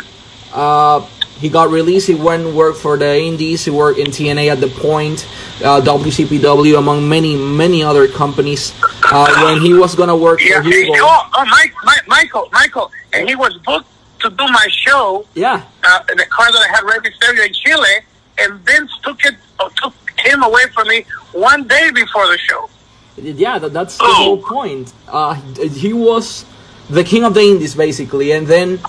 Uh, 0.53 1.01
he 1.39 1.49
got 1.49 1.71
released. 1.71 2.07
He 2.07 2.15
went 2.15 2.47
and 2.47 2.57
worked 2.57 2.79
for 2.79 2.97
the 2.97 3.17
Indies. 3.19 3.65
He 3.65 3.71
worked 3.71 3.99
in 3.99 4.07
TNA 4.07 4.51
at 4.53 4.61
the 4.61 4.69
point, 4.69 5.27
uh, 5.65 5.81
WCPW, 5.81 6.79
among 6.79 7.09
many 7.09 7.35
many 7.37 7.83
other 7.83 8.07
companies. 8.07 8.73
Uh, 9.11 9.27
when 9.45 9.61
he 9.61 9.75
was 9.75 9.95
gonna 9.97 10.17
work 10.17 10.41
Yeah. 10.45 10.63
for 10.63 10.69
Hugo, 10.69 10.93
Oh, 11.03 11.29
oh 11.35 11.45
Mike, 11.47 11.73
Mike, 11.85 12.07
Michael, 12.09 12.49
Michael, 12.53 12.91
and 13.13 13.29
he 13.29 13.35
was 13.35 13.55
booked 13.67 13.87
to 14.25 14.31
do 14.31 14.47
my 14.61 14.67
show 14.71 15.27
yeah, 15.35 15.63
uh, 15.89 16.01
in 16.11 16.17
the 16.17 16.27
car 16.27 16.51
that 16.51 16.63
I 16.67 16.71
had 16.75 16.83
Rey 16.91 16.99
Mysterio 17.07 17.47
in 17.47 17.53
Chile, 17.53 17.97
and 18.39 18.51
Vince 18.67 18.91
took 19.03 19.25
it, 19.25 19.37
uh, 19.61 19.69
took 19.83 19.95
him 20.19 20.43
away 20.43 20.65
from 20.75 20.89
me 20.89 21.05
one 21.33 21.67
day 21.69 21.91
before 22.03 22.27
the 22.27 22.39
show. 22.39 22.63
Yeah, 23.17 23.59
that, 23.61 23.73
that's 23.73 23.97
the 23.99 24.05
Oh. 24.05 24.15
whole 24.25 24.43
point. 24.57 24.93
Uh, 25.09 25.35
he 25.85 25.93
was 25.93 26.45
the 26.91 27.05
king 27.05 27.23
of 27.25 27.35
the 27.35 27.43
Indies, 27.53 27.75
basically, 27.75 28.33
and 28.33 28.47
then 28.47 28.81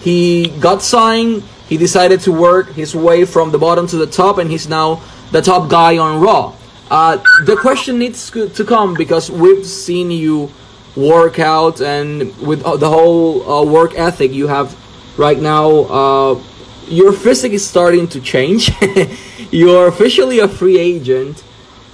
he 0.00 0.48
got 0.60 0.82
signed. 0.82 1.42
He 1.68 1.76
decided 1.78 2.20
to 2.28 2.32
work 2.32 2.66
his 2.82 2.94
way 2.94 3.24
from 3.24 3.50
the 3.50 3.58
bottom 3.58 3.86
to 3.88 3.96
the 3.96 4.06
top, 4.06 4.38
and 4.38 4.50
he's 4.50 4.68
now 4.68 5.00
the 5.32 5.40
top 5.40 5.68
guy 5.68 5.96
on 5.98 6.20
Raw. 6.20 6.52
Uh, 6.90 7.16
the 7.46 7.56
question 7.56 7.98
needs 7.98 8.30
to 8.32 8.48
to 8.58 8.64
come 8.64 8.90
because 8.94 9.30
we've 9.30 9.64
seen 9.66 10.10
you 10.10 10.50
work 10.94 11.38
out, 11.38 11.80
and 11.80 12.36
with 12.48 12.60
uh, 12.62 12.76
the 12.76 12.90
whole 12.96 13.42
uh, 13.50 13.64
work 13.64 13.92
ethic 13.96 14.30
you 14.32 14.46
have 14.48 14.68
right 15.16 15.38
now, 15.38 15.70
uh, 15.70 16.42
your 16.88 17.12
physique 17.12 17.52
is 17.52 17.66
starting 17.66 18.08
to 18.08 18.20
change. 18.20 18.70
You're 19.50 19.88
officially 19.88 20.40
a 20.40 20.48
free 20.48 20.78
agent. 20.78 21.42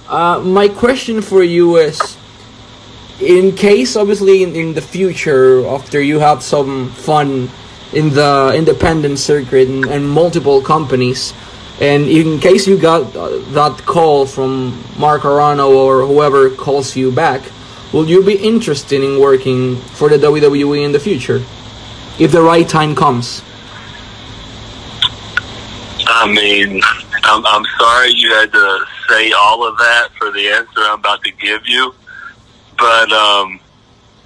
Uh, 0.07 0.39
my 0.39 0.67
question 0.67 1.21
for 1.21 1.43
you 1.43 1.77
is 1.77 2.17
in 3.21 3.55
case 3.55 3.95
obviously 3.95 4.43
in, 4.43 4.55
in 4.55 4.73
the 4.73 4.81
future 4.81 5.65
after 5.67 6.01
you 6.01 6.19
have 6.19 6.41
some 6.41 6.89
fun 6.91 7.49
in 7.93 8.09
the 8.11 8.53
independent 8.55 9.19
circuit 9.19 9.67
and, 9.67 9.85
and 9.85 10.09
multiple 10.09 10.61
companies 10.61 11.33
and 11.81 12.05
in 12.05 12.39
case 12.39 12.65
you 12.65 12.77
got 12.77 13.13
uh, 13.15 13.37
that 13.51 13.77
call 13.85 14.25
from 14.25 14.81
Mark 14.97 15.23
Carrano 15.23 15.69
or 15.69 16.05
whoever 16.05 16.49
calls 16.49 16.95
you 16.95 17.11
back 17.11 17.41
will 17.91 18.07
you 18.07 18.23
be 18.23 18.35
interested 18.35 19.03
in 19.03 19.19
working 19.19 19.75
for 19.97 20.07
the 20.07 20.17
WWE 20.17 20.85
in 20.85 20.91
the 20.91 20.99
future 20.99 21.43
if 22.19 22.31
the 22.31 22.41
right 22.41 22.67
time 22.69 22.95
comes 22.95 23.41
I 26.11 26.27
mean, 26.27 26.81
I'm, 27.23 27.45
I'm 27.45 27.65
sorry 27.79 28.11
you 28.11 28.33
had 28.33 28.51
to 28.51 28.85
say 29.07 29.31
all 29.31 29.65
of 29.65 29.77
that 29.77 30.09
for 30.17 30.31
the 30.31 30.49
answer 30.49 30.81
I'm 30.81 30.99
about 30.99 31.23
to 31.23 31.31
give 31.31 31.61
you. 31.65 31.93
But 32.77 33.11
um, 33.11 33.59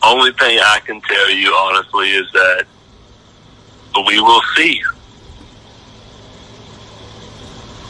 only 0.01 0.31
thing 0.31 0.59
I 0.59 0.79
can 0.85 1.01
tell 1.01 1.29
you 1.29 1.51
honestly 1.53 2.09
is 2.11 2.31
that 2.31 2.65
we 4.07 4.19
will 4.19 4.41
see. 4.55 4.81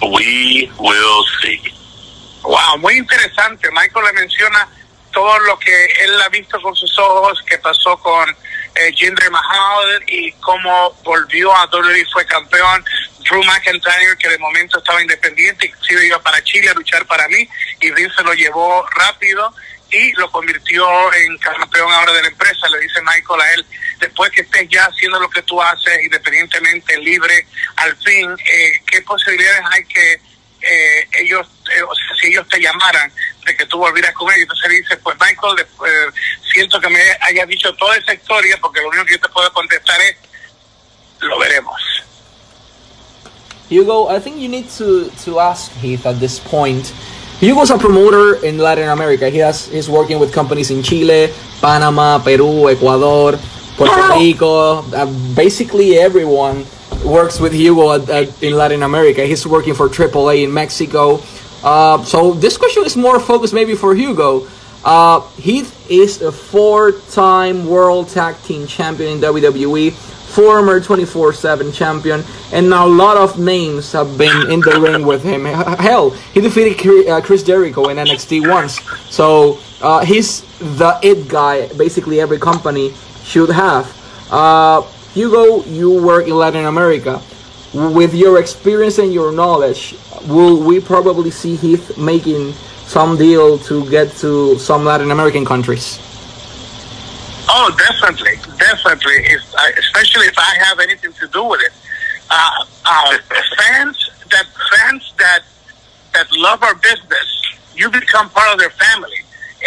We 0.02 0.72
will 0.80 1.24
see. 1.42 1.62
Wow, 2.44 2.78
muy 2.80 2.98
interesante. 2.98 3.72
Michael 3.72 4.04
le 4.04 4.14
menciona 4.14 4.68
todo 5.14 5.40
lo 5.48 5.58
que 5.60 5.86
él 6.04 6.22
ha 6.22 6.30
visto 6.30 6.60
con 6.62 6.76
sus 6.76 6.98
ojos, 7.00 7.42
que 7.44 7.58
pasó 7.60 7.96
con 7.98 8.36
eh, 8.76 8.92
Jinder 8.94 9.30
Mahal 9.30 10.04
y 10.08 10.32
cómo 10.34 10.94
volvió 11.04 11.56
a 11.56 11.66
WWE 11.66 12.06
fue 12.12 12.26
campeón. 12.26 12.84
Drew 13.20 13.44
McIntyre, 13.44 14.18
que 14.20 14.30
de 14.30 14.38
momento 14.38 14.80
estaba 14.80 15.02
independiente, 15.02 15.68
inclusive 15.68 16.08
iba 16.08 16.22
para 16.22 16.44
Chile 16.44 16.70
a 16.70 16.74
luchar 16.74 17.06
para 17.06 17.28
mí, 17.30 17.48
y 17.80 17.92
Vince 17.92 18.22
lo 18.24 18.34
llevó 18.34 18.86
rápido 18.96 19.54
y 19.90 20.12
lo 20.14 20.30
convirtió 20.30 21.14
en 21.14 21.38
campeón 21.38 21.92
ahora 21.92 22.14
de 22.14 22.24
la 22.24 22.28
empresa. 22.28 22.68
Le 22.70 22.80
dice 22.80 23.02
Michael 23.02 23.42
a 23.42 23.54
él, 23.54 23.66
después 24.00 24.32
que 24.32 24.42
estés 24.42 24.68
ya 24.68 24.86
haciendo 24.86 25.20
lo 25.20 25.30
que 25.30 25.42
tú 25.44 25.62
haces, 25.62 26.04
independientemente, 26.04 26.98
libre, 26.98 27.48
al 27.78 27.96
fin, 27.98 28.30
eh, 28.32 28.82
¿qué 28.88 29.02
posibilidades 29.04 29.62
hay 29.72 29.86
que 29.86 30.22
eh, 30.64 31.08
ellos, 31.20 31.46
eh, 31.76 31.82
o 31.84 31.94
sea, 31.94 32.16
si 32.22 32.28
ellos 32.28 32.48
te 32.48 32.60
llamaran 32.60 33.12
de 33.46 33.56
que 33.56 33.66
tú 33.66 33.78
volvieras 33.78 34.14
con 34.14 34.28
ellos, 34.32 34.44
entonces 34.44 34.70
dice, 34.72 34.98
pues 34.98 35.16
Michael, 35.20 35.56
de- 35.58 35.64
eh, 35.64 36.12
siento 36.54 36.80
que 36.80 36.90
me 36.90 37.00
hayas 37.22 37.48
dicho 37.48 37.74
toda 37.76 37.96
esa 37.98 38.14
historia, 38.14 38.58
porque 38.62 38.82
lo 38.82 38.90
único 38.90 39.06
que 39.06 39.14
yo 39.14 39.20
te 39.22 39.30
puedo 39.30 39.52
contestar 39.54 40.00
es, 40.02 40.16
lo 41.22 41.40
veremos. 41.40 41.80
Hugo, 43.70 44.10
I 44.10 44.20
think 44.20 44.38
you 44.38 44.50
need 44.50 44.70
to, 44.78 45.10
to 45.26 45.40
ask 45.40 45.72
Heath 45.82 46.06
at 46.06 46.20
this 46.20 46.40
point 46.40 46.94
Hugo's 47.40 47.72
a 47.72 47.78
promoter 47.78 48.36
in 48.46 48.58
Latin 48.58 48.88
America. 48.88 49.30
He 49.30 49.40
has 49.40 49.68
he's 49.68 49.90
working 49.90 50.18
with 50.18 50.32
companies 50.32 50.72
in 50.72 50.82
Chile, 50.82 51.30
Panama, 51.60 52.18
Peru, 52.20 52.70
Ecuador, 52.70 53.38
Puerto 53.76 54.16
Rico. 54.16 54.80
Uh, 54.94 55.06
basically, 55.36 55.98
everyone 55.98 56.66
works 57.04 57.42
with 57.42 57.52
Hugo 57.52 57.94
at, 58.00 58.08
at, 58.10 58.42
in 58.44 58.54
Latin 58.56 58.82
America. 58.84 59.26
He's 59.26 59.46
working 59.46 59.74
for 59.74 59.90
AAA 59.90 60.44
in 60.46 60.54
Mexico. 60.54 61.20
Uh, 61.64 62.04
so 62.04 62.34
this 62.34 62.58
question 62.58 62.84
is 62.86 62.96
more 62.96 63.20
focused 63.20 63.54
maybe 63.54 63.76
for 63.76 63.96
Hugo. 63.96 64.48
Uh, 64.84 65.22
Heath 65.38 65.90
is 65.90 66.22
a 66.22 66.32
four-time 66.32 67.66
World 67.66 68.10
Tag 68.10 68.36
Team 68.44 68.68
Champion 68.68 69.14
in 69.14 69.20
WWE 69.22 69.94
former 70.34 70.82
24-7 70.82 71.72
champion, 71.74 72.24
and 72.52 72.68
now 72.68 72.88
a 72.88 72.90
lot 72.90 73.18
of 73.18 73.38
names 73.38 73.92
have 73.92 74.18
been 74.18 74.50
in 74.50 74.60
the 74.62 74.80
ring 74.82 75.06
with 75.06 75.24
him. 75.24 75.46
Hell, 75.46 76.10
he 76.34 76.42
defeated 76.42 77.08
uh, 77.08 77.22
Chris 77.22 77.44
Jericho 77.44 77.90
in 77.90 77.98
NXT 77.98 78.50
once. 78.50 78.82
So 79.14 79.60
uh, 79.82 80.04
he's 80.04 80.42
the 80.58 80.98
it 81.04 81.28
guy. 81.28 81.68
Basically, 81.74 82.20
every 82.20 82.40
company 82.40 82.94
should 83.24 83.52
have. 83.52 83.86
Uh, 84.32 84.82
Hugo, 85.14 85.64
you 85.66 86.02
work 86.02 86.26
in 86.28 86.36
Latin 86.36 86.66
America. 86.66 87.22
With 87.74 88.14
your 88.14 88.40
experience 88.40 89.00
and 89.00 89.14
your 89.14 89.32
knowledge, 89.32 89.96
will 90.28 90.62
we 90.62 90.80
probably 90.80 91.32
see 91.32 91.56
Heath 91.56 91.98
making 91.98 92.54
some 92.86 93.18
deal 93.18 93.58
to 93.60 93.90
get 93.90 94.12
to 94.18 94.58
some 94.60 94.86
Latin 94.86 95.12
American 95.12 95.46
countries? 95.46 96.00
Oh, 97.50 97.74
definitely, 97.78 98.36
definitely. 98.58 99.16
If, 99.26 99.42
especially 99.78 100.28
if 100.28 100.38
I 100.38 100.56
have 100.66 100.80
anything 100.80 101.14
to 101.14 101.28
do 101.28 101.44
with 101.44 101.62
it. 101.62 101.72
Uh, 102.30 102.66
uh, 102.86 103.18
fans 103.58 104.10
that 104.32 104.48
fans 104.72 105.14
that 105.18 105.44
that 106.14 106.28
love 106.38 106.64
our 106.64 106.76
business, 106.76 107.58
you 107.76 107.90
become 107.90 108.30
part 108.30 108.54
of 108.54 108.60
their 108.60 108.72
family. 108.72 109.18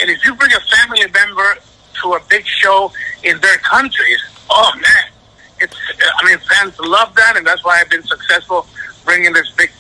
And 0.01 0.11
if 0.11 0.25
you 0.25 0.35
bring 0.35 0.53
a 0.53 0.61
family 0.61 1.07
member 1.13 1.57
to 2.03 2.15
a 2.15 2.21
big 2.29 2.47
show 2.47 2.93
in 3.23 3.39
their 3.41 3.59
countries, 3.59 4.23
oh 4.51 4.73
man, 4.75 5.13
it's. 5.61 5.77
I 6.19 6.27
mean, 6.27 6.39
fans 6.39 6.79
love 6.81 7.15
that, 7.15 7.37
and 7.37 7.47
that's 7.47 7.65
why 7.65 7.81
I've 7.81 7.91
been 7.91 8.03
successful 8.05 8.67
bringing 9.05 9.33
this 9.33 9.51
big 9.53 9.71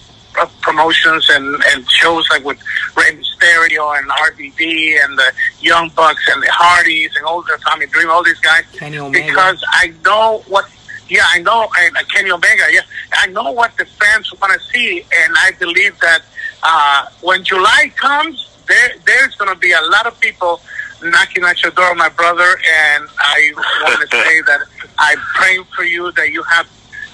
promotions 0.61 1.28
and, 1.30 1.62
and 1.72 1.91
shows 1.91 2.28
like 2.30 2.45
with 2.45 2.59
Rey 2.97 3.11
Mysterio 3.16 3.99
and 3.99 4.09
RVD 4.11 5.03
and 5.05 5.18
the 5.18 5.32
Young 5.61 5.89
Bucks 5.91 6.22
and 6.32 6.43
the 6.43 6.51
Hardys 6.51 7.14
and 7.16 7.24
all 7.24 7.43
the 7.43 7.59
Tommy 7.66 7.87
Dreamer, 7.87 8.11
all 8.11 8.24
these 8.24 8.41
guys. 8.41 8.64
Because 9.12 9.62
I 9.72 9.93
know 10.05 10.43
what, 10.49 10.68
yeah, 11.09 11.26
I 11.28 11.39
know, 11.41 11.68
and 11.78 11.97
uh, 11.97 12.03
Kenny 12.12 12.30
Omega, 12.30 12.64
yeah, 12.70 12.80
I 13.12 13.26
know 13.28 13.53
what 13.53 13.76
the 13.76 13.84
fans 13.84 14.32
want 14.41 14.53
to 14.53 14.61
see, 14.68 15.01
and 15.01 15.34
I 15.39 15.53
believe 15.59 15.99
that 16.01 16.22
uh, 16.62 17.07
when 17.22 17.45
July 17.45 17.93
comes, 17.97 18.57
there 18.66 18.91
there's 19.07 19.34
going 19.37 19.53
to 19.53 19.59
be 19.59 19.72
a 19.72 19.80
lot 19.82 20.07
of 20.07 20.18
people 20.20 20.61
knocking 21.03 21.45
at 21.45 21.62
your 21.62 21.72
door, 21.72 21.95
my 21.95 22.09
brother, 22.09 22.59
and 22.93 23.09
I 23.18 23.53
want 23.55 24.01
to 24.01 24.16
say 24.24 24.41
that 24.43 24.61
I'm 24.99 25.18
praying 25.34 25.64
for 25.76 25.84
you 25.84 26.11
that 26.12 26.30
you 26.30 26.43
have 26.45 26.66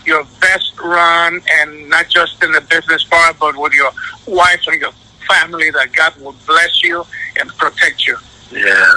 your 0.07 0.25
best 0.41 0.79
run, 0.81 1.41
and 1.51 1.89
not 1.89 2.09
just 2.09 2.43
in 2.43 2.53
the 2.53 2.61
business 2.61 3.05
part, 3.05 3.39
but 3.39 3.57
with 3.57 3.73
your 3.73 3.91
wife 4.27 4.63
and 4.67 4.81
your 4.81 4.93
family. 5.29 5.71
That 5.71 5.93
God 5.93 6.17
will 6.21 6.35
bless 6.47 6.83
you 6.83 7.05
and 7.39 7.49
protect 7.57 8.07
you. 8.07 8.17
Yeah. 8.51 8.93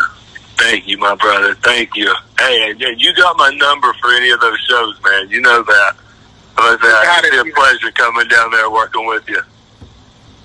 Thank 0.58 0.88
you, 0.88 0.98
my 0.98 1.16
brother. 1.16 1.56
Thank 1.56 1.96
you. 1.96 2.14
Hey, 2.40 2.74
you 2.98 3.14
got 3.14 3.38
my 3.38 3.50
number 3.52 3.94
for 4.02 4.12
any 4.12 4.30
of 4.30 4.40
those 4.40 4.60
shows, 4.62 5.00
man. 5.04 5.30
You 5.30 5.42
know 5.42 5.64
that. 5.64 5.96
But 6.56 6.80
uh, 6.82 7.22
it's 7.24 7.50
a 7.50 7.54
pleasure 7.54 7.92
coming 7.92 8.28
down 8.30 8.52
there 8.52 8.70
working 8.72 9.06
with 9.06 9.28
you. 9.28 9.42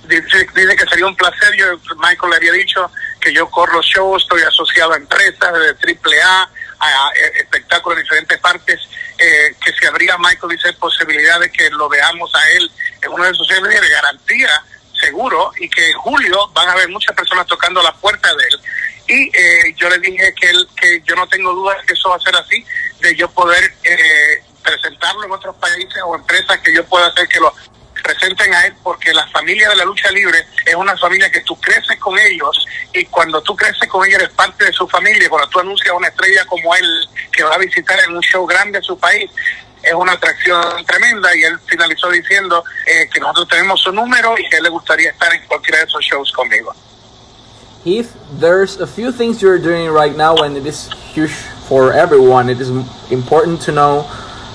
Dice, 0.09 0.47
dice 0.55 0.77
que 0.77 0.87
sería 0.87 1.07
un 1.07 1.15
placer. 1.15 1.55
Yo, 1.57 1.79
Michael 1.99 2.31
le 2.31 2.37
había 2.37 2.53
dicho 2.53 2.91
que 3.21 3.33
yo 3.33 3.49
corro 3.49 3.81
shows, 3.83 4.23
estoy 4.23 4.43
asociado 4.43 4.93
a 4.93 4.97
empresas 4.97 5.53
de 5.53 5.95
AAA, 5.95 6.51
a 6.81 7.11
espectáculos 7.39 7.99
en 7.99 8.05
diferentes 8.05 8.39
partes, 8.41 8.81
eh, 9.21 9.55
que 9.63 9.73
si 9.73 9.87
habría, 9.87 10.17
Michael 10.19 10.51
dice, 10.51 10.73
posibilidad 10.75 11.39
de 11.39 11.51
que 11.53 11.69
lo 11.71 11.89
veamos 11.89 12.35
a 12.35 12.51
él 12.53 12.71
en 13.03 13.13
uno 13.13 13.25
de 13.25 13.35
sus 13.35 13.47
shows 13.47 13.69
de 13.69 13.89
garantía, 13.89 14.65
seguro, 14.99 15.53
y 15.59 15.69
que 15.69 15.91
en 15.91 15.99
julio 15.99 16.49
van 16.55 16.69
a 16.69 16.73
haber 16.73 16.89
muchas 16.89 17.15
personas 17.15 17.47
tocando 17.47 17.83
la 17.83 17.93
puerta 17.93 18.35
de 18.35 18.45
él. 18.45 18.61
Y 19.09 19.37
eh, 19.37 19.75
yo 19.77 19.89
le 19.89 19.99
dije 19.99 20.35
que, 20.41 20.51
él, 20.51 20.69
que 20.81 21.03
yo 21.05 21.15
no 21.17 21.27
tengo 21.29 21.53
duda 21.53 21.77
que 21.87 21.93
eso 21.93 22.09
va 22.09 22.17
a 22.17 22.21
ser 22.21 22.35
así, 22.37 22.65
de 23.01 23.15
yo 23.15 23.31
poder 23.31 23.75
eh, 23.85 24.43
presentarlo 24.63 25.25
en 25.25 25.33
otros 25.33 25.57
países 25.57 26.01
o 26.05 26.15
empresas 26.15 26.59
que 26.61 26.73
yo 26.73 26.85
pueda 26.87 27.09
hacer 27.09 27.29
que 27.29 27.41
lo 27.41 27.53
presenten 28.11 28.53
a 28.55 28.67
él 28.67 28.75
porque 28.83 29.13
la 29.13 29.27
familia 29.29 29.69
de 29.69 29.77
la 29.77 29.85
lucha 29.85 30.11
libre 30.11 30.45
es 30.67 30.75
una 30.75 30.97
familia 30.97 31.31
que 31.31 31.41
tú 31.43 31.55
creces 31.61 31.99
con 31.99 32.19
ellos 32.19 32.67
y 32.93 33.05
cuando 33.07 33.41
tú 33.43 33.55
creces 33.55 33.89
con 33.89 34.05
ellos 34.07 34.21
eres 34.21 34.35
parte 34.35 34.65
de 34.65 34.73
su 34.73 34.89
familia. 34.89 35.29
Cuando 35.29 35.49
tú 35.49 35.61
anuncias 35.61 35.91
a 35.91 35.95
una 35.95 36.09
estrella 36.09 36.45
como 36.47 36.75
él 36.75 37.09
que 37.33 37.45
va 37.45 37.55
a 37.55 37.59
visitar 37.59 37.99
en 38.01 38.17
un 38.17 38.23
show 38.23 38.45
grande 38.47 38.79
a 38.79 38.83
su 38.83 38.99
país, 38.99 39.31
es 39.83 39.95
una 39.95 40.13
atracción 40.13 40.85
tremenda 40.87 41.35
y 41.37 41.43
él 41.45 41.59
finalizó 41.67 42.11
diciendo 42.11 42.65
eh, 42.87 43.09
que 43.13 43.21
nosotros 43.21 43.49
tenemos 43.49 43.81
su 43.81 43.93
número 43.93 44.37
y 44.39 44.49
que 44.49 44.61
le 44.61 44.69
gustaría 44.69 45.11
estar 45.11 45.33
en 45.33 45.47
cualquiera 45.47 45.79
de 45.79 45.85
esos 45.85 46.05
shows 46.05 46.33
conmigo. 46.33 46.75
Heath, 47.85 48.13
there's 48.39 48.79
a 48.79 48.87
few 48.87 49.11
things 49.11 49.41
you're 49.41 49.59
doing 49.59 49.91
right 49.91 50.15
now 50.15 50.37
and 50.43 50.57
it 50.57 50.67
is 50.67 50.91
huge 51.15 51.33
for 51.67 51.95
everyone. 51.95 52.51
It 52.51 52.61
is 52.61 52.71
important 53.11 53.63
to 53.63 53.73
know 53.73 54.05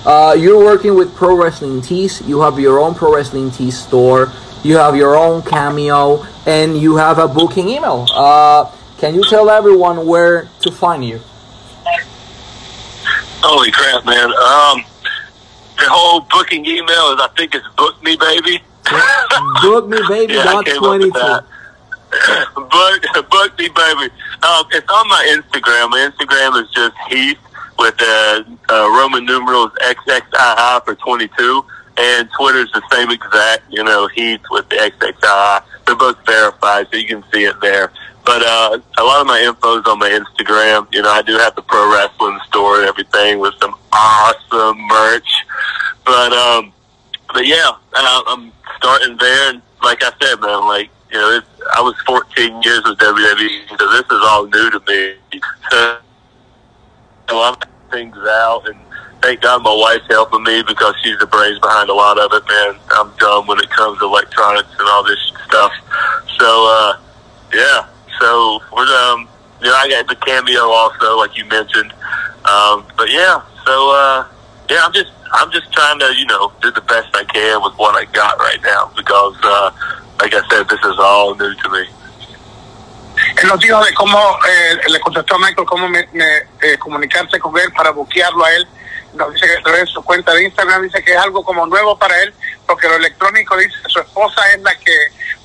Uh, 0.06 0.36
you're 0.38 0.64
working 0.64 0.94
with 0.94 1.12
Pro 1.16 1.36
Wrestling 1.36 1.82
Tees. 1.82 2.22
You 2.28 2.40
have 2.42 2.60
your 2.60 2.78
own 2.78 2.94
Pro 2.94 3.12
Wrestling 3.12 3.50
Tees 3.50 3.76
store. 3.76 4.32
You 4.62 4.76
have 4.76 4.94
your 4.94 5.16
own 5.16 5.42
cameo, 5.42 6.24
and 6.46 6.78
you 6.78 6.94
have 6.94 7.18
a 7.18 7.26
booking 7.26 7.68
email. 7.68 8.06
Uh, 8.12 8.70
can 8.98 9.16
you 9.16 9.24
tell 9.24 9.50
everyone 9.50 10.06
where 10.06 10.48
to 10.60 10.70
find 10.70 11.04
you? 11.04 11.20
Holy 13.42 13.72
crap, 13.72 14.04
man! 14.06 14.26
Um, 14.26 14.84
the 15.76 15.90
whole 15.90 16.20
booking 16.20 16.64
email 16.64 17.12
is 17.12 17.20
I 17.20 17.28
think 17.36 17.56
it's 17.56 17.66
book 17.76 18.00
me 18.04 18.16
baby. 18.16 18.62
book 19.62 19.88
me 19.88 19.98
baby. 20.08 20.34
yeah, 20.34 20.62
twenty 20.78 21.10
two. 21.10 21.10
book, 22.54 23.28
book 23.28 23.58
me 23.58 23.68
baby. 23.68 24.14
Um, 24.42 24.66
it's 24.70 24.88
on 24.88 25.08
my 25.08 25.36
Instagram. 25.36 25.90
My 25.90 26.08
Instagram 26.08 26.62
is 26.62 26.70
just 26.70 26.96
Heath 27.08 27.38
with 27.78 27.94
uh, 28.00 28.44
uh, 28.70 28.88
Roman 28.90 29.24
numerals 29.24 29.72
XXII 29.82 30.80
for 30.84 30.94
22, 30.94 31.64
and 31.98 32.28
Twitter's 32.38 32.70
the 32.72 32.82
same 32.92 33.10
exact, 33.10 33.64
you 33.70 33.84
know, 33.84 34.06
Heath 34.08 34.40
with 34.50 34.68
the 34.68 34.76
XXII. 34.76 35.66
They're 35.86 35.96
both 35.96 36.24
verified, 36.26 36.88
so 36.90 36.96
you 36.96 37.06
can 37.06 37.24
see 37.32 37.44
it 37.44 37.60
there. 37.60 37.92
But 38.24 38.42
uh, 38.42 38.78
a 38.98 39.04
lot 39.04 39.20
of 39.20 39.26
my 39.28 39.40
info 39.40 39.78
is 39.78 39.86
on 39.86 40.00
my 40.00 40.10
Instagram. 40.10 40.92
You 40.92 41.02
know, 41.02 41.10
I 41.10 41.22
do 41.22 41.38
have 41.38 41.54
the 41.54 41.62
pro 41.62 41.92
wrestling 41.92 42.40
store 42.48 42.80
and 42.80 42.88
everything 42.88 43.38
with 43.38 43.54
some 43.60 43.74
awesome 43.92 44.78
merch. 44.88 45.28
But 46.04 46.32
um, 46.32 46.72
but 47.32 47.46
yeah, 47.46 47.70
uh, 47.94 48.22
I'm 48.26 48.52
starting 48.78 49.16
there. 49.16 49.50
And 49.50 49.62
like 49.82 50.02
I 50.02 50.10
said, 50.20 50.40
man, 50.40 50.66
like 50.66 50.90
you 51.12 51.18
know, 51.18 51.36
it's, 51.38 51.46
I 51.76 51.80
was 51.80 51.94
14 52.04 52.62
years 52.62 52.82
with 52.84 52.98
WWE, 52.98 53.78
so 53.78 53.90
this 53.90 54.04
is 54.04 54.22
all 54.24 54.46
new 54.46 54.70
to 54.70 54.80
me. 54.88 55.40
So 55.70 55.98
know, 57.30 57.42
I'm 57.42 57.56
things 57.90 58.16
out, 58.16 58.62
and 58.66 58.78
thank 59.22 59.40
God 59.40 59.62
my 59.62 59.74
wife's 59.74 60.06
helping 60.08 60.42
me 60.42 60.62
because 60.66 60.94
she's 61.02 61.18
the 61.18 61.26
brains 61.26 61.58
behind 61.58 61.88
a 61.88 61.94
lot 61.94 62.18
of 62.18 62.32
it. 62.32 62.42
Man, 62.48 62.76
I'm 62.90 63.12
dumb 63.16 63.46
when 63.46 63.58
it 63.58 63.70
comes 63.70 63.98
to 64.00 64.04
electronics 64.04 64.68
and 64.78 64.88
all 64.88 65.04
this 65.04 65.20
stuff. 65.46 65.72
So, 66.38 66.46
uh, 66.46 67.00
yeah. 67.54 67.86
So 68.20 68.60
we're 68.72 68.86
um, 69.10 69.28
you 69.60 69.68
know, 69.68 69.74
I 69.74 69.88
got 69.88 70.08
the 70.08 70.16
cameo 70.16 70.62
also, 70.62 71.18
like 71.18 71.36
you 71.36 71.44
mentioned. 71.46 71.92
Um, 72.44 72.86
but 72.96 73.10
yeah, 73.10 73.42
so 73.64 73.90
uh, 73.90 74.26
yeah, 74.70 74.80
I'm 74.84 74.92
just 74.92 75.10
I'm 75.32 75.50
just 75.50 75.72
trying 75.72 75.98
to 76.00 76.14
you 76.16 76.26
know 76.26 76.52
do 76.62 76.70
the 76.70 76.80
best 76.82 77.14
I 77.14 77.24
can 77.24 77.62
with 77.62 77.74
what 77.74 77.94
I 77.94 78.10
got 78.12 78.38
right 78.38 78.60
now 78.62 78.92
because, 78.96 79.36
uh, 79.42 79.70
like 80.20 80.34
I 80.34 80.46
said, 80.48 80.68
this 80.68 80.80
is 80.80 80.98
all 80.98 81.34
new 81.34 81.54
to 81.54 81.68
me. 81.70 81.86
Él 83.36 83.48
nos 83.48 83.60
dijo 83.60 83.82
de 83.84 83.94
cómo 83.94 84.38
eh, 84.48 84.78
le 84.88 85.00
contestó 85.00 85.36
a 85.36 85.38
Michael 85.38 85.66
cómo 85.66 85.88
me, 85.88 86.00
eh, 86.00 86.78
comunicarse 86.78 87.38
con 87.38 87.56
él 87.58 87.72
para 87.72 87.90
buquearlo 87.90 88.44
a 88.44 88.52
él. 88.52 88.66
Nos 89.14 89.32
dice 89.32 89.46
que 89.46 89.56
a 89.56 89.62
través 89.62 89.80
de 89.82 89.86
su 89.86 90.04
cuenta 90.04 90.34
de 90.34 90.44
Instagram 90.44 90.82
dice 90.82 91.02
que 91.02 91.12
es 91.12 91.18
algo 91.18 91.42
como 91.42 91.66
nuevo 91.66 91.98
para 91.98 92.20
él, 92.22 92.34
porque 92.66 92.88
lo 92.88 92.96
electrónico 92.96 93.56
dice 93.56 93.76
su 93.86 94.00
esposa 94.00 94.42
es 94.50 94.60
la 94.60 94.74
que 94.78 94.94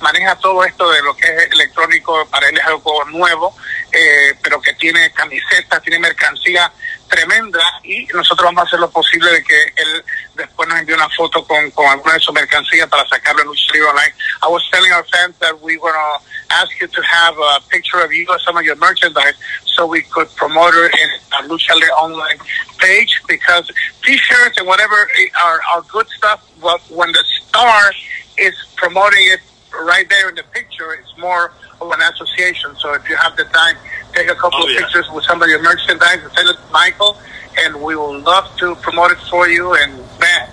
maneja 0.00 0.36
todo 0.36 0.62
esto 0.64 0.90
de 0.90 1.00
lo 1.02 1.16
que 1.16 1.26
es 1.26 1.52
electrónico, 1.52 2.26
para 2.30 2.48
él 2.48 2.58
es 2.58 2.66
algo 2.66 3.04
nuevo, 3.06 3.56
eh, 3.92 4.34
pero 4.42 4.60
que 4.60 4.74
tiene 4.74 5.10
camisetas, 5.12 5.80
tiene 5.82 5.98
mercancía 6.00 6.70
tremenda 7.08 7.60
y 7.82 8.06
nosotros 8.06 8.46
vamos 8.46 8.64
a 8.64 8.66
hacer 8.66 8.80
lo 8.80 8.90
posible 8.90 9.30
de 9.30 9.44
que 9.44 9.72
él 9.76 10.04
después 10.34 10.68
nos 10.68 10.78
envíe 10.78 10.94
una 10.94 11.08
foto 11.10 11.46
con, 11.46 11.70
con 11.70 11.86
alguna 11.86 12.14
de 12.14 12.20
su 12.20 12.32
mercancía 12.32 12.86
para 12.86 13.06
sacarlo 13.08 13.42
en 13.42 13.48
un 13.48 13.56
libro 13.72 13.90
online. 13.90 14.14
I 14.42 14.48
was 14.48 14.62
telling 14.70 14.92
our 14.92 15.04
fans 15.04 15.36
that 15.38 15.54
we 15.60 15.76
were 15.78 15.92
to 15.92 16.31
ask 16.52 16.80
you 16.80 16.86
to 16.86 17.02
have 17.02 17.36
a 17.38 17.60
picture 17.68 18.00
of 18.00 18.12
you 18.12 18.26
or 18.28 18.38
some 18.40 18.56
of 18.56 18.64
your 18.64 18.76
merchandise 18.76 19.34
so 19.64 19.86
we 19.86 20.02
could 20.02 20.28
promote 20.36 20.74
it 20.74 20.92
in 21.02 21.08
our 21.34 21.42
Lucha 21.48 21.74
Libre 21.74 21.88
online 21.94 22.38
page 22.78 23.20
because 23.28 23.70
t-shirts 24.04 24.58
and 24.58 24.66
whatever 24.66 25.08
are, 25.42 25.60
are 25.74 25.82
good 25.88 26.08
stuff, 26.08 26.46
but 26.60 26.80
when 26.90 27.10
the 27.12 27.24
star 27.48 27.92
is 28.38 28.54
promoting 28.76 29.20
it 29.22 29.40
right 29.84 30.08
there 30.10 30.28
in 30.28 30.34
the 30.34 30.42
picture, 30.52 30.92
it's 30.94 31.16
more 31.18 31.52
of 31.80 31.90
an 31.90 32.00
association. 32.12 32.74
So 32.76 32.92
if 32.94 33.08
you 33.08 33.16
have 33.16 33.36
the 33.36 33.44
time, 33.44 33.76
take 34.12 34.28
a 34.30 34.34
couple 34.34 34.60
Oh, 34.62 34.64
of 34.66 34.70
yeah. 34.72 34.80
pictures 34.80 35.08
with 35.10 35.24
some 35.24 35.42
of 35.42 35.48
your 35.48 35.62
merchandise 35.62 36.20
and 36.22 36.32
send 36.32 36.48
it 36.48 36.54
to 36.56 36.72
Michael, 36.72 37.16
and 37.60 37.80
we 37.82 37.96
will 37.96 38.18
love 38.20 38.54
to 38.58 38.74
promote 38.76 39.12
it 39.12 39.18
for 39.30 39.48
you. 39.48 39.74
And 39.74 39.96
man, 40.20 40.48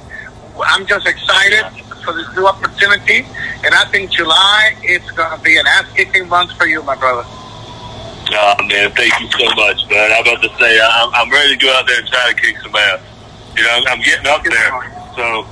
I'm 0.66 0.86
just 0.86 1.08
excited 1.08 1.66
for 2.04 2.14
this 2.14 2.28
new 2.36 2.48
opportunity, 2.48 3.26
and 3.64 3.74
I 3.74 3.86
think 3.92 4.12
July 4.12 4.76
it's 4.82 5.10
going 5.12 5.36
to 5.36 5.44
be 5.44 5.58
an 5.58 5.68
ass-kicking 5.68 6.28
month 6.28 6.52
for 6.58 6.66
you, 6.66 6.82
my 6.84 6.96
brother. 6.96 7.24
Oh, 7.26 8.56
man, 8.68 8.92
thank 8.92 9.14
you 9.20 9.30
so 9.32 9.46
much, 9.56 9.90
man. 9.90 10.12
I'm 10.14 10.22
about 10.22 10.42
to 10.44 10.50
say, 10.60 10.80
I'm, 10.80 11.10
I'm 11.14 11.32
ready 11.32 11.58
to 11.58 11.66
go 11.66 11.74
out 11.74 11.88
there 11.88 12.00
and 12.00 12.08
try 12.08 12.32
to 12.32 12.36
kick 12.40 12.58
some 12.60 12.76
ass. 12.76 13.02
You 13.58 13.64
know, 13.64 13.84
I'm 13.90 14.02
getting 14.02 14.28
up 14.28 14.44
there, 14.44 14.70
so 15.16 15.48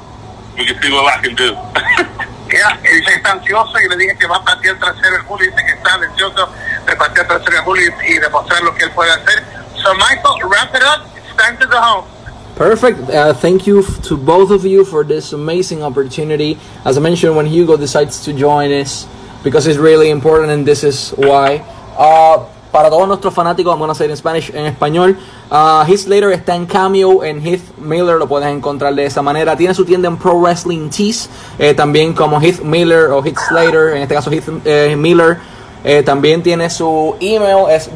we 0.58 0.66
can 0.66 0.82
see 0.82 0.91
what 0.91 1.14
I 1.14 1.22
can 1.22 1.36
do. 1.36 1.53
yeah, 2.53 2.78
y 2.84 3.01
dice 3.01 3.16
está 3.16 3.32
ansioso 3.32 3.80
y 3.80 3.89
le 3.89 3.97
dije 3.97 4.18
que 4.18 4.28
va 4.28 4.38
a 4.38 4.43
patear 4.43 4.78
trasero 4.78 5.16
en 5.16 5.24
julio. 5.24 5.51
Dice 5.51 5.66
que 5.66 5.74
está 5.74 5.95
ansioso 5.95 6.49
de 6.86 6.95
patear 6.95 7.28
trasero 7.28 7.58
en 7.58 7.64
julio 7.64 7.91
y, 8.03 8.14
y 8.14 8.20
demostrar 8.20 8.62
lo 8.62 8.74
que 8.76 8.86
él 8.86 8.91
puede 8.91 9.12
hacer. 9.12 9.43
So, 9.84 9.93
Michael, 9.95 10.47
wrap 10.47 10.74
it 10.76 10.84
up. 10.84 11.08
It's 11.18 11.36
time 11.36 11.58
to 11.58 11.68
go 11.68 11.80
home. 11.82 12.16
Perfect. 12.58 13.14
Uh, 13.14 13.34
thank 13.34 13.68
you 13.68 13.84
to 14.10 14.18
both 14.18 14.49
of 14.49 14.66
you 14.66 14.84
for 14.84 15.03
this 15.03 15.32
amazing 15.32 15.84
opportunity. 15.84 16.58
As 16.84 16.97
I 16.97 17.01
mentioned, 17.01 17.36
when 17.36 17.45
Hugo 17.45 17.78
decides 17.78 18.26
to 18.26 18.34
join 18.34 18.72
us, 18.72 19.05
because 19.43 19.68
it's 19.68 19.78
really 19.78 20.10
important, 20.10 20.49
and 20.49 20.66
this 20.66 20.84
is 20.84 21.12
why. 21.12 21.62
Uh, 21.95 22.49
para 22.72 22.89
todos 22.89 23.08
nuestros 23.08 23.34
fanáticos, 23.36 23.72
I'm 23.72 23.78
gonna 23.78 23.93
say 23.93 24.05
it 24.05 24.10
in 24.10 24.18
Spanish, 24.18 24.49
en 24.49 24.74
español. 24.74 25.16
Uh, 25.51 25.86
Heath 25.86 25.99
Slater 26.10 26.32
está 26.32 26.55
en 26.55 26.66
Cameo, 26.66 27.24
en 27.24 27.45
Heath 27.45 27.78
Miller 27.78 28.18
lo 28.18 28.26
puedes 28.26 28.49
encontrar 28.49 28.95
de 28.95 29.05
esa 29.05 29.22
manera. 29.22 29.55
Tiene 29.55 29.76
su 29.76 29.86
tienda 29.86 30.08
en 30.08 30.18
Pro 30.18 30.39
Wrestling 30.41 30.89
Tees, 30.89 31.30
eh, 31.60 31.76
también 31.76 32.14
como 32.14 32.41
Heath 32.41 32.62
Miller 32.62 33.12
o 33.12 33.24
Heath 33.24 33.38
Slater, 33.49 33.95
en 33.95 34.01
este 34.01 34.16
caso 34.16 34.32
Heath 34.32 34.49
eh, 34.66 34.95
Miller. 34.97 35.38
Eh, 35.84 36.01
también 36.01 36.41
tiene 36.41 36.72
su 36.72 37.16
email, 37.20 37.70
es 37.70 37.88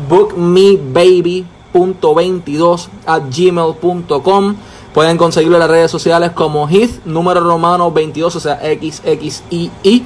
bookmebaby.22 1.74 2.88
at 3.06 3.24
gmail.com. 3.30 4.56
Pueden 4.94 5.18
conseguirlo 5.18 5.56
en 5.56 5.62
las 5.62 5.70
redes 5.70 5.92
sociales 5.92 6.32
como 6.32 6.68
Heath, 6.68 7.06
número 7.06 7.40
romano 7.40 7.92
22, 7.92 8.36
o 8.36 8.40
sea, 8.40 8.60
XXII. 8.60 10.04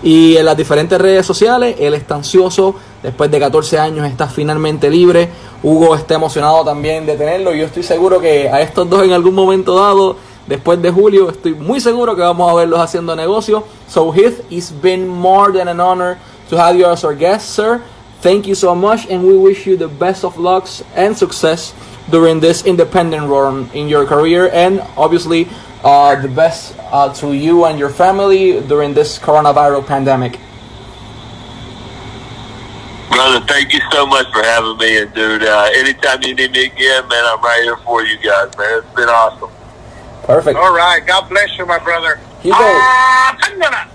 Y 0.00 0.36
en 0.36 0.44
las 0.44 0.56
diferentes 0.56 0.96
redes 1.00 1.26
sociales, 1.26 1.74
él 1.80 1.94
está 1.94 2.14
ansioso, 2.14 2.76
después 3.02 3.30
de 3.32 3.40
14 3.40 3.80
años 3.80 4.06
está 4.06 4.28
finalmente 4.28 4.88
libre. 4.88 5.28
Hugo 5.60 5.96
está 5.96 6.14
emocionado 6.14 6.64
también 6.64 7.04
de 7.04 7.16
tenerlo 7.16 7.52
yo 7.52 7.66
estoy 7.66 7.82
seguro 7.82 8.20
que 8.20 8.48
a 8.48 8.60
estos 8.60 8.88
dos 8.88 9.02
en 9.02 9.12
algún 9.12 9.34
momento 9.34 9.74
dado, 9.74 10.16
después 10.46 10.80
de 10.80 10.92
julio, 10.92 11.30
estoy 11.30 11.54
muy 11.54 11.80
seguro 11.80 12.14
que 12.14 12.22
vamos 12.22 12.48
a 12.48 12.54
verlos 12.54 12.78
haciendo 12.78 13.16
negocio. 13.16 13.64
So 13.88 14.12
Heath, 14.14 14.40
it's 14.50 14.70
been 14.70 15.08
more 15.08 15.52
than 15.52 15.66
an 15.66 15.80
honor 15.80 16.16
to 16.48 16.56
have 16.56 16.78
you 16.78 16.86
as 16.86 17.02
our 17.04 17.16
guest, 17.16 17.56
sir. 17.56 17.80
Thank 18.20 18.46
you 18.46 18.54
so 18.54 18.74
much, 18.74 19.06
and 19.06 19.22
we 19.22 19.38
wish 19.38 19.66
you 19.66 19.76
the 19.76 19.86
best 19.86 20.24
of 20.24 20.36
lucks 20.38 20.82
and 20.94 21.16
success 21.16 21.72
during 22.10 22.40
this 22.40 22.64
independent 22.66 23.28
run 23.28 23.70
in 23.74 23.88
your 23.88 24.06
career, 24.06 24.50
and 24.52 24.80
obviously 24.96 25.46
uh, 25.84 26.20
the 26.20 26.28
best 26.28 26.74
uh, 26.90 27.12
to 27.14 27.32
you 27.32 27.64
and 27.64 27.78
your 27.78 27.90
family 27.90 28.60
during 28.66 28.94
this 28.94 29.18
coronavirus 29.18 29.86
pandemic. 29.86 30.40
Brother, 33.10 33.44
thank 33.46 33.72
you 33.72 33.80
so 33.90 34.06
much 34.06 34.26
for 34.32 34.42
having 34.42 34.76
me. 34.78 34.98
And, 34.98 35.12
dude, 35.14 35.42
uh, 35.42 35.70
anytime 35.74 36.22
you 36.22 36.34
need 36.34 36.52
me 36.52 36.66
again, 36.66 37.06
man, 37.08 37.24
I'm 37.26 37.42
right 37.42 37.62
here 37.62 37.76
for 37.78 38.02
you 38.02 38.16
guys, 38.18 38.50
man. 38.56 38.78
It's 38.78 38.94
been 38.94 39.08
awesome. 39.08 39.50
Perfect. 40.22 40.58
All 40.58 40.74
right. 40.74 41.04
God 41.04 41.28
bless 41.28 41.56
you, 41.58 41.66
my 41.66 41.78
brother. 41.78 42.20
Hugo. 42.42 42.56
Ah, 42.58 43.36
¡ándala! 43.40 43.88